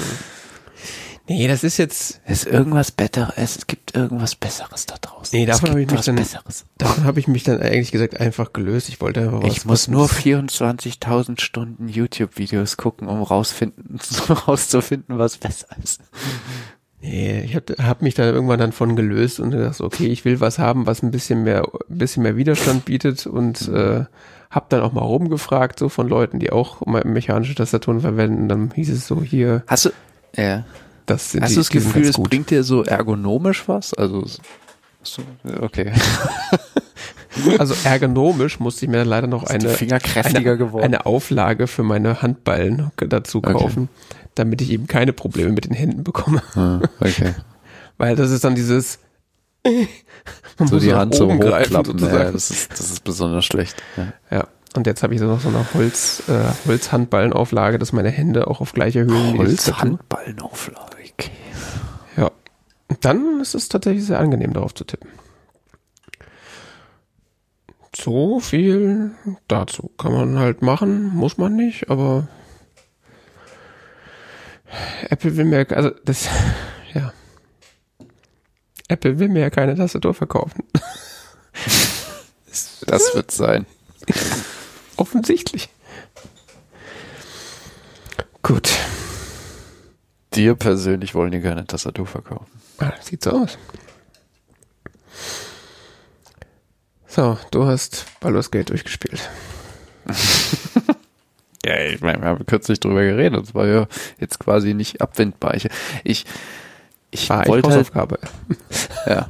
[1.27, 5.37] Nee, das ist jetzt, Es ist irgendwas Besseres, es gibt irgendwas Besseres da draußen.
[5.37, 6.67] Nee, davon es habe ich mich dann- Besseres.
[6.79, 8.89] davon habe ich mich dann eigentlich gesagt einfach gelöst.
[8.91, 9.51] Ich wollte einfach was.
[9.57, 13.99] Ich muss was- nur 24.000 Stunden YouTube-Videos gucken, um rausfinden,
[14.47, 16.01] rauszufinden, was besser ist.
[17.07, 20.41] Nee, ich habe hab mich da irgendwann dann von gelöst und gedacht, okay, ich will
[20.41, 24.05] was haben, was ein bisschen mehr, ein bisschen mehr Widerstand bietet und äh,
[24.51, 28.49] habe dann auch mal rumgefragt, so von Leuten, die auch me- mechanische Tastaturen verwenden.
[28.49, 29.91] Dann hieß es so, hier, Hast du,
[30.35, 30.65] ja.
[31.05, 33.93] das sind Hast die, du das Gefühl, es bringt dir so ergonomisch was?
[33.93, 34.25] Also,
[35.03, 35.23] so,
[35.61, 35.93] okay.
[37.59, 39.69] Also ergonomisch musste ich mir dann leider noch eine,
[40.25, 40.45] eine,
[40.85, 43.87] eine Auflage für meine Handballen dazu Okay.
[44.35, 46.43] Damit ich eben keine Probleme mit den Händen bekomme.
[46.55, 47.35] Ah, okay.
[47.99, 48.99] Weil das ist dann dieses
[50.59, 52.33] man So muss die Hand so hochklappen, ja, sozusagen.
[52.33, 53.83] das ist, das ist besonders schlecht.
[53.97, 54.13] Ja.
[54.31, 54.49] Ja.
[54.77, 58.61] Und jetzt habe ich so noch so eine Holz, äh, Holzhandballenauflage, dass meine Hände auch
[58.61, 59.39] auf gleicher Höhe Tattoo.
[59.39, 61.31] Holzhandballenauflage, okay.
[62.17, 62.31] Ja.
[62.89, 65.09] Und Dann ist es tatsächlich sehr angenehm, darauf zu tippen.
[67.97, 69.13] So viel
[69.47, 69.93] dazu.
[69.97, 72.27] Kann man halt machen, muss man nicht, aber
[75.11, 76.29] Apple will mir, also das,
[76.95, 77.13] ja.
[78.89, 80.65] Apple will mir ja keine Tastatur verkaufen.
[82.87, 83.67] Das wird sein.
[84.97, 85.69] Offensichtlich.
[88.43, 88.71] Gut.
[90.35, 92.61] Dir persönlich wollen die keine Tastatur verkaufen.
[92.79, 93.59] Ah, sieht so aus.
[97.07, 99.31] So, du hast Baldur's Gate durchgespielt.
[101.65, 103.41] Ja, ich meine, wir haben kürzlich drüber geredet.
[103.41, 103.87] Das war ja
[104.19, 105.55] jetzt quasi nicht abwendbar.
[105.55, 105.69] Ich,
[106.05, 106.25] ich,
[107.11, 108.19] ich War wollte eigentlich halt, Hausaufgabe.
[109.07, 109.29] ja.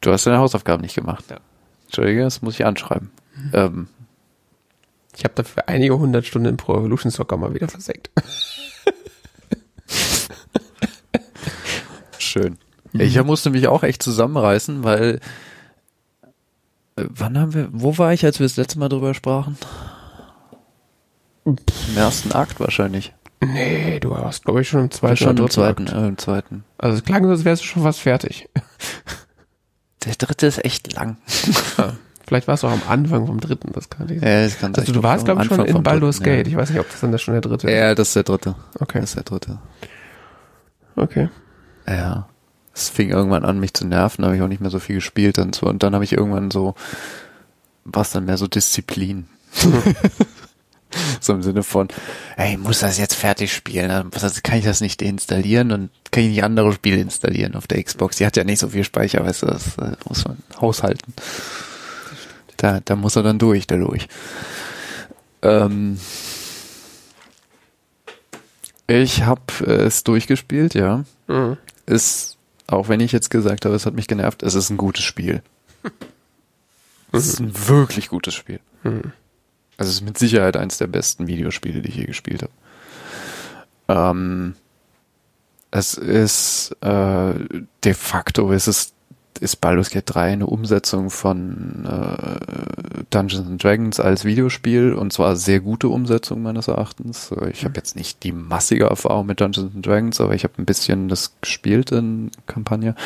[0.00, 1.24] Du hast deine Hausaufgaben nicht gemacht.
[1.30, 1.40] Ja.
[1.86, 3.10] Entschuldige, das muss ich anschreiben.
[3.52, 3.88] Ähm,
[5.16, 8.10] Ich habe dafür einige hundert Stunden in Pro Evolution Soccer mal wieder versenkt.
[12.18, 12.58] schön.
[12.92, 15.20] Ich musste mich auch echt zusammenreißen, weil
[16.96, 19.58] äh, wann haben wir, wo war ich, als wir das letzte Mal drüber sprachen?
[21.56, 23.14] Im ersten Akt wahrscheinlich.
[23.40, 26.64] Nee, du warst, glaube ich, schon im zweiten schon im zweiten, äh, im zweiten.
[26.76, 28.48] Also es klang so, als wärst du schon fast fertig.
[30.04, 31.16] Der dritte ist echt lang.
[32.26, 34.92] Vielleicht warst du auch am Anfang vom dritten, das kann ich Ja, das kann Also
[34.92, 36.46] du warst, glaube ich, schon in Baldur's Gate.
[36.46, 37.72] Ich weiß nicht, ob das dann schon der dritte ist.
[37.72, 38.54] ja, das ist der dritte.
[38.78, 39.58] Okay, Das ist der dritte.
[40.96, 41.28] okay.
[41.86, 42.28] Ja.
[42.74, 45.38] Es fing irgendwann an, mich zu nerven, habe ich auch nicht mehr so viel gespielt
[45.38, 45.66] und so.
[45.66, 46.74] Und dann habe ich irgendwann so,
[47.84, 49.26] war es dann mehr so Disziplin.
[51.20, 51.88] So im Sinne von,
[52.36, 54.10] ey, muss das jetzt fertig spielen, dann
[54.42, 58.16] kann ich das nicht deinstallieren und kann ich nicht andere Spiele installieren auf der Xbox.
[58.16, 61.12] Die hat ja nicht so viel Speicher, weißt du, das äh, muss man haushalten.
[62.56, 64.08] Da, da muss er dann durch, der durch.
[65.42, 65.98] Ähm,
[68.86, 71.04] ich habe es durchgespielt, ja.
[71.26, 71.56] Mhm.
[71.86, 72.36] Ist,
[72.66, 75.42] auch wenn ich jetzt gesagt habe, es hat mich genervt, es ist ein gutes Spiel.
[77.12, 78.60] es ist ein wirklich gutes Spiel.
[78.82, 79.12] Mhm.
[79.78, 82.52] Also es ist mit Sicherheit eines der besten Videospiele, die ich je gespielt habe.
[83.88, 84.54] Ähm,
[85.70, 87.34] es ist äh,
[87.84, 88.92] de facto ist es
[89.40, 95.36] ist Baldur's Gate 3 eine Umsetzung von äh, Dungeons and Dragons als Videospiel und zwar
[95.36, 97.32] sehr gute Umsetzung meines Erachtens.
[97.52, 100.64] Ich habe jetzt nicht die massige Erfahrung mit Dungeons and Dragons, aber ich habe ein
[100.64, 102.96] bisschen das gespielt in Kampagne.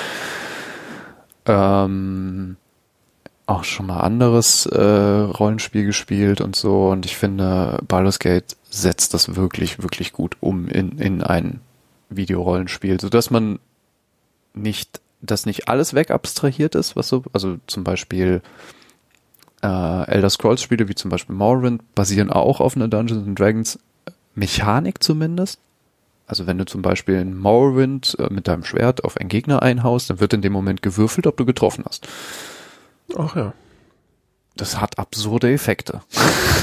[1.45, 2.57] Ähm,
[3.53, 9.15] auch schon mal anderes äh, Rollenspiel gespielt und so und ich finde Baldur's Gate setzt
[9.15, 11.61] das wirklich wirklich gut um in in ein
[12.09, 13.59] Videorollenspiel, so dass man
[14.55, 18.43] nicht dass nicht alles wegabstrahiert ist, was so also zum Beispiel
[19.63, 23.79] äh, Elder Scrolls Spiele wie zum Beispiel Morrowind basieren auch auf einer Dungeons and Dragons
[24.35, 25.61] Mechanik zumindest.
[26.27, 30.09] Also wenn du zum Beispiel in Morrowind äh, mit deinem Schwert auf einen Gegner einhaust,
[30.09, 32.09] dann wird in dem Moment gewürfelt, ob du getroffen hast.
[33.17, 33.53] Ach ja.
[34.57, 36.01] Das hat absurde Effekte.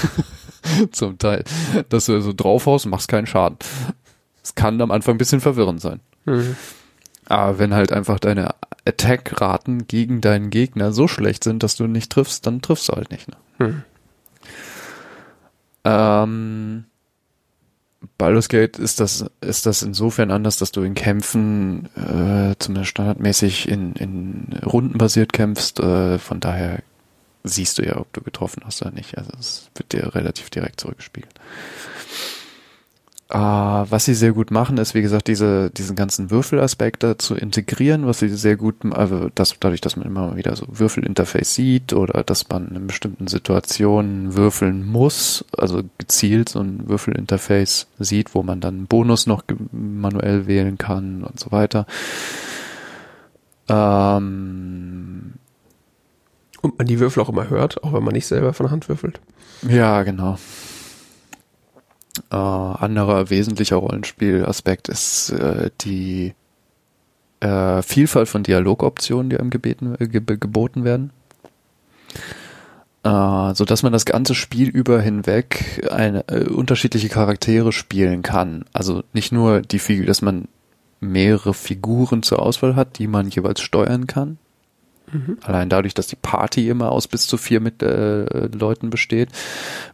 [0.92, 1.44] Zum Teil.
[1.90, 3.58] Dass du so draufhaust machst keinen Schaden.
[4.44, 6.00] Es kann am Anfang ein bisschen verwirrend sein.
[6.26, 6.56] Mhm.
[7.26, 8.56] Aber wenn halt einfach deine
[8.86, 13.12] Attack-Raten gegen deinen Gegner so schlecht sind, dass du nicht triffst, dann triffst du halt
[13.12, 13.28] nicht.
[13.28, 13.36] Ne?
[13.60, 13.84] Mhm.
[15.84, 16.86] Ähm,
[18.18, 23.68] Baldur's Gate ist das, ist das insofern anders, dass du in Kämpfen äh, zumindest standardmäßig
[23.68, 25.80] in, in Runden basiert kämpfst.
[25.80, 26.82] Äh, von daher
[27.44, 29.18] siehst du ja, ob du getroffen hast oder nicht.
[29.18, 31.34] Also es wird dir relativ direkt zurückgespiegelt.
[33.32, 38.08] Uh, was sie sehr gut machen, ist, wie gesagt, diese, diesen ganzen Würfelaspekte zu integrieren,
[38.08, 42.24] was sie sehr gut, also das, dadurch, dass man immer wieder so Würfelinterface sieht oder
[42.24, 48.62] dass man in bestimmten Situationen würfeln muss, also gezielt so ein Würfelinterface sieht, wo man
[48.62, 51.86] dann einen Bonus noch manuell wählen kann und so weiter.
[53.68, 55.34] Ähm,
[56.62, 59.20] und man die Würfel auch immer hört, auch wenn man nicht selber von Hand würfelt.
[59.68, 60.40] Ja, genau.
[62.32, 66.34] Äh, anderer wesentlicher Rollenspielaspekt ist äh, die
[67.40, 71.12] äh, Vielfalt von Dialogoptionen, die einem gebeten, äh, ge geboten werden.
[73.04, 78.66] Äh, so dass man das ganze Spiel über hinweg eine, äh, unterschiedliche Charaktere spielen kann.
[78.74, 80.48] Also nicht nur die Figur, dass man
[81.00, 84.38] mehrere Figuren zur Auswahl hat, die man jeweils steuern kann,
[85.12, 85.38] Mhm.
[85.44, 89.30] Allein dadurch, dass die Party immer aus bis zu vier mit, äh, Leuten besteht,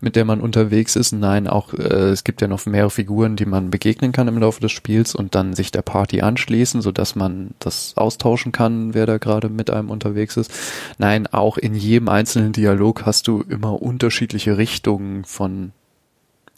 [0.02, 1.14] mit der man unterwegs ist.
[1.14, 4.62] Nein, auch äh, es gibt ja noch mehrere Figuren, die man begegnen kann im Laufe
[4.62, 9.06] des Spiels und dann sich der Party anschließen, so dass man das austauschen kann, wer
[9.06, 10.52] da gerade mit einem unterwegs ist.
[10.98, 15.72] Nein, auch in jedem einzelnen Dialog hast du immer unterschiedliche Richtungen von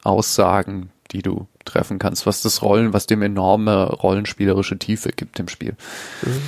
[0.04, 5.48] Aussagen, die du treffen kannst, was das Rollen, was dem enorme rollenspielerische Tiefe gibt im
[5.48, 5.76] Spiel.
[6.22, 6.42] Mhm.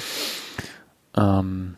[1.17, 1.75] Ähm,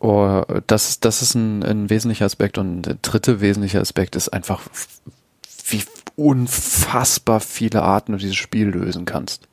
[0.00, 4.62] Oh, das, das ist ein, ein wesentlicher Aspekt und der dritte wesentliche Aspekt ist einfach,
[5.68, 5.82] wie
[6.14, 9.48] unfassbar viele Arten du dieses Spiel lösen kannst.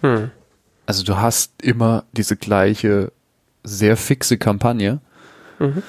[0.00, 0.30] Hm.
[0.86, 3.12] Also du hast immer diese gleiche,
[3.62, 5.00] sehr fixe Kampagne.
[5.58, 5.82] Mhm.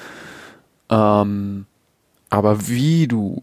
[0.90, 1.66] Ähm,
[2.30, 3.42] aber wie du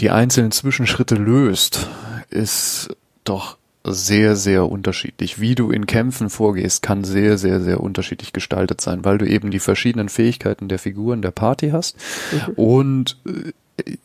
[0.00, 1.88] die einzelnen Zwischenschritte löst,
[2.30, 2.88] ist
[3.24, 5.40] doch sehr, sehr unterschiedlich.
[5.40, 9.50] Wie du in Kämpfen vorgehst, kann sehr, sehr, sehr unterschiedlich gestaltet sein, weil du eben
[9.50, 11.96] die verschiedenen Fähigkeiten der Figuren der Party hast
[12.32, 12.54] mhm.
[12.54, 13.96] und äh,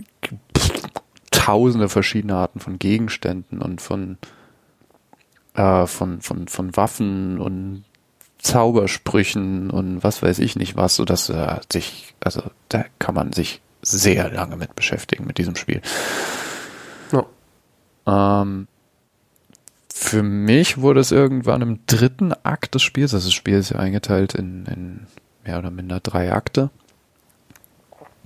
[1.31, 4.17] tausende verschiedene Arten von Gegenständen und von,
[5.55, 7.85] äh, von, von, von Waffen und
[8.39, 13.33] Zaubersprüchen und was weiß ich nicht was, so dass äh, sich, also da kann man
[13.33, 15.81] sich sehr lange mit beschäftigen mit diesem Spiel.
[17.11, 18.41] Ja.
[18.41, 18.67] Ähm,
[20.01, 23.79] für mich wurde es irgendwann im dritten Akt des Spiels, also das Spiel ist ja
[23.79, 25.07] eingeteilt in, in
[25.43, 26.69] mehr oder minder drei Akte.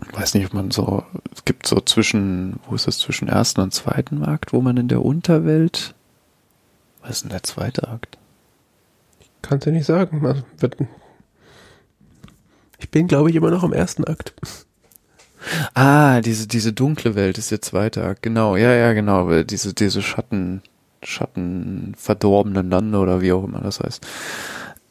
[0.08, 3.60] Ich weiß nicht, ob man so, es gibt so zwischen, wo ist das, zwischen ersten
[3.62, 5.96] und zweiten Akt, wo man in der Unterwelt,
[7.02, 8.20] was ist denn der zweite Akt?
[9.42, 10.24] Kannst du nicht sagen.
[10.26, 10.44] Also,
[12.78, 14.36] ich bin, glaube ich, immer noch im ersten Akt.
[15.74, 20.04] Ah, diese, diese dunkle Welt ist der zweite Akt, genau, ja, ja, genau, diese, diese
[20.04, 20.62] Schatten,
[21.06, 24.06] Schatten verdorbenen Lande oder wie auch immer das heißt.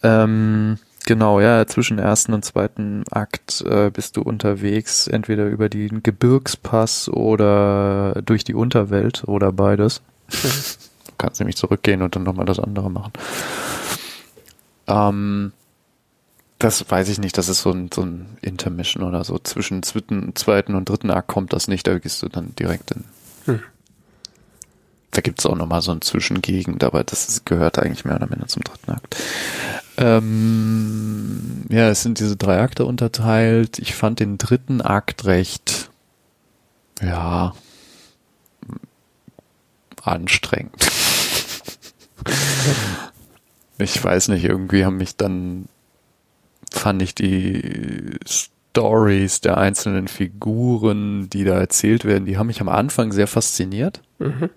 [0.03, 6.03] Ähm, Genau, ja, zwischen ersten und zweiten Akt äh, bist du unterwegs, entweder über den
[6.03, 10.01] Gebirgspass oder durch die Unterwelt oder beides.
[10.29, 13.13] du kannst nämlich zurückgehen und dann nochmal das andere machen.
[14.87, 15.53] Ähm,
[16.61, 19.41] das weiß ich nicht, das ist so ein, so ein Intermission oder so.
[19.41, 23.05] Zwischen zweiten, zweiten und dritten Akt kommt das nicht, da gehst du dann direkt in.
[23.47, 23.61] Hm.
[25.13, 28.49] Da gibt's auch nochmal so ein Zwischengegend, aber das ist, gehört eigentlich mehr oder minder
[28.49, 29.17] zum dritten Akt.
[29.99, 33.79] Ähm, ja, es sind diese drei Akte unterteilt.
[33.79, 35.91] Ich fand den dritten Akt recht,
[37.03, 37.55] ja,
[40.03, 40.91] anstrengend.
[43.79, 45.67] ich weiß nicht, irgendwie haben mich dann,
[46.71, 52.71] fand ich die Stories der einzelnen Figuren, die da erzählt werden, die haben mich am
[52.71, 54.01] Anfang sehr fasziniert.
[54.19, 54.49] Mhm.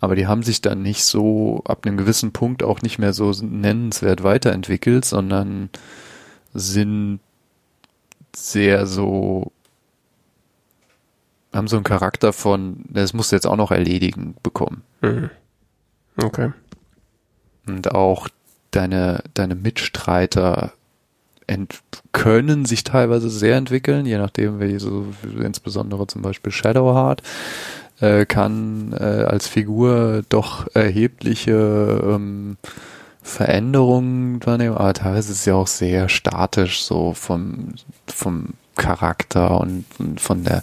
[0.00, 3.32] Aber die haben sich dann nicht so ab einem gewissen Punkt auch nicht mehr so
[3.40, 5.70] nennenswert weiterentwickelt, sondern
[6.52, 7.20] sind
[8.34, 9.52] sehr so,
[11.52, 14.82] haben so einen Charakter von, das musst du jetzt auch noch erledigen bekommen.
[15.00, 15.30] Mhm.
[16.22, 16.52] Okay.
[17.66, 18.28] Und auch
[18.70, 20.72] deine, deine Mitstreiter
[22.12, 25.06] können sich teilweise sehr entwickeln, je nachdem, wie so,
[25.40, 27.22] insbesondere zum Beispiel Shadowheart
[28.00, 32.56] äh, kann äh, als Figur doch erhebliche ähm,
[33.22, 37.74] Veränderungen wahrnehmen, aber teilweise ist ja auch sehr statisch, so vom,
[38.06, 40.62] vom Charakter und, und von der,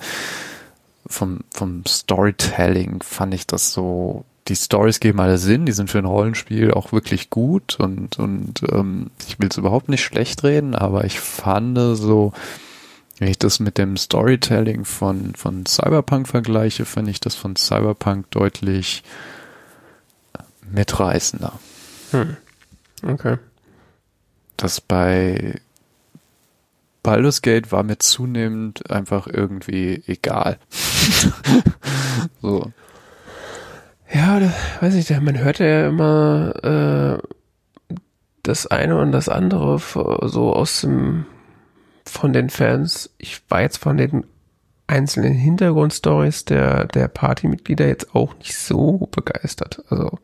[1.06, 6.00] vom, vom Storytelling fand ich das so, die Stories geben alle Sinn, die sind für
[6.00, 10.76] ein Rollenspiel auch wirklich gut und, und ähm, ich will es überhaupt nicht schlecht reden,
[10.76, 12.32] aber ich fand so,
[13.24, 18.30] wenn ich das mit dem Storytelling von, von Cyberpunk vergleiche, finde ich das von Cyberpunk
[18.32, 19.02] deutlich
[20.70, 21.58] mitreißender.
[22.12, 22.36] Hm.
[23.02, 23.38] Okay.
[24.58, 25.62] Das bei
[27.02, 30.60] Baldur's Gate war mir zunehmend einfach irgendwie egal.
[32.42, 32.74] so.
[34.14, 37.22] Ja, da, weiß ich, man hört ja immer
[37.90, 37.96] äh,
[38.44, 39.80] das eine und das andere
[40.28, 41.26] so aus dem
[42.06, 44.26] von den Fans, ich war jetzt von den
[44.88, 49.84] einzelnen Hintergrundstories der, der Partymitglieder jetzt auch nicht so begeistert.
[49.90, 50.20] Also,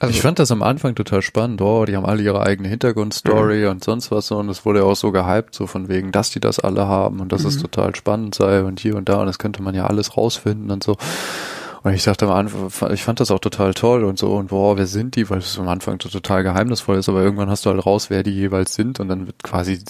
[0.00, 1.60] also ich fand das am Anfang total spannend.
[1.60, 3.70] Oh, die haben alle ihre eigene Hintergrundstory mhm.
[3.70, 4.38] und sonst was so.
[4.38, 7.20] Und es wurde ja auch so gehypt, so von wegen, dass die das alle haben
[7.20, 7.48] und dass mhm.
[7.48, 9.20] es total spannend sei und hier und da.
[9.20, 10.96] Und das könnte man ja alles rausfinden und so.
[11.84, 14.78] Und ich dachte am Anfang, ich fand das auch total toll und so und boah,
[14.78, 15.28] wer sind die?
[15.28, 18.22] Weil es am Anfang so total geheimnisvoll ist, aber irgendwann hast du halt raus, wer
[18.22, 19.80] die jeweils sind und dann wird quasi,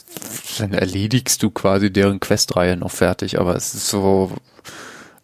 [0.59, 4.33] dann erledigst du quasi deren Questreihe noch fertig, aber es ist so,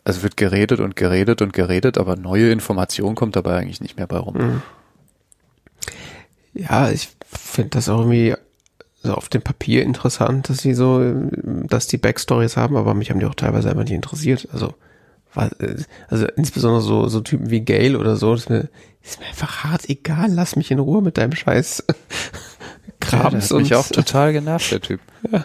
[0.05, 4.07] es wird geredet und geredet und geredet, aber neue Information kommt dabei eigentlich nicht mehr
[4.07, 4.37] bei rum.
[4.37, 4.63] Mhm.
[6.55, 8.37] Ja, ich finde das auch irgendwie
[9.03, 11.03] so auf dem Papier interessant, dass sie so,
[11.33, 14.47] dass die Backstories haben, aber mich haben die auch teilweise einfach nicht interessiert.
[14.53, 14.75] Also
[15.35, 18.69] also insbesondere so, so Typen wie Gail oder so, ist mir,
[19.03, 21.85] ist mir einfach hart egal, lass mich in Ruhe mit deinem Scheiß
[23.01, 23.51] Krams.
[23.51, 25.01] Ja, und mich auch total genervt, der Typ.
[25.31, 25.45] Ja.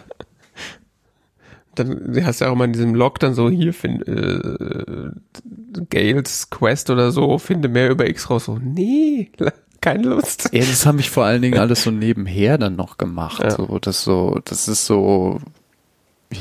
[1.75, 5.09] Dann hast du ja auch mal in diesem Log dann so, hier, find, äh,
[5.89, 8.45] Gales Quest oder so, finde mehr über X raus.
[8.45, 9.29] So, nee,
[9.81, 10.49] keine Lust.
[10.53, 13.43] Ja, das haben ich vor allen Dingen alles so nebenher dann noch gemacht.
[13.43, 13.51] Ja.
[13.51, 15.41] So, das so, das ist so,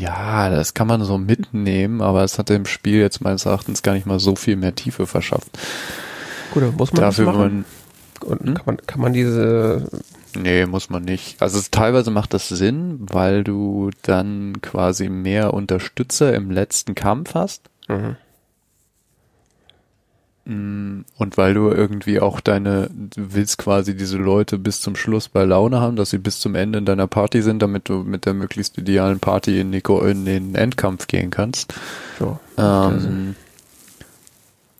[0.00, 3.94] ja, das kann man so mitnehmen, aber es hat dem Spiel jetzt meines Erachtens gar
[3.94, 5.50] nicht mal so viel mehr Tiefe verschafft.
[6.52, 7.64] Gut, muss man Dafür das machen?
[8.26, 8.54] Man, hm?
[8.54, 9.88] kann man, kann man diese
[10.36, 11.40] Nee, muss man nicht.
[11.40, 17.34] Also es, teilweise macht das Sinn, weil du dann quasi mehr Unterstützer im letzten Kampf
[17.34, 17.62] hast.
[17.88, 18.16] Mhm.
[20.46, 25.28] Mm, und weil du irgendwie auch deine, du willst quasi diese Leute bis zum Schluss
[25.28, 28.26] bei Laune haben, dass sie bis zum Ende in deiner Party sind, damit du mit
[28.26, 31.74] der möglichst idealen Party in, Nico, in den Endkampf gehen kannst.
[32.18, 33.34] So, ähm,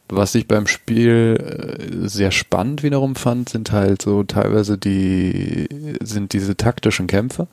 [0.09, 5.69] was ich beim Spiel äh, sehr spannend wiederum fand, sind halt so teilweise die,
[6.03, 7.49] sind diese taktischen Kämpfe.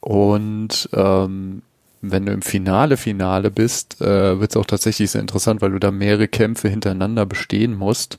[0.00, 1.62] Und ähm,
[2.02, 5.78] wenn du im Finale Finale bist, äh, wird es auch tatsächlich sehr interessant, weil du
[5.78, 8.18] da mehrere Kämpfe hintereinander bestehen musst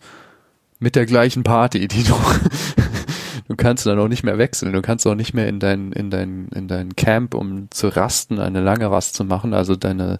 [0.79, 2.13] mit der gleichen Party, die du
[3.47, 6.09] du kannst dann auch nicht mehr wechseln, du kannst auch nicht mehr in dein in
[6.09, 10.19] dein in dein Camp, um zu rasten, eine lange Rast zu machen, also deine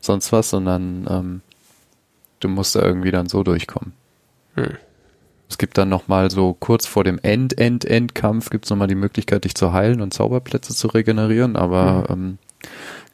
[0.00, 1.40] sonst was, sondern ähm,
[2.40, 3.92] du musst da irgendwie dann so durchkommen.
[4.54, 4.76] Hm.
[5.50, 9.44] Es gibt dann nochmal so kurz vor dem End, End, Endkampf gibt's nochmal die Möglichkeit,
[9.44, 12.14] dich zu heilen und Zauberplätze zu regenerieren, aber hm.
[12.14, 12.38] ähm,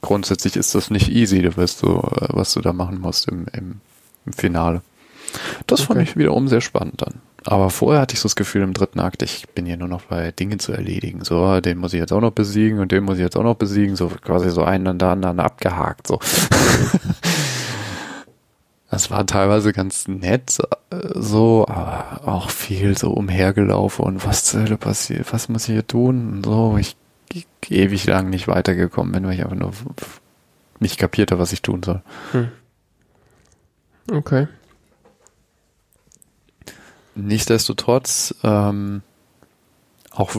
[0.05, 3.81] grundsätzlich ist das nicht easy, was du, was du da machen musst im, im,
[4.26, 4.82] im Finale.
[5.66, 5.86] Das okay.
[5.89, 7.14] fand ich wiederum sehr spannend dann.
[7.47, 10.02] Aber vorher hatte ich so das Gefühl im dritten Akt, ich bin hier nur noch
[10.02, 11.24] bei Dingen zu erledigen.
[11.24, 13.56] So, den muss ich jetzt auch noch besiegen und den muss ich jetzt auch noch
[13.56, 13.97] besiegen.
[13.97, 16.06] So quasi so einen an der anderen abgehakt.
[16.06, 16.20] So.
[18.94, 20.56] Das war teilweise ganz nett,
[21.14, 25.85] so, aber auch viel so umhergelaufen und was zur Hölle passiert, was muss ich hier
[25.85, 26.28] tun?
[26.35, 26.97] Und so, ich, ich
[27.69, 29.73] ewig lang nicht weitergekommen bin, weil ich einfach nur
[30.81, 32.02] nicht kapiert habe, was ich tun soll.
[32.32, 32.48] Hm.
[34.11, 34.48] Okay.
[37.15, 39.02] Nichtsdestotrotz, ähm,
[40.11, 40.35] auch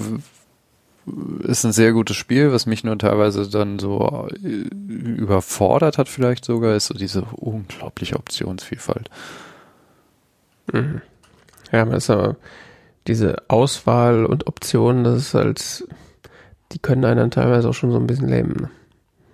[1.44, 6.46] ist ein sehr gutes Spiel, was mich nur teilweise dann so äh, überfordert hat vielleicht
[6.46, 9.10] sogar, ist so diese unglaubliche Optionsvielfalt.
[10.72, 11.02] Mhm.
[11.72, 12.38] Ja, aber ist aber
[13.08, 15.88] diese Auswahl und Optionen, das ist halt,
[16.72, 18.56] die können einen dann teilweise auch schon so ein bisschen lähmen.
[18.60, 18.70] Ne?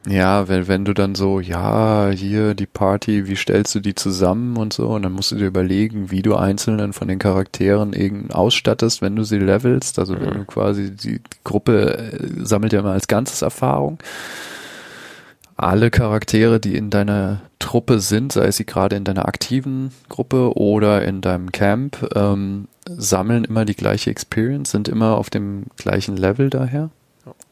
[0.07, 4.57] Ja, wenn, wenn du dann so, ja, hier die Party, wie stellst du die zusammen
[4.57, 8.31] und so, und dann musst du dir überlegen, wie du einzelnen von den Charakteren eben
[8.31, 9.99] ausstattest, wenn du sie levelst.
[9.99, 13.99] Also wenn du quasi die Gruppe äh, sammelt ja immer als ganzes Erfahrung.
[15.55, 20.57] Alle Charaktere, die in deiner Truppe sind, sei es sie gerade in deiner aktiven Gruppe
[20.57, 26.17] oder in deinem Camp, ähm, sammeln immer die gleiche Experience, sind immer auf dem gleichen
[26.17, 26.89] Level daher.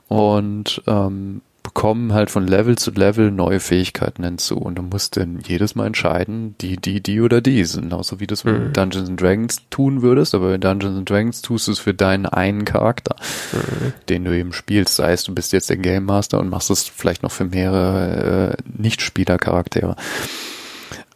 [0.09, 5.39] Und ähm, bekommen halt von Level zu Level neue Fähigkeiten hinzu und du musst dann
[5.45, 8.55] jedes Mal entscheiden, die, die, die oder die sind, genauso wie du es mhm.
[8.55, 11.93] in Dungeons and Dragons tun würdest, aber in Dungeons and Dragons tust du es für
[11.93, 13.15] deinen einen Charakter,
[13.51, 13.93] mhm.
[14.09, 16.87] den du eben spielst, sei es du bist jetzt der Game Master und machst es
[16.87, 19.95] vielleicht noch für mehrere äh, Nicht-Spieler-Charaktere.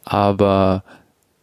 [0.06, 0.84] Aber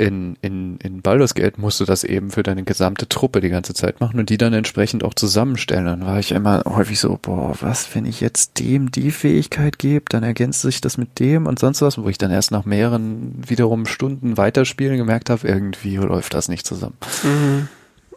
[0.00, 3.74] in, in, in Baldur's Gate musst du das eben für deine gesamte Truppe die ganze
[3.74, 5.84] Zeit machen und die dann entsprechend auch zusammenstellen.
[5.84, 10.06] Dann war ich immer häufig so, boah, was, wenn ich jetzt dem die Fähigkeit gebe,
[10.08, 13.34] dann ergänzt sich das mit dem und sonst was, wo ich dann erst nach mehreren
[13.46, 16.96] wiederum Stunden weiterspielen gemerkt habe, irgendwie läuft das nicht zusammen.
[17.22, 17.68] Mhm.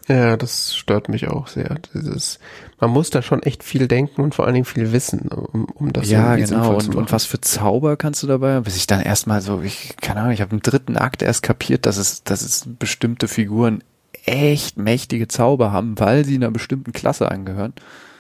[0.07, 1.77] Ja, das stört mich auch sehr.
[1.93, 2.39] Dieses,
[2.79, 5.93] man muss da schon echt viel denken und vor allen Dingen viel wissen, um, um
[5.93, 6.75] das ja genau.
[6.75, 8.59] Und, und was für Zauber kannst du dabei?
[8.59, 11.85] Bis ich dann erstmal so, ich keine Ahnung, ich habe im dritten Akt erst kapiert,
[11.85, 13.83] dass es, dass es bestimmte Figuren
[14.25, 17.73] echt mächtige Zauber haben, weil sie einer bestimmten Klasse angehören.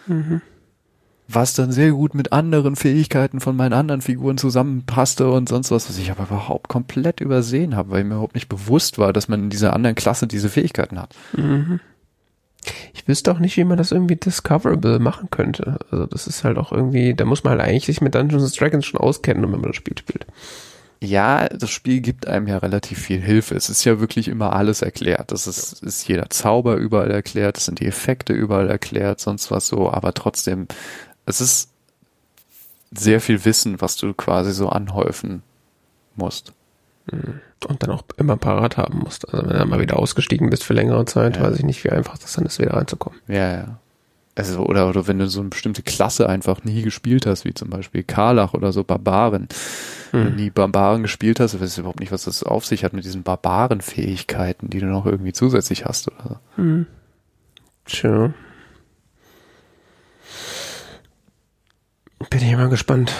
[0.07, 0.41] Mhm
[1.27, 5.89] was dann sehr gut mit anderen Fähigkeiten von meinen anderen Figuren zusammenpasste und sonst was,
[5.89, 9.43] was ich aber überhaupt komplett übersehen habe, weil mir überhaupt nicht bewusst war, dass man
[9.43, 11.15] in dieser anderen Klasse diese Fähigkeiten hat.
[11.35, 11.79] Mhm.
[12.93, 15.79] Ich wüsste auch nicht, wie man das irgendwie discoverable machen könnte.
[15.91, 18.85] Also das ist halt auch irgendwie, da muss man halt eigentlich sich mit Dungeons Dragons
[18.85, 20.25] schon auskennen, wenn man das Spiel spielt.
[21.01, 23.55] Ja, das Spiel gibt einem ja relativ viel Hilfe.
[23.55, 25.33] Es ist ja wirklich immer alles erklärt.
[25.33, 29.67] Das ist, ist jeder Zauber überall erklärt, es sind die Effekte überall erklärt, sonst was
[29.67, 30.67] so, aber trotzdem
[31.25, 31.69] es ist
[32.91, 35.43] sehr viel Wissen, was du quasi so anhäufen
[36.15, 36.53] musst.
[37.11, 37.39] Mhm.
[37.67, 39.33] Und dann auch immer parat haben musst.
[39.33, 41.43] Also wenn du mal wieder ausgestiegen bist für längere Zeit, ja.
[41.43, 43.19] weiß ich nicht, wie einfach das dann ist, wieder reinzukommen.
[43.27, 43.79] Ja, ja.
[44.35, 47.69] Also, oder, oder wenn du so eine bestimmte Klasse einfach nie gespielt hast, wie zum
[47.69, 49.47] Beispiel Karlach oder so Barbaren.
[50.09, 50.25] Hm.
[50.25, 52.93] Wenn du nie Barbaren gespielt hast, du weißt überhaupt nicht, was das auf sich hat
[52.93, 56.37] mit diesen Barbaren-Fähigkeiten, die du noch irgendwie zusätzlich hast oder so.
[56.55, 56.87] Hm.
[57.85, 58.33] Sure.
[62.29, 63.13] Bin ich mal gespannt,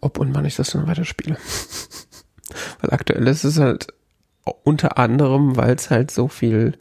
[0.00, 1.36] ob und wann ich das dann weiterspiele.
[2.80, 3.88] weil aktuell ist es halt
[4.64, 6.74] unter anderem, weil es halt so viel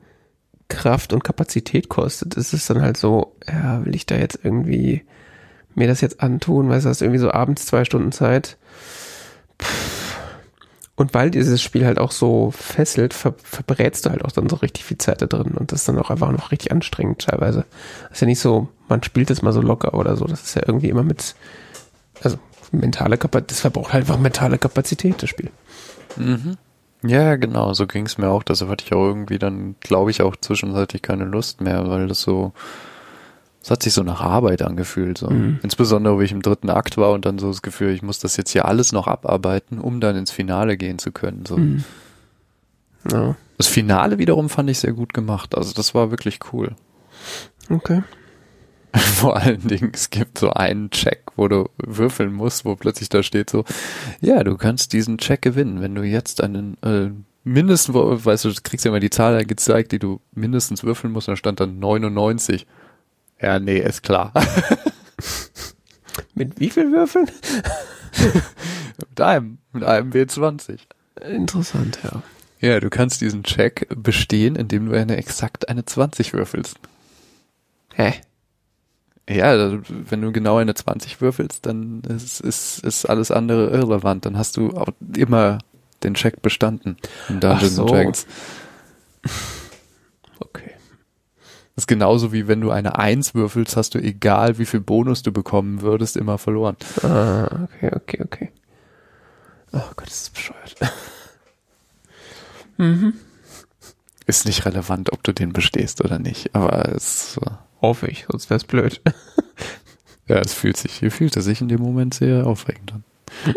[0.69, 5.03] Kraft und Kapazität kostet, ist es dann halt so, ja, will ich da jetzt irgendwie
[5.75, 8.57] mir das jetzt antun, weil du, hast irgendwie so abends zwei Stunden Zeit.
[10.97, 14.55] Und weil dieses Spiel halt auch so fesselt, ver verbrätst du halt auch dann so
[14.57, 17.65] richtig viel Zeit da drin und das ist dann auch einfach noch richtig anstrengend teilweise.
[18.09, 20.25] Das ist ja nicht so, man spielt es mal so locker oder so.
[20.25, 21.35] Das ist ja irgendwie immer mit,
[22.23, 22.39] also
[22.71, 25.51] mentale Kapazität, das verbraucht halt einfach mentale Kapazität, das Spiel.
[26.15, 26.57] Mhm.
[27.03, 28.41] Ja, genau, so ging es mir auch.
[28.41, 32.21] Deshalb hatte ich auch irgendwie dann, glaube ich, auch zwischenzeitlich keine Lust mehr, weil das
[32.21, 32.53] so,
[33.67, 35.17] es hat sich so nach Arbeit angefühlt.
[35.17, 35.29] So.
[35.29, 35.59] Mhm.
[35.61, 38.37] Insbesondere, wo ich im dritten Akt war und dann so das Gefühl, ich muss das
[38.37, 41.45] jetzt hier alles noch abarbeiten, um dann ins Finale gehen zu können.
[41.45, 41.57] So.
[41.57, 41.83] Mhm.
[43.11, 43.35] Ja.
[43.57, 45.53] Das Finale wiederum fand ich sehr gut gemacht.
[45.53, 46.77] Also das war wirklich cool.
[47.69, 48.03] Okay.
[48.95, 53.21] Vor allen Dingen, es gibt so einen Check, wo du würfeln musst, wo plötzlich da
[53.21, 53.65] steht so,
[54.21, 57.09] ja, du kannst diesen Check gewinnen, wenn du jetzt einen äh,
[57.43, 61.27] mindestens, weißt du, du kriegst ja immer die Zahl gezeigt, die du mindestens würfeln musst,
[61.27, 62.65] und da stand dann 99.
[63.41, 64.33] Ja, nee, ist klar.
[66.33, 67.29] mit wie viel Würfeln?
[69.09, 70.79] mit einem, mit einem W20.
[71.21, 72.21] Interessant, ja.
[72.59, 76.77] Ja, du kannst diesen Check bestehen, indem du eine exakt eine 20 würfelst.
[77.93, 78.13] Hä?
[79.29, 84.25] Ja, wenn du genau eine 20 würfelst, dann ist, ist, ist alles andere irrelevant.
[84.25, 85.59] Dann hast du auch immer
[86.03, 86.97] den Check bestanden
[87.29, 87.85] in Dungeons so.
[87.85, 88.25] Dragons.
[90.39, 90.66] Okay.
[91.77, 95.21] Das ist genauso wie wenn du eine Eins würfelst, hast du egal wie viel Bonus
[95.21, 96.75] du bekommen würdest, immer verloren.
[97.03, 98.51] Ah, okay, okay, okay.
[99.73, 100.75] Oh Gott, das ist bescheuert.
[102.77, 103.13] mhm.
[104.25, 107.39] Ist nicht relevant, ob du den bestehst oder nicht, aber es.
[107.79, 108.99] Hoffe ich, sonst wär's blöd.
[110.27, 113.03] Ja, es fühlt sich, hier fühlt er sich in dem Moment sehr aufregend an.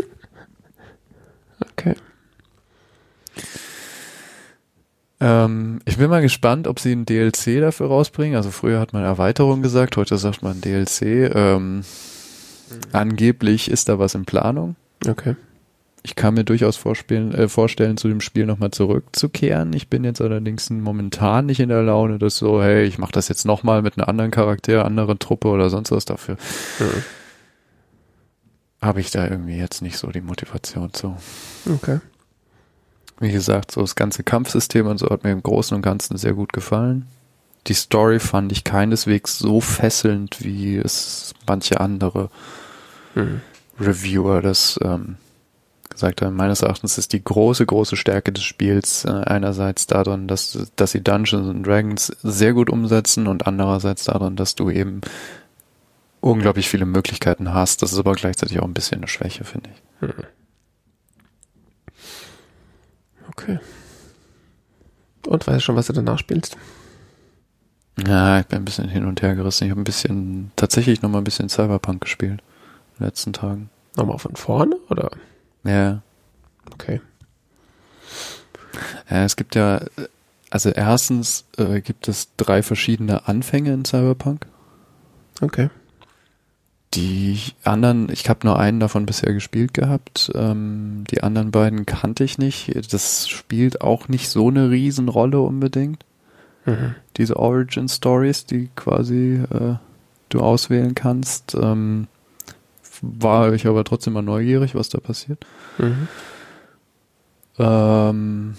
[5.21, 8.37] Ähm, ich bin mal gespannt, ob sie ein DLC dafür rausbringen.
[8.37, 11.35] Also früher hat man Erweiterung gesagt, heute sagt man DLC.
[11.35, 11.83] Ähm,
[12.93, 14.77] Angeblich ist da was in Planung.
[15.07, 15.37] Okay.
[16.03, 19.73] Ich kann mir durchaus vorspielen, äh, vorstellen, zu dem Spiel nochmal zurückzukehren.
[19.75, 23.29] Ich bin jetzt allerdings momentan nicht in der Laune, dass so, hey, ich mache das
[23.29, 26.37] jetzt nochmal mit einem anderen Charakter, anderen Truppe oder sonst was dafür.
[26.79, 27.05] Mhm.
[28.81, 31.17] Habe ich da irgendwie jetzt nicht so die Motivation zu.
[31.69, 31.99] Okay.
[33.21, 36.33] Wie gesagt, so das ganze Kampfsystem und so hat mir im Großen und Ganzen sehr
[36.33, 37.07] gut gefallen.
[37.67, 42.31] Die Story fand ich keineswegs so fesselnd, wie es manche andere
[43.15, 43.41] Mhm.
[43.79, 45.17] Reviewer das ähm,
[45.89, 46.37] gesagt haben.
[46.37, 51.03] Meines Erachtens ist die große, große Stärke des Spiels äh, einerseits darin, dass, dass sie
[51.03, 55.01] Dungeons and Dragons sehr gut umsetzen und andererseits darin, dass du eben
[56.21, 57.83] unglaublich viele Möglichkeiten hast.
[57.83, 60.09] Das ist aber gleichzeitig auch ein bisschen eine Schwäche, finde ich.
[63.41, 63.59] Okay.
[65.27, 66.57] Und weißt du schon, was du danach spielst?
[68.07, 69.65] Ja, ich bin ein bisschen hin und her gerissen.
[69.65, 72.43] Ich habe ein bisschen, tatsächlich noch mal ein bisschen Cyberpunk gespielt
[72.93, 73.69] in den letzten Tagen.
[73.97, 75.11] Nochmal von vorne, oder?
[75.65, 76.03] Ja,
[76.73, 77.01] Okay.
[79.11, 79.81] Ja, es gibt ja,
[80.51, 84.47] also erstens äh, gibt es drei verschiedene Anfänge in Cyberpunk.
[85.41, 85.71] Okay.
[86.95, 90.33] Die anderen, ich habe nur einen davon bisher gespielt gehabt.
[90.35, 92.93] Ähm, die anderen beiden kannte ich nicht.
[92.93, 96.05] Das spielt auch nicht so eine Riesenrolle unbedingt.
[96.67, 96.97] Mhm.
[97.17, 99.77] Diese Origin Stories, die quasi äh,
[100.31, 101.55] du auswählen kannst.
[101.55, 102.09] Ähm,
[103.03, 105.47] war ich aber trotzdem mal neugierig, was da passiert.
[105.79, 106.09] Mhm.
[107.59, 108.55] Ähm,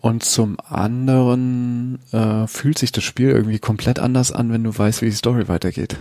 [0.00, 5.02] und zum anderen äh, fühlt sich das Spiel irgendwie komplett anders an, wenn du weißt,
[5.02, 5.96] wie die Story weitergeht.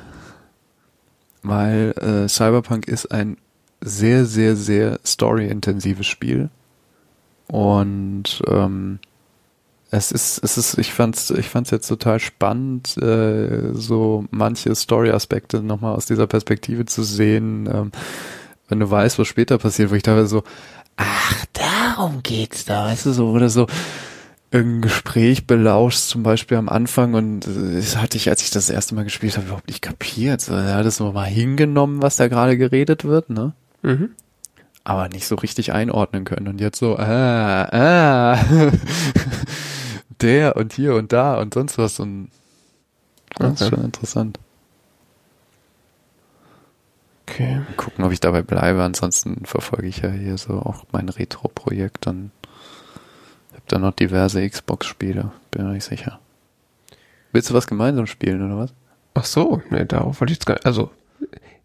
[1.48, 3.38] Weil äh, Cyberpunk ist ein
[3.82, 6.50] sehr, sehr, sehr story-intensives Spiel.
[7.48, 9.00] Und ähm,
[9.92, 15.62] es ist, es ist, ich fand's, ich fand's jetzt total spannend, äh, so manche Story-Aspekte
[15.62, 17.92] nochmal aus dieser Perspektive zu sehen, ähm,
[18.68, 20.44] wenn du weißt, was später passiert, wo ich da so,
[20.98, 23.68] ach, darum geht's da, weißt du, so, oder so
[24.56, 28.70] irgendein Gespräch belauscht, zum Beispiel am Anfang und äh, das hatte ich, als ich das
[28.70, 30.48] erste Mal gespielt habe, überhaupt nicht kapiert.
[30.50, 33.54] Er hat es nur mal hingenommen, was da gerade geredet wird, ne?
[33.84, 34.10] Mhm.
[34.84, 36.48] aber nicht so richtig einordnen können.
[36.48, 38.40] Und jetzt so, ah, ah,
[40.22, 42.00] der und hier und da und sonst was.
[42.00, 42.30] Und
[43.38, 43.76] das ist Okay.
[43.76, 44.40] schon interessant.
[47.28, 47.56] Okay.
[47.58, 48.84] Mal gucken, ob ich dabei bleibe.
[48.84, 52.32] Ansonsten verfolge ich ja hier so auch mein Retro-Projekt und
[53.66, 55.32] habe dann noch diverse Xbox-Spiele.
[55.52, 56.20] Bin mir nicht sicher.
[57.32, 58.74] Willst du was gemeinsam spielen oder was?
[59.16, 60.92] Ach so, ne, darauf wollte ich jetzt gar also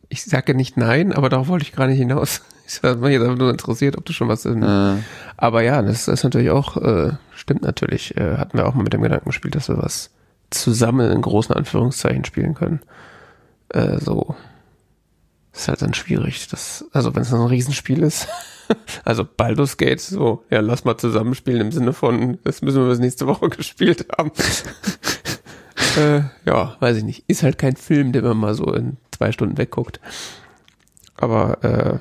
[0.09, 2.43] ich sage nicht nein, aber darauf wollte ich gar nicht hinaus.
[2.73, 4.99] Ich war mich jetzt einfach nur interessiert, ob du schon was in, Äh,
[5.37, 8.93] Aber ja, das ist natürlich auch, äh, stimmt natürlich, äh, hatten wir auch mal mit
[8.93, 10.11] dem Gedanken gespielt, dass wir was
[10.51, 12.79] zusammen in großen Anführungszeichen spielen können.
[13.71, 14.37] Äh, so.
[15.53, 16.47] Ist halt dann schwierig.
[16.47, 18.29] Das, also wenn es ein Riesenspiel ist,
[19.05, 22.99] also Baldur's Gate, so, ja, lass mal zusammenspielen im Sinne von, das müssen wir bis
[22.99, 24.33] nächste Woche gespielt haben.
[25.99, 27.25] äh, ja, weiß ich nicht.
[27.29, 30.01] Ist halt kein Film, den man mal so in zwei Stunden wegguckt.
[31.17, 31.99] Aber äh,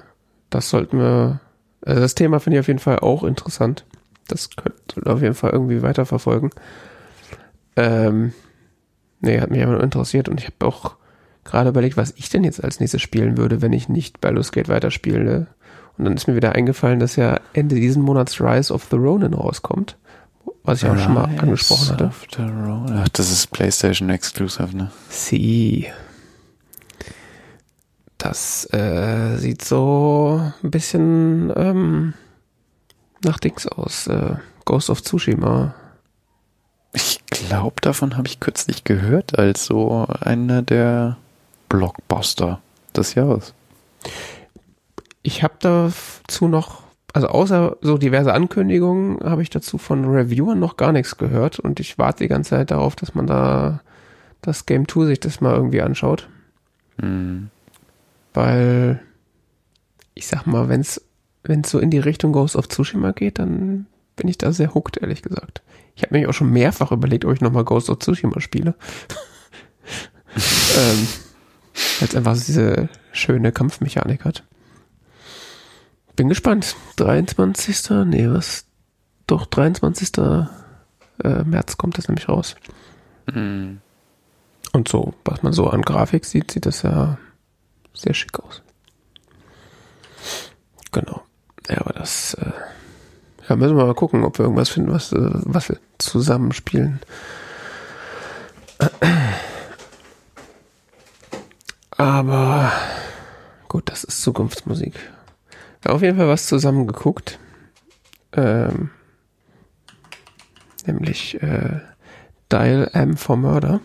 [0.49, 1.41] das sollten wir,
[1.85, 3.85] also das Thema finde ich auf jeden Fall auch interessant.
[4.27, 6.51] Das könnte auf jeden Fall irgendwie weiterverfolgen.
[7.75, 8.33] Ähm,
[9.21, 10.95] nee, hat mich einfach nur interessiert und ich habe auch
[11.43, 14.69] gerade überlegt, was ich denn jetzt als nächstes spielen würde, wenn ich nicht Baldur's Gate
[14.69, 15.47] weiterspiele.
[15.99, 19.34] Und dann ist mir wieder eingefallen, dass ja Ende diesen Monats Rise of the Ronin
[19.34, 19.97] rauskommt,
[20.63, 22.05] was ich auch schon mal Rise angesprochen hatte.
[22.05, 22.99] of the Ronin.
[23.03, 24.91] Ach, das ist PlayStation Exclusive, ne?
[25.09, 25.88] Sie.
[28.17, 32.13] Das äh, sieht so ein bisschen ähm,
[33.26, 34.07] nach Dings aus.
[34.07, 35.76] Äh, Ghost of Tsushima.
[36.93, 41.17] Ich glaube, davon habe ich kürzlich gehört, als so einer der
[41.67, 42.61] Blockbuster
[42.95, 43.53] des Jahres.
[45.21, 46.83] Ich habe dazu noch,
[47.13, 51.79] also außer so diverse Ankündigungen, habe ich dazu von Reviewern noch gar nichts gehört und
[51.79, 53.81] ich warte die ganze Zeit darauf, dass man da
[54.41, 56.29] das Game 2 sich das mal irgendwie anschaut.
[56.99, 57.49] Hm.
[58.33, 59.01] Weil
[60.13, 61.01] ich sag mal, wenn's
[61.43, 64.97] wenn's so in die Richtung Ghost of Tsushima geht, dann bin ich da sehr hooked,
[64.97, 65.61] ehrlich gesagt.
[65.95, 68.75] Ich habe mich auch schon mehrfach überlegt, ob ich nochmal Ghost of Tsushima spiele.
[70.35, 71.07] ähm,
[71.99, 74.43] Weil es einfach diese schöne Kampfmechanik hat.
[76.19, 76.75] Bin gespannt.
[76.97, 77.91] 23.
[78.07, 78.65] Nee, was?
[79.25, 80.17] Doch, 23.
[80.17, 80.47] Äh,
[81.45, 82.57] März kommt das nämlich raus.
[83.33, 83.79] Mhm.
[84.73, 87.17] Und so, was man so an Grafik sieht, sieht das ja
[87.93, 88.61] sehr schick aus.
[90.91, 91.23] Genau.
[91.69, 92.51] Ja, aber das, äh,
[93.47, 96.99] ja, müssen wir mal gucken, ob wir irgendwas finden, was, äh, was wir zusammenspielen.
[101.91, 102.73] Aber
[103.69, 104.99] gut, das ist Zukunftsmusik.
[105.85, 107.39] Auf jeden Fall was zusammengeguckt.
[108.34, 108.91] Ähm,
[110.85, 111.80] nämlich äh,
[112.51, 113.80] Dial M for Murder.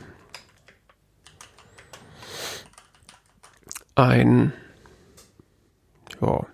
[3.95, 4.53] Ein
[6.21, 6.47] ja,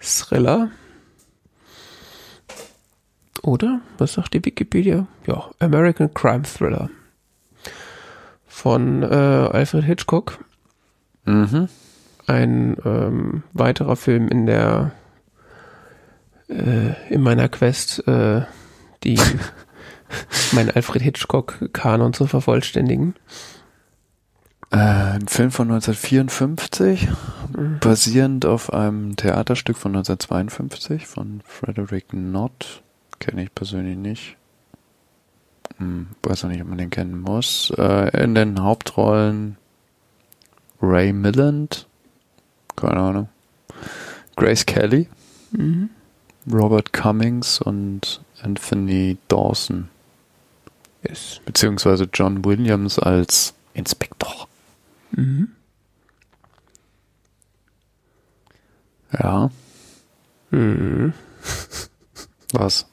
[0.00, 0.70] Thriller.
[3.42, 3.80] Oder?
[3.98, 5.06] Was sagt die Wikipedia?
[5.26, 6.90] Ja, American Crime Thriller.
[8.46, 10.44] Von äh, Alfred Hitchcock.
[11.24, 11.68] Mhm.
[12.30, 14.92] Ein ähm, weiterer Film in der
[16.48, 18.42] äh, in meiner Quest, äh,
[19.04, 19.18] die
[20.52, 23.14] mein Alfred Hitchcock-Kanon zu vervollständigen.
[24.70, 27.08] Äh, ein Film von 1954,
[27.56, 27.78] Mhm.
[27.80, 32.82] basierend auf einem Theaterstück von 1952 von Frederick Knott.
[33.18, 34.36] Kenne ich persönlich nicht.
[35.78, 37.72] Hm, weiß auch nicht, ob man den kennen muss.
[37.76, 39.56] Äh, in den Hauptrollen
[40.80, 41.86] Ray Milland,
[42.80, 43.28] keine Ahnung.
[44.36, 45.08] Grace Kelly,
[45.52, 45.90] Mhm.
[46.50, 49.88] Robert Cummings und Anthony Dawson.
[51.06, 51.40] Yes.
[51.44, 54.48] Beziehungsweise John Williams als Inspektor.
[55.12, 55.48] Mhm.
[59.12, 59.50] Ja,
[60.50, 61.12] Mhm.
[62.52, 62.86] was?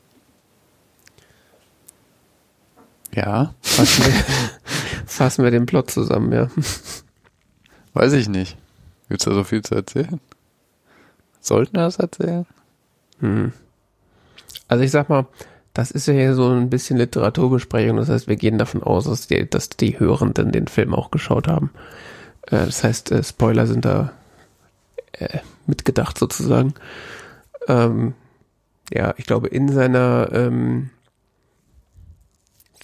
[3.13, 4.13] Ja, Fassen wir,
[5.07, 6.49] fassen wir den Plot zusammen, ja.
[7.93, 8.57] weiß ich nicht.
[9.09, 10.19] Gibt's da so viel zu erzählen?
[11.39, 12.45] Sollten wir das erzählen?
[13.19, 13.53] Hm.
[14.67, 15.27] Also ich sag mal,
[15.73, 17.97] das ist ja hier so ein bisschen Literaturbesprechung.
[17.97, 21.47] Das heißt, wir gehen davon aus, dass die, dass die Hörenden den Film auch geschaut
[21.47, 21.69] haben.
[22.47, 24.11] Äh, das heißt, äh, Spoiler sind da
[25.13, 26.73] äh, mitgedacht sozusagen.
[27.67, 28.13] Ähm,
[28.91, 30.89] ja, ich glaube, in seiner ähm,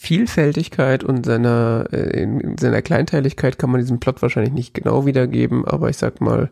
[0.04, 5.06] Vielfältigkeit und seiner, äh, in, in seiner Kleinteiligkeit kann man diesen Plot wahrscheinlich nicht genau
[5.06, 6.50] wiedergeben, aber ich sag mal,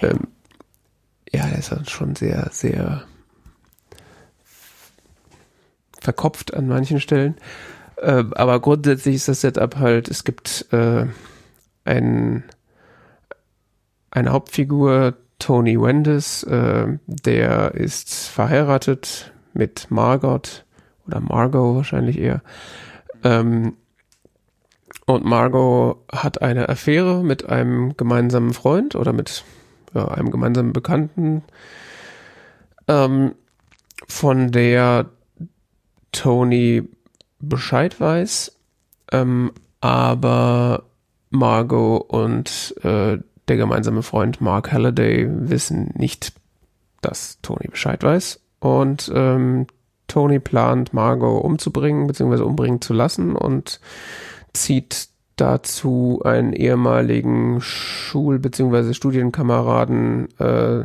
[0.00, 0.20] ähm,
[1.30, 3.02] ja, er ist halt schon sehr, sehr
[6.00, 7.34] verkopft an manchen Stellen.
[7.96, 11.04] Äh, aber grundsätzlich ist das Setup halt, es gibt äh,
[11.84, 12.44] ein,
[14.10, 20.63] eine Hauptfigur, Tony Wendes, äh, der ist verheiratet mit Margot
[21.06, 22.42] oder Margot wahrscheinlich eher.
[23.22, 23.74] Ähm,
[25.06, 29.44] und Margot hat eine Affäre mit einem gemeinsamen Freund oder mit
[29.94, 31.42] ja, einem gemeinsamen Bekannten,
[32.88, 33.34] ähm,
[34.08, 35.06] von der
[36.12, 36.88] Tony
[37.38, 38.56] Bescheid weiß,
[39.12, 40.84] ähm, aber
[41.30, 43.18] Margot und äh,
[43.48, 46.32] der gemeinsame Freund Mark Halliday wissen nicht,
[47.02, 48.40] dass Tony Bescheid weiß.
[48.60, 49.66] Und ähm,
[50.08, 53.80] Tony plant, Margot umzubringen, beziehungsweise umbringen zu lassen und
[54.52, 60.84] zieht dazu einen ehemaligen Schul- beziehungsweise Studienkameraden äh,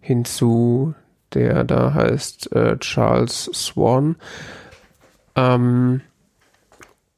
[0.00, 0.94] hinzu,
[1.34, 4.16] der da heißt äh, Charles Swan.
[5.34, 6.00] Ähm,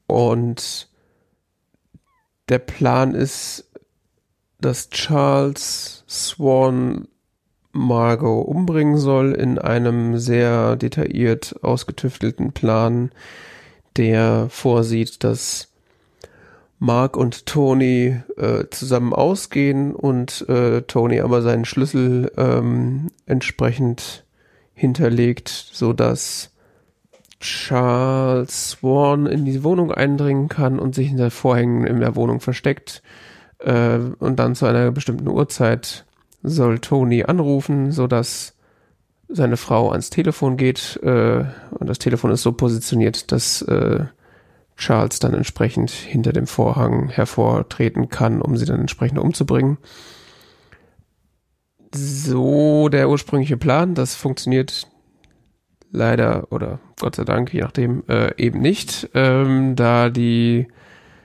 [0.06, 0.88] und
[2.48, 3.70] der Plan ist,
[4.60, 7.08] dass Charles Swan
[7.74, 13.10] Margot umbringen soll in einem sehr detailliert ausgetüftelten Plan,
[13.96, 15.68] der vorsieht, dass
[16.78, 24.24] Mark und Tony äh, zusammen ausgehen und äh, Tony aber seinen Schlüssel ähm, entsprechend
[24.74, 26.50] hinterlegt, so dass
[27.40, 33.02] Charles Swan in die Wohnung eindringen kann und sich hinter Vorhängen in der Wohnung versteckt.
[33.58, 36.04] Äh, und dann zu einer bestimmten Uhrzeit
[36.44, 38.54] soll Tony anrufen, so dass
[39.28, 44.04] seine Frau ans Telefon geht äh, und das Telefon ist so positioniert, dass äh,
[44.76, 49.78] Charles dann entsprechend hinter dem Vorhang hervortreten kann, um sie dann entsprechend umzubringen.
[51.94, 54.88] So der ursprüngliche Plan, das funktioniert
[55.90, 60.66] leider oder Gott sei Dank, je nachdem, äh, eben nicht, ähm, da die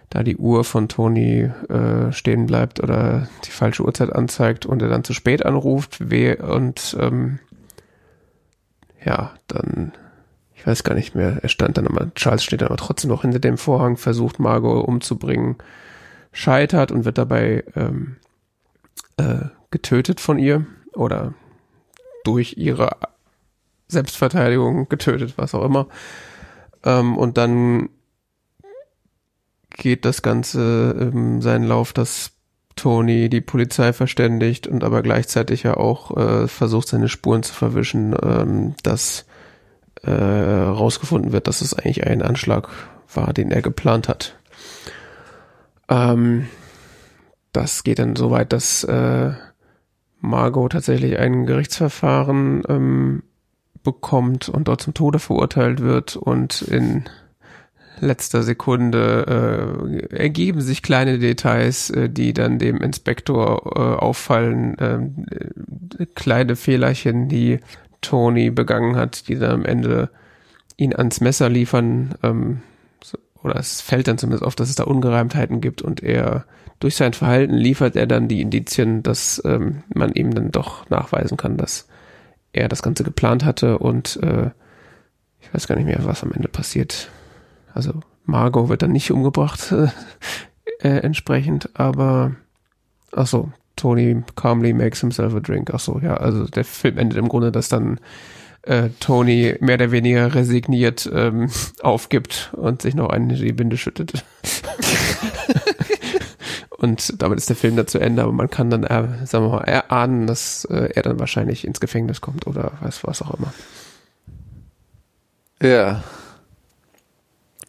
[0.10, 4.90] da die Uhr von Tony äh, stehen bleibt oder die falsche Uhrzeit anzeigt und er
[4.90, 7.40] dann zu spät anruft weh und ähm,
[9.04, 9.94] ja, dann,
[10.56, 13.22] ich weiß gar nicht mehr, er stand dann aber, Charles steht dann aber trotzdem noch
[13.22, 15.58] hinter dem Vorhang, versucht Margot umzubringen,
[16.32, 18.18] scheitert und wird dabei ähm,
[19.18, 21.34] äh, getötet von ihr oder
[22.24, 22.90] durch ihre
[23.88, 25.88] Selbstverteidigung getötet, was auch immer.
[26.84, 27.90] Ähm, und dann
[29.80, 32.34] geht das Ganze ähm, seinen Lauf, dass
[32.76, 38.16] Tony die Polizei verständigt und aber gleichzeitig ja auch äh, versucht, seine Spuren zu verwischen,
[38.22, 39.26] ähm, dass
[40.04, 42.70] äh, rausgefunden wird, dass es eigentlich ein Anschlag
[43.14, 44.38] war, den er geplant hat.
[45.90, 46.48] Ähm,
[47.52, 49.32] das geht dann so weit, dass äh,
[50.22, 53.24] Margot tatsächlich ein Gerichtsverfahren ähm,
[53.84, 57.06] bekommt und dort zum Tode verurteilt wird und in
[58.02, 66.06] letzter Sekunde äh, ergeben sich kleine Details, äh, die dann dem Inspektor äh, auffallen, äh,
[66.16, 67.60] kleine Fehlerchen, die
[68.02, 70.10] Tony begangen hat, die dann am Ende
[70.78, 72.62] ihn ans Messer liefern, ähm,
[73.44, 76.46] oder es fällt dann zumindest auf, dass es da Ungereimtheiten gibt und er
[76.80, 81.38] durch sein Verhalten liefert er dann die Indizien, dass ähm, man ihm dann doch nachweisen
[81.38, 81.88] kann, dass
[82.54, 84.52] er das Ganze geplant hatte und äh,
[85.42, 87.10] ich weiß gar nicht mehr, was am Ende passiert.
[87.74, 89.88] Also Margot wird dann nicht umgebracht äh,
[90.88, 92.36] äh, entsprechend, aber
[93.12, 95.72] ach so, Tony calmly makes himself a drink.
[95.74, 98.00] Ach so, ja, also der Film endet im Grunde, dass dann
[98.64, 101.50] äh, Tony mehr oder weniger resigniert ähm,
[101.82, 104.26] aufgibt und sich noch einen in die Binde schüttet.
[106.70, 109.50] und damit ist der Film dann zu Ende, aber man kann dann, äh, sagen wir
[109.50, 113.54] mal, erahnen, dass äh, er dann wahrscheinlich ins Gefängnis kommt oder weiß was auch immer.
[115.62, 116.04] Ja.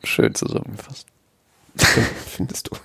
[0.05, 1.06] Schön zusammengefasst.
[1.77, 2.77] Findest du?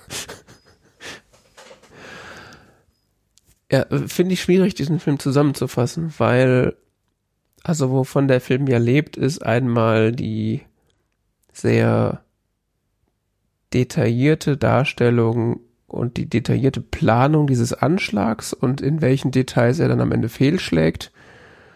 [3.70, 6.76] Ja, finde ich schwierig, diesen Film zusammenzufassen, weil,
[7.64, 10.62] also wovon der Film ja lebt, ist einmal die
[11.52, 12.22] sehr
[13.72, 20.12] detaillierte Darstellung und die detaillierte Planung dieses Anschlags und in welchen Details er dann am
[20.12, 21.12] Ende fehlschlägt.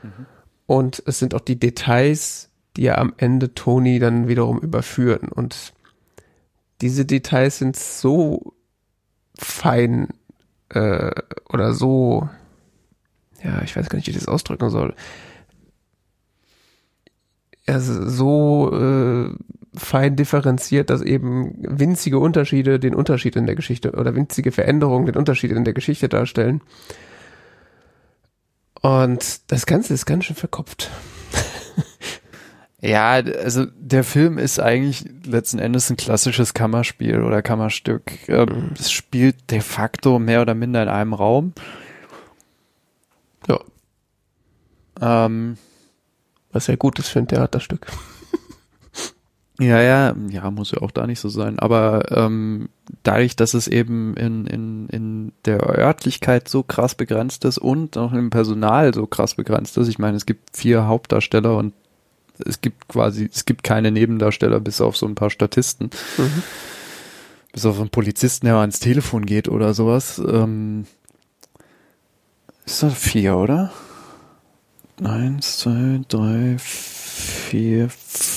[0.02, 0.26] Mhm.
[0.66, 2.49] Und es sind auch die Details,
[2.80, 5.28] die ja am Ende Tony dann wiederum überführen.
[5.28, 5.74] Und
[6.80, 8.54] diese Details sind so
[9.36, 10.08] fein
[10.70, 11.10] äh,
[11.50, 12.26] oder so,
[13.44, 14.94] ja, ich weiß gar nicht, wie ich das ausdrücken soll.
[17.66, 19.30] Also so äh,
[19.76, 25.16] fein differenziert, dass eben winzige Unterschiede den Unterschied in der Geschichte oder winzige Veränderungen den
[25.16, 26.62] Unterschied in der Geschichte darstellen.
[28.80, 30.90] Und das Ganze ist ganz schön verkopft.
[32.82, 38.28] Ja, also der Film ist eigentlich letzten Endes ein klassisches Kammerspiel oder Kammerstück.
[38.28, 38.70] Ähm, mhm.
[38.78, 41.52] Es spielt de facto mehr oder minder in einem Raum.
[43.46, 43.60] Ja.
[45.00, 45.58] Ähm,
[46.52, 47.86] Was ja gut ist für ein Theaterstück.
[49.60, 51.58] Ja, ja, ja, muss ja auch da nicht so sein.
[51.58, 52.70] Aber ähm,
[53.02, 58.14] dadurch, dass es eben in, in, in der Örtlichkeit so krass begrenzt ist und auch
[58.14, 61.74] im Personal so krass begrenzt ist, ich meine, es gibt vier Hauptdarsteller und
[62.46, 65.90] es gibt quasi, es gibt keine Nebendarsteller, bis auf so ein paar Statisten.
[66.18, 66.42] Mhm.
[67.52, 70.18] Bis auf einen Polizisten, der mal ans Telefon geht oder sowas.
[70.18, 70.86] Ähm,
[72.64, 73.72] ist das vier, oder?
[75.02, 77.88] Eins, zwei, drei, vier,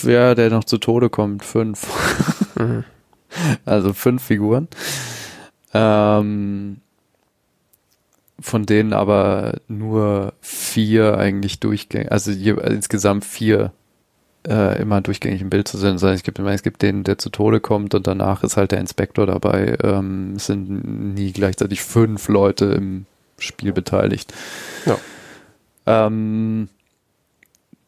[0.03, 1.87] ja, der noch zu Tode kommt, fünf.
[2.55, 2.83] Mhm.
[3.65, 4.67] Also fünf Figuren.
[5.73, 6.77] Ähm,
[8.39, 13.71] von denen aber nur vier eigentlich durchgängig, also je, insgesamt vier
[14.47, 16.13] äh, immer durchgängig im Bild zu sehen sein.
[16.13, 18.79] Es gibt immer, es gibt den, der zu Tode kommt und danach ist halt der
[18.79, 19.77] Inspektor dabei.
[19.83, 23.05] Ähm, es sind nie gleichzeitig fünf Leute im
[23.37, 24.33] Spiel beteiligt.
[24.85, 24.97] Ja.
[25.85, 26.69] Ähm,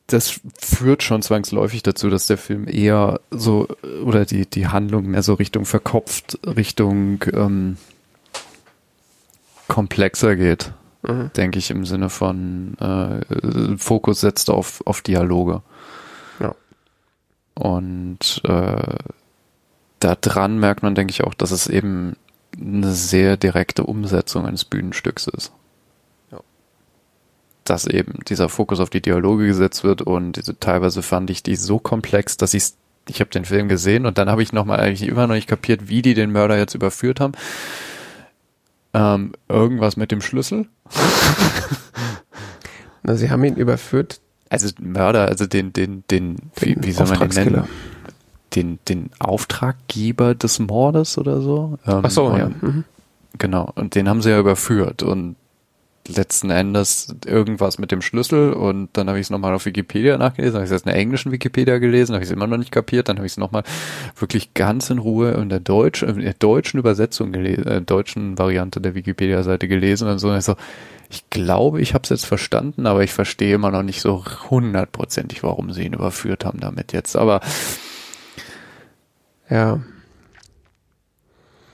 [0.07, 3.67] das führt schon zwangsläufig dazu, dass der Film eher so
[4.03, 7.77] oder die die Handlung mehr so Richtung verkopft, Richtung ähm,
[9.67, 11.31] komplexer geht, mhm.
[11.35, 15.63] denke ich im Sinne von äh, Fokus setzt auf auf Dialoge.
[17.55, 18.95] Und äh,
[19.99, 22.17] da dran merkt man, denke ich, auch, dass es eben
[22.59, 25.51] eine sehr direkte Umsetzung eines Bühnenstücks ist.
[26.31, 26.39] Ja.
[27.63, 31.55] Dass eben dieser Fokus auf die Dialoge gesetzt wird und diese, teilweise fand ich die
[31.55, 32.73] so komplex, dass ich
[33.07, 35.89] ich habe den Film gesehen und dann habe ich nochmal eigentlich immer noch nicht kapiert,
[35.89, 37.33] wie die den Mörder jetzt überführt haben.
[38.93, 40.65] Ähm, irgendwas mit dem Schlüssel.
[43.03, 47.19] Na, sie haben ihn überführt also Mörder, also den, den, den, wie, wie soll man
[47.19, 47.67] den nennen?
[48.53, 51.77] Den, den Auftraggeber des Mordes oder so.
[51.85, 52.49] Ähm, Ach so, ja.
[52.49, 52.85] Mhm.
[53.37, 53.71] Genau.
[53.75, 55.35] Und den haben sie ja überführt und
[56.07, 60.55] letzten Endes irgendwas mit dem Schlüssel und dann habe ich es nochmal auf Wikipedia nachgelesen,
[60.55, 62.71] habe ich es erst in der englischen Wikipedia gelesen, habe ich es immer noch nicht
[62.71, 63.63] kapiert, dann habe ich es nochmal
[64.15, 68.81] wirklich ganz in Ruhe in der, Deutsch, in der deutschen Übersetzung gelesen, äh, deutschen Variante
[68.81, 70.29] der Wikipedia-Seite gelesen und so.
[70.29, 70.55] Und ich, so,
[71.09, 75.43] ich glaube, ich habe es jetzt verstanden, aber ich verstehe immer noch nicht so hundertprozentig,
[75.43, 77.15] warum sie ihn überführt haben damit jetzt.
[77.15, 77.41] Aber
[79.49, 79.81] ja.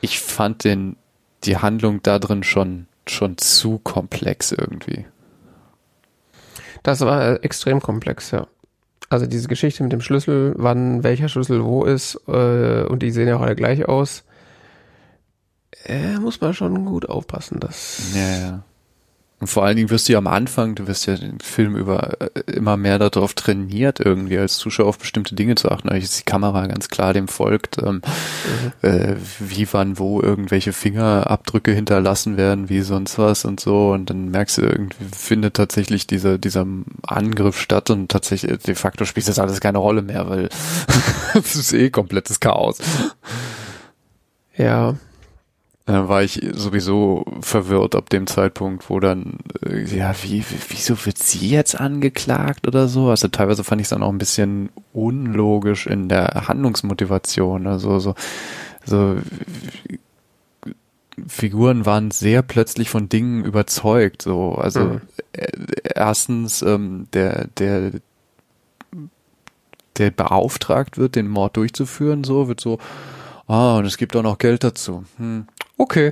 [0.03, 0.95] Ich fand den,
[1.43, 5.05] die Handlung da drin schon schon zu komplex irgendwie.
[6.83, 8.47] Das war äh, extrem komplex, ja.
[9.09, 13.27] Also diese Geschichte mit dem Schlüssel, wann welcher Schlüssel wo ist, äh, und die sehen
[13.27, 14.23] ja auch alle gleich aus,
[15.85, 17.59] äh, muss man schon gut aufpassen.
[17.59, 18.63] dass ja, ja.
[19.41, 22.21] Und vor allen Dingen wirst du ja am Anfang, du wirst ja den Film über
[22.21, 25.89] äh, immer mehr darauf trainiert, irgendwie als Zuschauer auf bestimmte Dinge zu achten.
[25.89, 28.03] Also die Kamera ganz klar dem folgt, ähm,
[28.83, 28.87] mhm.
[28.87, 33.91] äh, wie wann wo irgendwelche Fingerabdrücke hinterlassen werden, wie sonst was und so.
[33.93, 36.67] Und dann merkst du irgendwie, findet tatsächlich dieser, dieser
[37.07, 40.49] Angriff statt und tatsächlich de facto spielt das alles keine Rolle mehr, weil
[41.33, 42.77] es ist eh komplettes Chaos.
[44.55, 44.95] Ja,
[45.85, 51.17] dann war ich sowieso verwirrt ab dem Zeitpunkt, wo dann, äh, ja, wie, wieso wird
[51.17, 53.09] sie jetzt angeklagt oder so?
[53.09, 57.65] Also teilweise fand ich es dann auch ein bisschen unlogisch in der Handlungsmotivation.
[57.67, 58.15] Also so,
[58.85, 59.17] so
[61.27, 64.21] Figuren waren sehr plötzlich von Dingen überzeugt.
[64.21, 65.01] So, also mhm.
[65.33, 65.47] Äh,
[65.95, 67.91] erstens ähm, der der
[69.97, 72.79] der beauftragt wird, den Mord durchzuführen, so wird so,
[73.47, 75.05] ah, und es gibt auch noch Geld dazu.
[75.17, 75.47] Hm,
[75.77, 76.11] okay.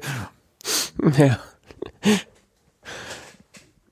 [1.18, 1.40] Ja.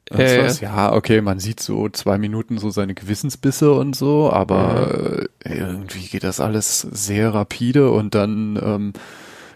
[0.10, 5.52] Äh, ja, okay, man sieht so zwei Minuten so seine Gewissensbisse und so, aber mhm.
[5.52, 8.94] irgendwie geht das alles sehr rapide und dann ähm,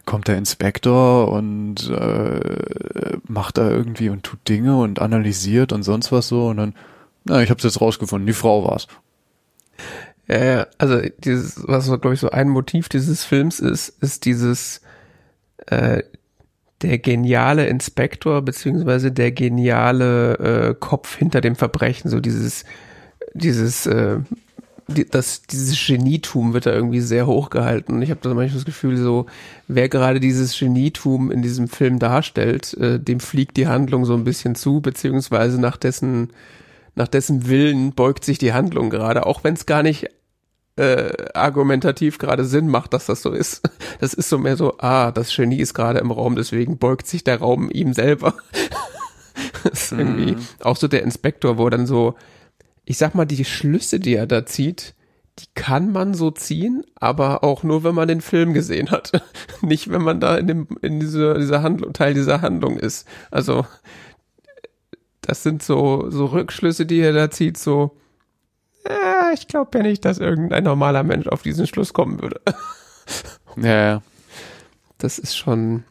[0.06, 6.12] kommt der Inspektor und äh, macht da irgendwie und tut Dinge und analysiert und sonst
[6.12, 6.76] was so und dann,
[7.24, 8.88] na, ich hab's jetzt rausgefunden, die Frau war's.
[10.32, 14.82] Ja, also dieses, was glaube ich, so ein Motiv dieses Films ist, ist dieses
[15.66, 16.04] äh,
[16.82, 22.64] der geniale Inspektor beziehungsweise der geniale äh, Kopf hinter dem Verbrechen, so dieses,
[23.34, 24.20] dieses, äh,
[24.88, 27.96] die, das, dieses Genietum wird da irgendwie sehr hochgehalten.
[27.96, 29.26] Und ich habe da manchmal das Gefühl, so,
[29.68, 34.24] wer gerade dieses Genietum in diesem Film darstellt, äh, dem fliegt die Handlung so ein
[34.24, 36.30] bisschen zu, beziehungsweise nach dessen,
[36.96, 40.08] nach dessen Willen beugt sich die Handlung gerade, auch wenn es gar nicht
[40.76, 43.62] äh, argumentativ gerade Sinn macht, dass das so ist.
[44.00, 47.24] Das ist so mehr so, ah, das Genie ist gerade im Raum, deswegen beugt sich
[47.24, 48.34] der Raum ihm selber.
[49.64, 50.40] das ist irgendwie mhm.
[50.60, 52.16] auch so der Inspektor, wo dann so,
[52.84, 54.96] ich sag mal, die Schlüsse, die er da zieht,
[55.38, 59.12] die kann man so ziehen, aber auch nur, wenn man den Film gesehen hat.
[59.62, 63.08] Nicht, wenn man da in dem, in dieser, dieser Handlung, Teil dieser Handlung ist.
[63.30, 63.66] Also,
[65.22, 67.98] das sind so, so Rückschlüsse, die er da zieht, so,
[68.86, 72.42] äh, ich glaube ja nicht, dass irgendein normaler Mensch auf diesen Schluss kommen würde.
[73.58, 74.02] ja, ja.
[74.98, 75.84] Das ist schon.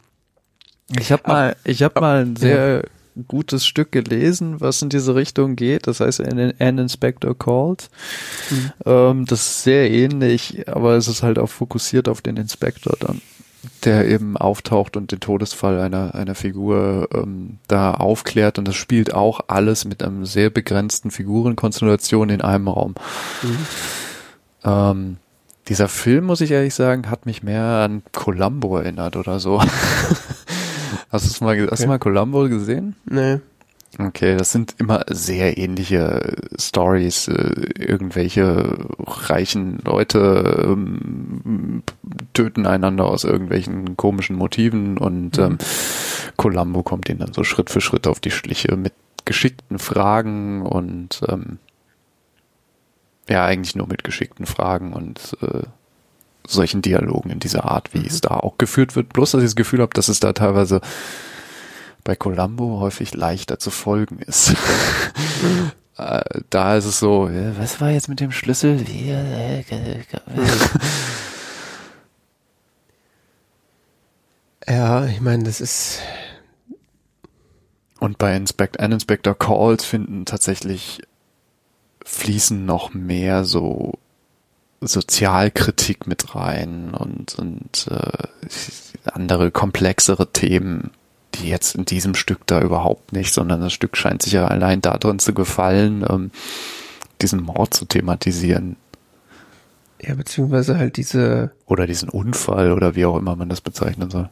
[0.97, 3.23] Ich habe mal, ich habe mal ein sehr ja.
[3.27, 5.87] gutes Stück gelesen, was in diese Richtung geht.
[5.87, 7.89] Das heißt, An Inspector Called.
[8.49, 8.71] Mhm.
[8.85, 13.21] Ähm, das ist sehr ähnlich, aber es ist halt auch fokussiert auf den Inspektor dann
[13.83, 18.57] der eben auftaucht und den Todesfall einer, einer Figur ähm, da aufklärt.
[18.57, 22.95] Und das spielt auch alles mit einem sehr begrenzten Figurenkonstellation in einem Raum.
[23.43, 23.57] Mhm.
[24.63, 25.17] Ähm,
[25.67, 29.61] dieser Film, muss ich ehrlich sagen, hat mich mehr an Columbo erinnert oder so.
[31.09, 31.67] hast du mal, okay.
[31.69, 32.95] hast du mal Columbo gesehen?
[33.05, 33.39] Nee.
[33.99, 37.27] Okay, das sind immer sehr ähnliche Stories.
[37.27, 41.83] Äh, irgendwelche reichen Leute ähm,
[42.33, 45.43] töten einander aus irgendwelchen komischen Motiven und mhm.
[45.43, 45.57] ähm,
[46.37, 48.93] Columbo kommt ihnen dann so Schritt für Schritt auf die Schliche mit
[49.25, 51.59] geschickten Fragen und ähm,
[53.29, 55.63] ja, eigentlich nur mit geschickten Fragen und äh,
[56.47, 58.05] solchen Dialogen in dieser Art, wie mhm.
[58.05, 59.13] es da auch geführt wird.
[59.13, 60.81] Bloß, dass ich das Gefühl habe, dass es da teilweise
[62.03, 64.55] bei Columbo häufig leichter zu folgen ist.
[65.97, 68.83] Äh, da ist es so, was war jetzt mit dem Schlüssel?
[74.67, 75.99] ja, ich meine, das ist.
[77.99, 81.01] Und bei Inspect An Inspector Calls finden tatsächlich
[82.03, 83.99] fließen noch mehr so
[84.81, 88.27] Sozialkritik mit rein und, und äh,
[89.11, 90.91] andere komplexere Themen
[91.35, 94.81] die jetzt in diesem Stück da überhaupt nicht, sondern das Stück scheint sich ja allein
[94.81, 96.31] darin zu gefallen, ähm,
[97.21, 98.75] diesen Mord zu thematisieren.
[100.01, 101.51] Ja, beziehungsweise halt diese.
[101.67, 104.29] Oder diesen Unfall oder wie auch immer man das bezeichnen soll.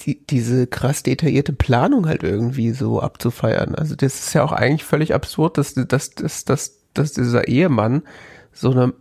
[0.00, 3.74] die, diese krass detaillierte Planung halt irgendwie so abzufeiern.
[3.74, 8.02] Also das ist ja auch eigentlich völlig absurd, dass, dass, dass, dass, dass dieser Ehemann
[8.52, 8.94] so eine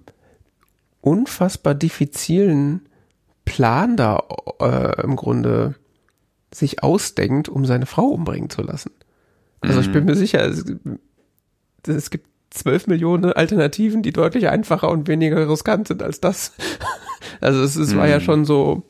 [1.02, 2.88] unfassbar diffizilen
[3.46, 4.24] Plan da
[4.60, 5.76] äh, im Grunde
[6.56, 8.92] sich ausdenkt, um seine Frau umbringen zu lassen.
[9.62, 10.12] Also ich bin mhm.
[10.12, 10.64] mir sicher, es,
[11.88, 16.54] es gibt zwölf Millionen Alternativen, die deutlich einfacher und weniger riskant sind als das.
[17.42, 18.24] Also es, es war ja mhm.
[18.24, 18.84] schon so,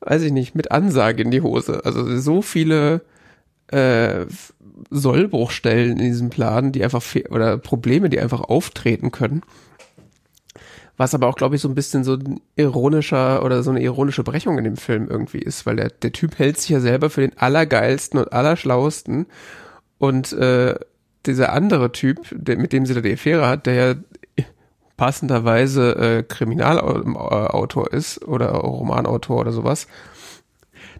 [0.00, 1.84] weiß ich nicht, mit Ansage in die Hose.
[1.84, 3.00] Also so viele
[3.68, 4.26] äh,
[4.90, 9.42] Sollbruchstellen in diesem Plan, die einfach oder Probleme, die einfach auftreten können.
[10.96, 14.22] Was aber auch, glaube ich, so ein bisschen so ein ironischer oder so eine ironische
[14.22, 17.22] Brechung in dem Film irgendwie ist, weil der, der Typ hält sich ja selber für
[17.22, 19.26] den allergeilsten und allerschlausten.
[19.98, 20.76] Und äh,
[21.26, 23.94] dieser andere Typ, der, mit dem sie da die Affäre hat, der ja
[24.96, 29.88] passenderweise äh, Kriminalautor ist oder Romanautor oder sowas,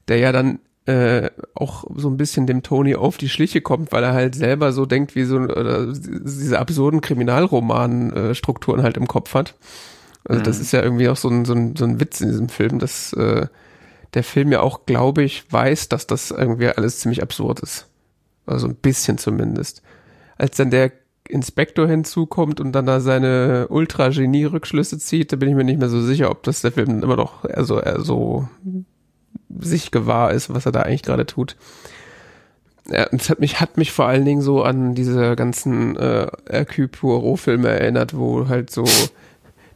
[0.08, 4.04] der ja dann äh, auch so ein bisschen dem Tony auf die Schliche kommt, weil
[4.04, 9.54] er halt selber so denkt, wie so oder diese absurden Kriminalroman-Strukturen halt im Kopf hat.
[10.24, 10.44] Also mhm.
[10.44, 12.78] das ist ja irgendwie auch so ein, so, ein, so ein Witz in diesem Film,
[12.78, 13.46] dass äh,
[14.12, 17.88] der Film ja auch, glaube ich, weiß, dass das irgendwie alles ziemlich absurd ist.
[18.46, 19.82] Also ein bisschen zumindest.
[20.36, 20.92] Als dann der
[21.26, 26.02] Inspektor hinzukommt und dann da seine Ultra-Genie-Rückschlüsse zieht, da bin ich mir nicht mehr so
[26.02, 28.48] sicher, ob das der Film immer noch so, so
[29.60, 31.56] sich gewahr ist, was er da eigentlich gerade tut.
[32.90, 36.88] Ja, es hat mich, hat mich vor allen Dingen so an diese ganzen äh, Hercule
[36.88, 38.84] Poirot-Filme erinnert, wo halt so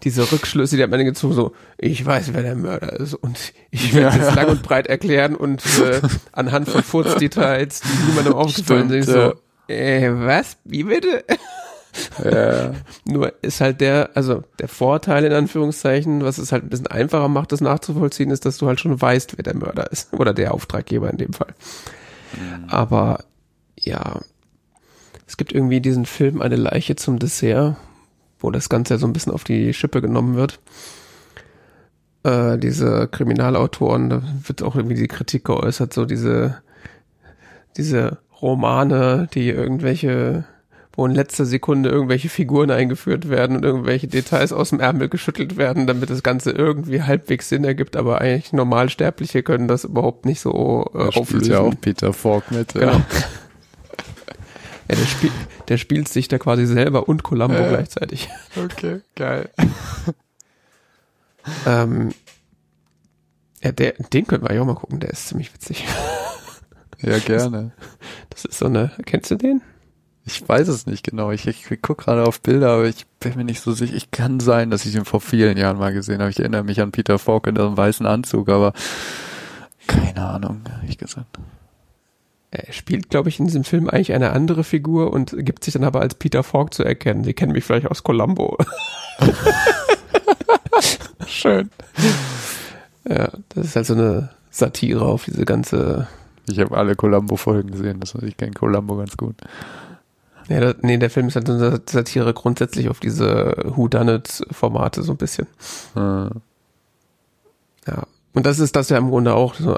[0.03, 3.95] diese Rückschlüsse, die hat man gezogen, so, ich weiß, wer der Mörder ist und ich
[3.95, 4.35] werde es ja.
[4.35, 6.01] lang und breit erklären und äh,
[6.33, 9.35] anhand von Furzdetails, die niemandem aufgefallen sind, so,
[9.69, 10.57] äh, was?
[10.65, 11.25] Wie bitte?
[12.25, 12.73] Ja.
[13.05, 17.29] Nur ist halt der, also der Vorteil in Anführungszeichen, was es halt ein bisschen einfacher
[17.29, 20.13] macht, das nachzuvollziehen, ist, dass du halt schon weißt, wer der Mörder ist.
[20.19, 21.55] Oder der Auftraggeber in dem Fall.
[22.35, 22.69] Mhm.
[22.69, 23.25] Aber
[23.79, 24.21] ja,
[25.27, 27.77] es gibt irgendwie diesen Film Eine Leiche zum Dessert,
[28.41, 30.61] wo das Ganze ja so ein bisschen auf die Schippe genommen wird.
[32.23, 36.63] Äh, diese Kriminalautoren, da wird auch irgendwie die Kritik geäußert, so diese,
[37.77, 40.45] diese Romane, die irgendwelche,
[40.99, 45.57] wo in letzter Sekunde irgendwelche Figuren eingeführt werden und irgendwelche Details aus dem Ärmel geschüttelt
[45.57, 50.41] werden, damit das Ganze irgendwie halbwegs Sinn ergibt, aber eigentlich Normalsterbliche können das überhaupt nicht
[50.41, 51.53] so äh, da auflösen.
[51.53, 52.75] ja auch Peter Falk mit.
[52.75, 52.93] Genau.
[52.93, 53.07] Ja.
[54.91, 55.31] Ja, der, spiel,
[55.69, 58.31] der spielt sich da quasi selber und Columbo äh, gleichzeitig.
[58.57, 59.51] Okay, geil.
[61.67, 62.15] ähm,
[63.63, 65.85] ja, der, den können wir ja auch mal gucken, der ist ziemlich witzig.
[67.03, 67.73] Ja, gerne.
[68.31, 69.61] Das, ist so eine, kennst du den?
[70.29, 71.31] Ich weiß es nicht genau.
[71.31, 73.95] Ich, ich gucke gerade auf Bilder, aber ich bin mir nicht so sicher.
[73.95, 76.29] Ich kann sein, dass ich ihn vor vielen Jahren mal gesehen habe.
[76.29, 78.75] Ich erinnere mich an Peter Falk in einem weißen Anzug, aber
[79.87, 81.39] keine Ahnung, ehrlich gesagt.
[82.51, 85.85] Er spielt, glaube ich, in diesem Film eigentlich eine andere Figur und gibt sich dann
[85.85, 87.25] aber als Peter Falk zu erkennen.
[87.25, 88.59] Sie kennen mich vielleicht aus Columbo.
[91.27, 91.71] Schön.
[93.09, 96.07] Ja, das ist halt so eine Satire auf diese ganze
[96.51, 99.37] ich habe alle Columbo-Folgen gesehen, das ich kenne Columbo ganz gut.
[100.49, 105.19] Ja, da, nee, der Film ist halt eine Satire grundsätzlich auf diese Whodunit-Formate so ein
[105.19, 105.47] bisschen.
[105.95, 106.31] Hm.
[107.87, 108.05] Ja.
[108.33, 109.77] Und das ist das ja im Grunde auch so,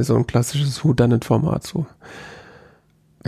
[0.00, 1.86] so ein klassisches Whodunit-Format so.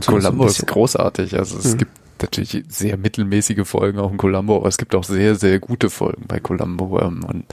[0.05, 1.39] Columbo so ist großartig.
[1.39, 1.79] Also es hm.
[1.79, 5.91] gibt natürlich sehr mittelmäßige Folgen auch in Columbo, aber es gibt auch sehr, sehr gute
[5.91, 7.01] Folgen bei Columbo.
[7.01, 7.45] Ähm, und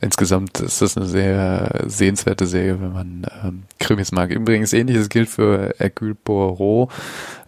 [0.00, 4.30] insgesamt ist das eine sehr sehenswerte Serie, wenn man ähm, Krimis mag.
[4.30, 6.90] Übrigens ähnliches gilt für Hercule Poirot,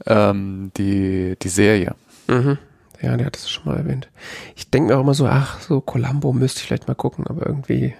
[0.06, 1.94] ähm, die, die Serie.
[2.26, 2.58] Mhm.
[3.00, 4.08] Ja, der hat es schon mal erwähnt.
[4.56, 7.46] Ich denke mir auch immer so, ach, so Columbo müsste ich vielleicht mal gucken, aber
[7.46, 7.94] irgendwie,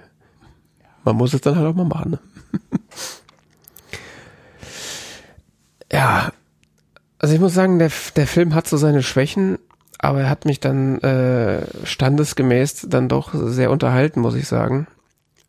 [1.05, 2.13] man muss es dann halt auch mal machen.
[2.13, 2.19] Ne?
[5.93, 6.33] ja,
[7.25, 9.59] also ich muss sagen, der, der Film hat so seine Schwächen,
[9.99, 14.89] aber er hat mich dann äh, standesgemäß dann doch sehr unterhalten, muss ich sagen.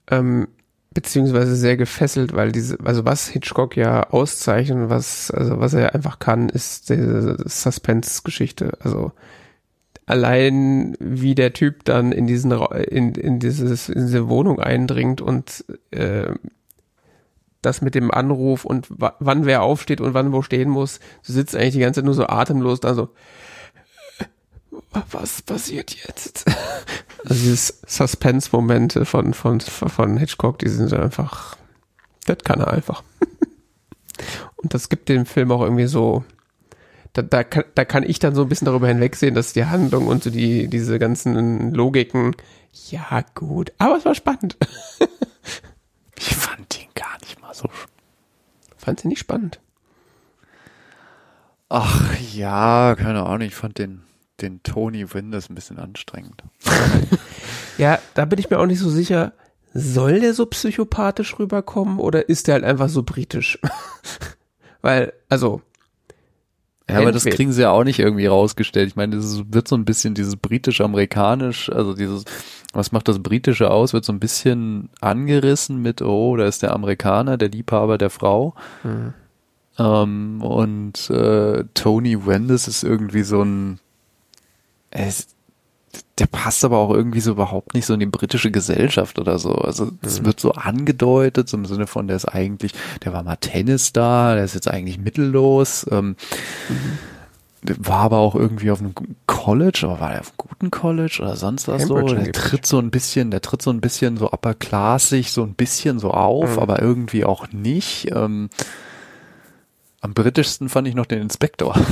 [0.10, 0.48] Ähm,
[0.94, 6.20] beziehungsweise sehr gefesselt, weil diese, also was Hitchcock ja auszeichnet, was, also was er einfach
[6.20, 8.78] kann, ist diese Suspense-Geschichte.
[8.80, 9.12] Also
[10.06, 15.66] allein wie der Typ dann in diesen in, in dieses in diese Wohnung eindringt und
[15.92, 16.36] äh,
[17.66, 21.00] das mit dem Anruf und wann wer aufsteht und wann wo stehen muss.
[21.26, 23.10] Du sitzt eigentlich die ganze Zeit nur so atemlos da so.
[25.12, 26.46] Was passiert jetzt?
[27.28, 31.58] Also dieses Suspense-Momente von, von, von Hitchcock, die sind einfach,
[32.26, 33.02] das kann er einfach.
[34.58, 36.24] Und das gibt dem Film auch irgendwie so,
[37.14, 40.06] da, da, kann, da kann ich dann so ein bisschen darüber hinwegsehen, dass die Handlung
[40.08, 42.36] und so die, diese ganzen Logiken,
[42.92, 44.58] ja gut, aber es war spannend.
[46.18, 47.70] Ich fand ihn gar nicht mal so
[48.78, 49.60] Fand sie nicht spannend.
[51.70, 54.04] Ach ja, keine Ahnung, ich fand den,
[54.42, 56.44] den Tony Winders ein bisschen anstrengend.
[57.78, 59.34] Ja, da bin ich mir auch nicht so sicher,
[59.74, 63.60] soll der so psychopathisch rüberkommen oder ist der halt einfach so britisch?
[64.82, 65.62] Weil, also.
[66.90, 68.88] Ja, aber das kriegen sie ja auch nicht irgendwie rausgestellt.
[68.88, 72.26] Ich meine, das wird so ein bisschen dieses britisch-amerikanisch, also dieses,
[72.76, 76.74] was macht das Britische aus, wird so ein bisschen angerissen mit, oh, da ist der
[76.74, 78.54] Amerikaner, der Liebhaber der Frau.
[78.84, 79.14] Mhm.
[79.78, 83.80] Ähm, und äh, Tony Wendes ist irgendwie so ein,
[84.92, 85.36] er ist,
[86.20, 89.54] der passt aber auch irgendwie so überhaupt nicht so in die britische Gesellschaft oder so.
[89.54, 92.74] Also es wird so angedeutet, so im Sinne von, der ist eigentlich,
[93.04, 95.86] der war mal Tennis da, der ist jetzt eigentlich mittellos.
[95.92, 96.16] Ähm,
[97.64, 98.94] der War aber auch irgendwie auf einem
[99.46, 101.96] College, aber war der auf einem guten College oder sonst was so?
[101.96, 102.50] Cambridge Der angeblich.
[102.50, 106.12] tritt so ein bisschen, der tritt so ein bisschen so upperklassig, so ein bisschen so
[106.12, 106.60] auf, Mhm.
[106.60, 108.10] aber irgendwie auch nicht.
[108.12, 108.50] Ähm,
[110.02, 111.76] am britischsten fand ich noch den Inspektor.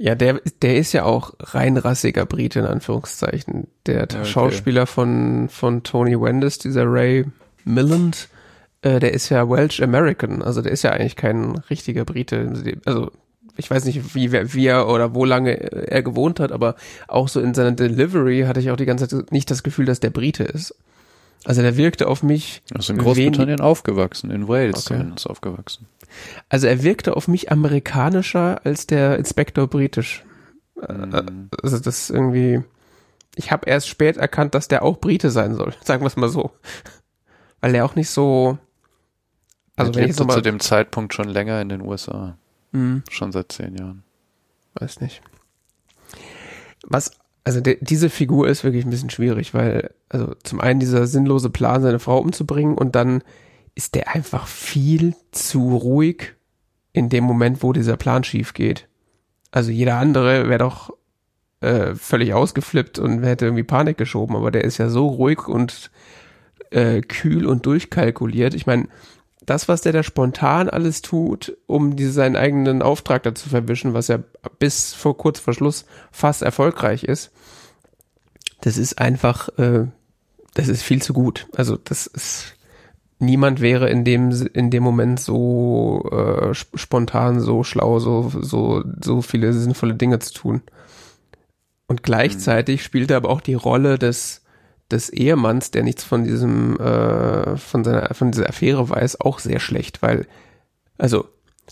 [0.00, 3.66] Ja, der, der ist ja auch reinrassiger Brite in Anführungszeichen.
[3.86, 4.24] Der okay.
[4.24, 7.24] Schauspieler von, von Tony Wendes, dieser Ray
[7.64, 8.28] Milland,
[8.82, 10.40] äh, der ist ja Welsh American.
[10.40, 12.78] Also der ist ja eigentlich kein richtiger Brite.
[12.86, 13.10] Also
[13.58, 15.52] ich weiß nicht, wie, wie er oder wo lange
[15.90, 16.76] er gewohnt hat, aber
[17.08, 20.00] auch so in seiner Delivery hatte ich auch die ganze Zeit nicht das Gefühl, dass
[20.00, 20.74] der Brite ist.
[21.44, 24.98] Also der wirkte auf mich, Er ist in Großbritannien aufgewachsen, in Wales Okay.
[24.98, 25.86] zumindest aufgewachsen.
[26.48, 30.24] also er wirkte auf mich amerikanischer als der Inspektor britisch.
[30.76, 31.48] Mhm.
[31.62, 32.62] also das irgendwie,
[33.34, 36.28] ich habe erst spät erkannt, dass der auch Brite sein soll, sagen wir es mal
[36.28, 36.52] so.
[37.60, 38.58] Weil er auch nicht so,
[39.76, 42.36] also er lebte zu dem Zeitpunkt schon länger in den USA,
[42.72, 44.02] hm, schon seit zehn Jahren.
[44.74, 45.22] weiß nicht.
[46.86, 47.12] Was,
[47.44, 51.50] also der, diese Figur ist wirklich ein bisschen schwierig, weil, also zum einen dieser sinnlose
[51.50, 53.22] Plan, seine Frau umzubringen und dann
[53.74, 56.34] ist der einfach viel zu ruhig
[56.92, 58.88] in dem Moment, wo dieser Plan schief geht.
[59.50, 60.90] Also jeder andere wäre doch
[61.60, 65.90] äh, völlig ausgeflippt und hätte irgendwie Panik geschoben, aber der ist ja so ruhig und
[66.70, 68.54] äh, kühl und durchkalkuliert.
[68.54, 68.88] Ich meine,
[69.48, 73.94] das, was der da spontan alles tut, um diese, seinen eigenen Auftrag da zu verwischen,
[73.94, 74.18] was ja
[74.58, 77.30] bis vor kurz vor Schluss fast erfolgreich ist,
[78.60, 79.86] das ist einfach, äh,
[80.54, 81.46] das ist viel zu gut.
[81.56, 82.56] Also das ist,
[83.18, 88.84] niemand wäre in dem, in dem Moment so äh, sp- spontan, so schlau, so, so,
[89.02, 90.62] so viele sinnvolle Dinge zu tun.
[91.86, 94.42] Und gleichzeitig spielt er aber auch die Rolle des,
[94.90, 99.60] des Ehemanns, der nichts von diesem, äh, von seiner, von dieser Affäre weiß, auch sehr
[99.60, 100.26] schlecht, weil,
[100.96, 101.28] also,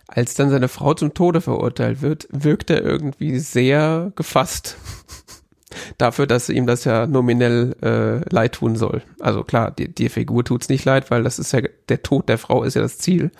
[0.08, 4.76] als dann seine Frau zum Tode verurteilt wird, wirkt er irgendwie sehr gefasst.
[5.98, 9.02] Dafür, dass ihm das ja nominell äh, leid tun soll.
[9.20, 12.38] Also klar, die, die Figur tut's nicht leid, weil das ist ja, der Tod der
[12.38, 13.30] Frau ist ja das Ziel.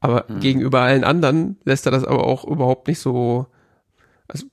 [0.00, 3.46] Aber gegenüber allen anderen lässt er das aber auch überhaupt nicht so,
[4.26, 4.46] also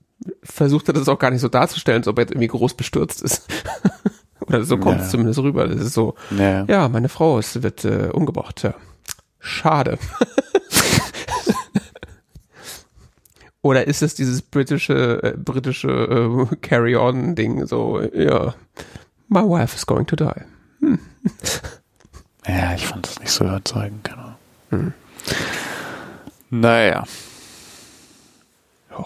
[0.43, 3.23] versucht er das auch gar nicht so darzustellen, als ob er jetzt irgendwie groß bestürzt
[3.23, 3.47] ist.
[4.49, 5.11] Oder so kommt es Ja.
[5.11, 5.67] zumindest rüber.
[5.67, 6.65] Das ist so, Ja.
[6.65, 8.61] ja, meine Frau ist, wird äh, umgebracht.
[8.63, 8.73] Ja.
[9.39, 9.97] Schade.
[13.61, 18.53] Oder ist es dieses britische, äh, britische äh, Carry-on-Ding, so, ja,
[19.27, 20.31] my wife is going to die.
[22.47, 24.35] ja, ich fand das nicht so überzeugend, genau.
[24.69, 24.93] Hm.
[26.51, 27.03] Naja.
[28.91, 29.05] Ja.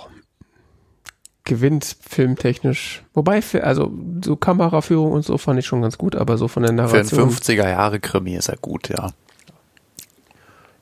[1.45, 3.03] Gewinnt filmtechnisch.
[3.13, 3.91] Wobei, also
[4.23, 6.91] so Kameraführung und so fand ich schon ganz gut, aber so von der Für einen
[6.91, 7.29] Narration.
[7.29, 9.11] 50er Jahre Krimi ist er gut, ja.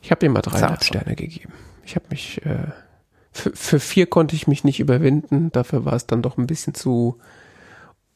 [0.02, 0.88] Ich habe ihm mal dreieinhalb so.
[0.88, 1.54] Sterne gegeben.
[1.86, 2.72] Ich habe mich, äh,
[3.32, 5.52] für, für vier konnte ich mich nicht überwinden.
[5.52, 7.18] Dafür war es dann doch ein bisschen zu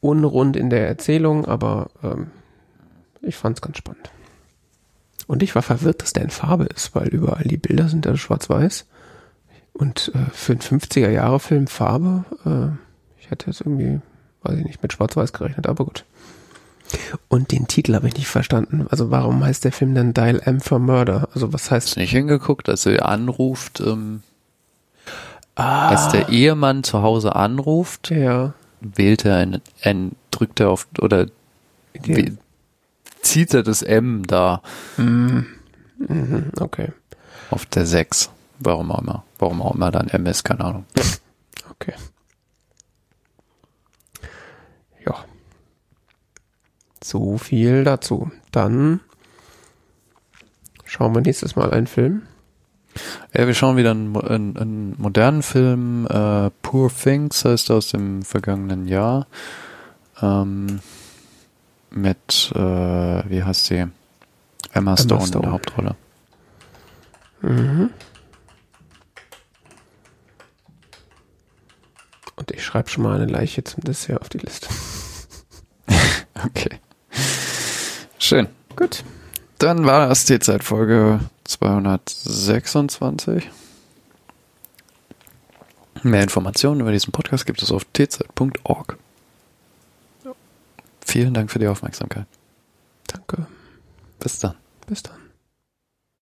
[0.00, 2.30] unrund in der Erzählung, aber ähm,
[3.22, 4.10] ich fand es ganz spannend.
[5.26, 8.16] Und ich war verwirrt, dass der in Farbe ist, weil überall die Bilder sind ja
[8.16, 8.86] schwarz-weiß.
[9.78, 14.00] Und äh, für einen 50er-Jahre-Film Farbe, äh, ich hätte jetzt irgendwie,
[14.42, 16.04] weiß ich nicht, mit schwarz-weiß gerechnet, aber gut.
[17.28, 18.86] Und den Titel habe ich nicht verstanden.
[18.90, 21.28] Also warum heißt der Film denn Dial M for Murder?
[21.34, 24.22] Also was heißt Hast nicht hingeguckt, als er anruft, ähm,
[25.56, 28.52] Ah, als der Ehemann zu Hause anruft, ja.
[28.80, 31.26] wählt er ein, ein drückt er auf, oder
[31.94, 32.36] wäh-
[33.22, 34.60] zieht er das M da
[34.98, 35.46] Mhm,
[36.60, 36.92] okay,
[37.50, 38.28] auf der 6.
[38.58, 39.24] Warum auch immer.
[39.38, 40.86] Warum auch immer dann M ist, keine Ahnung.
[41.70, 41.94] okay.
[45.04, 45.24] Ja.
[47.02, 48.30] So viel dazu.
[48.50, 49.00] Dann
[50.84, 52.22] schauen wir nächstes Mal einen Film.
[53.34, 57.88] Ja, wir schauen wieder einen, einen, einen modernen Film, äh, Poor Things heißt er aus
[57.88, 59.26] dem vergangenen Jahr.
[60.22, 60.80] Ähm,
[61.90, 63.86] mit, äh, wie heißt sie?
[64.72, 65.42] Emma Stone, in Stone.
[65.42, 65.96] der Hauptrolle.
[67.42, 67.90] Mhm.
[72.36, 74.68] Und ich schreibe schon mal eine Leiche zum Dessert auf die Liste.
[76.44, 76.78] Okay.
[78.18, 78.46] Schön.
[78.76, 79.02] Gut.
[79.58, 83.48] Dann war das die Zeitfolge 226.
[86.02, 88.98] Mehr Informationen über diesen Podcast gibt es auf tzeit.org.
[91.04, 92.26] Vielen Dank für die Aufmerksamkeit.
[93.06, 93.46] Danke.
[94.18, 94.56] Bis dann.
[94.86, 95.15] Bis dann.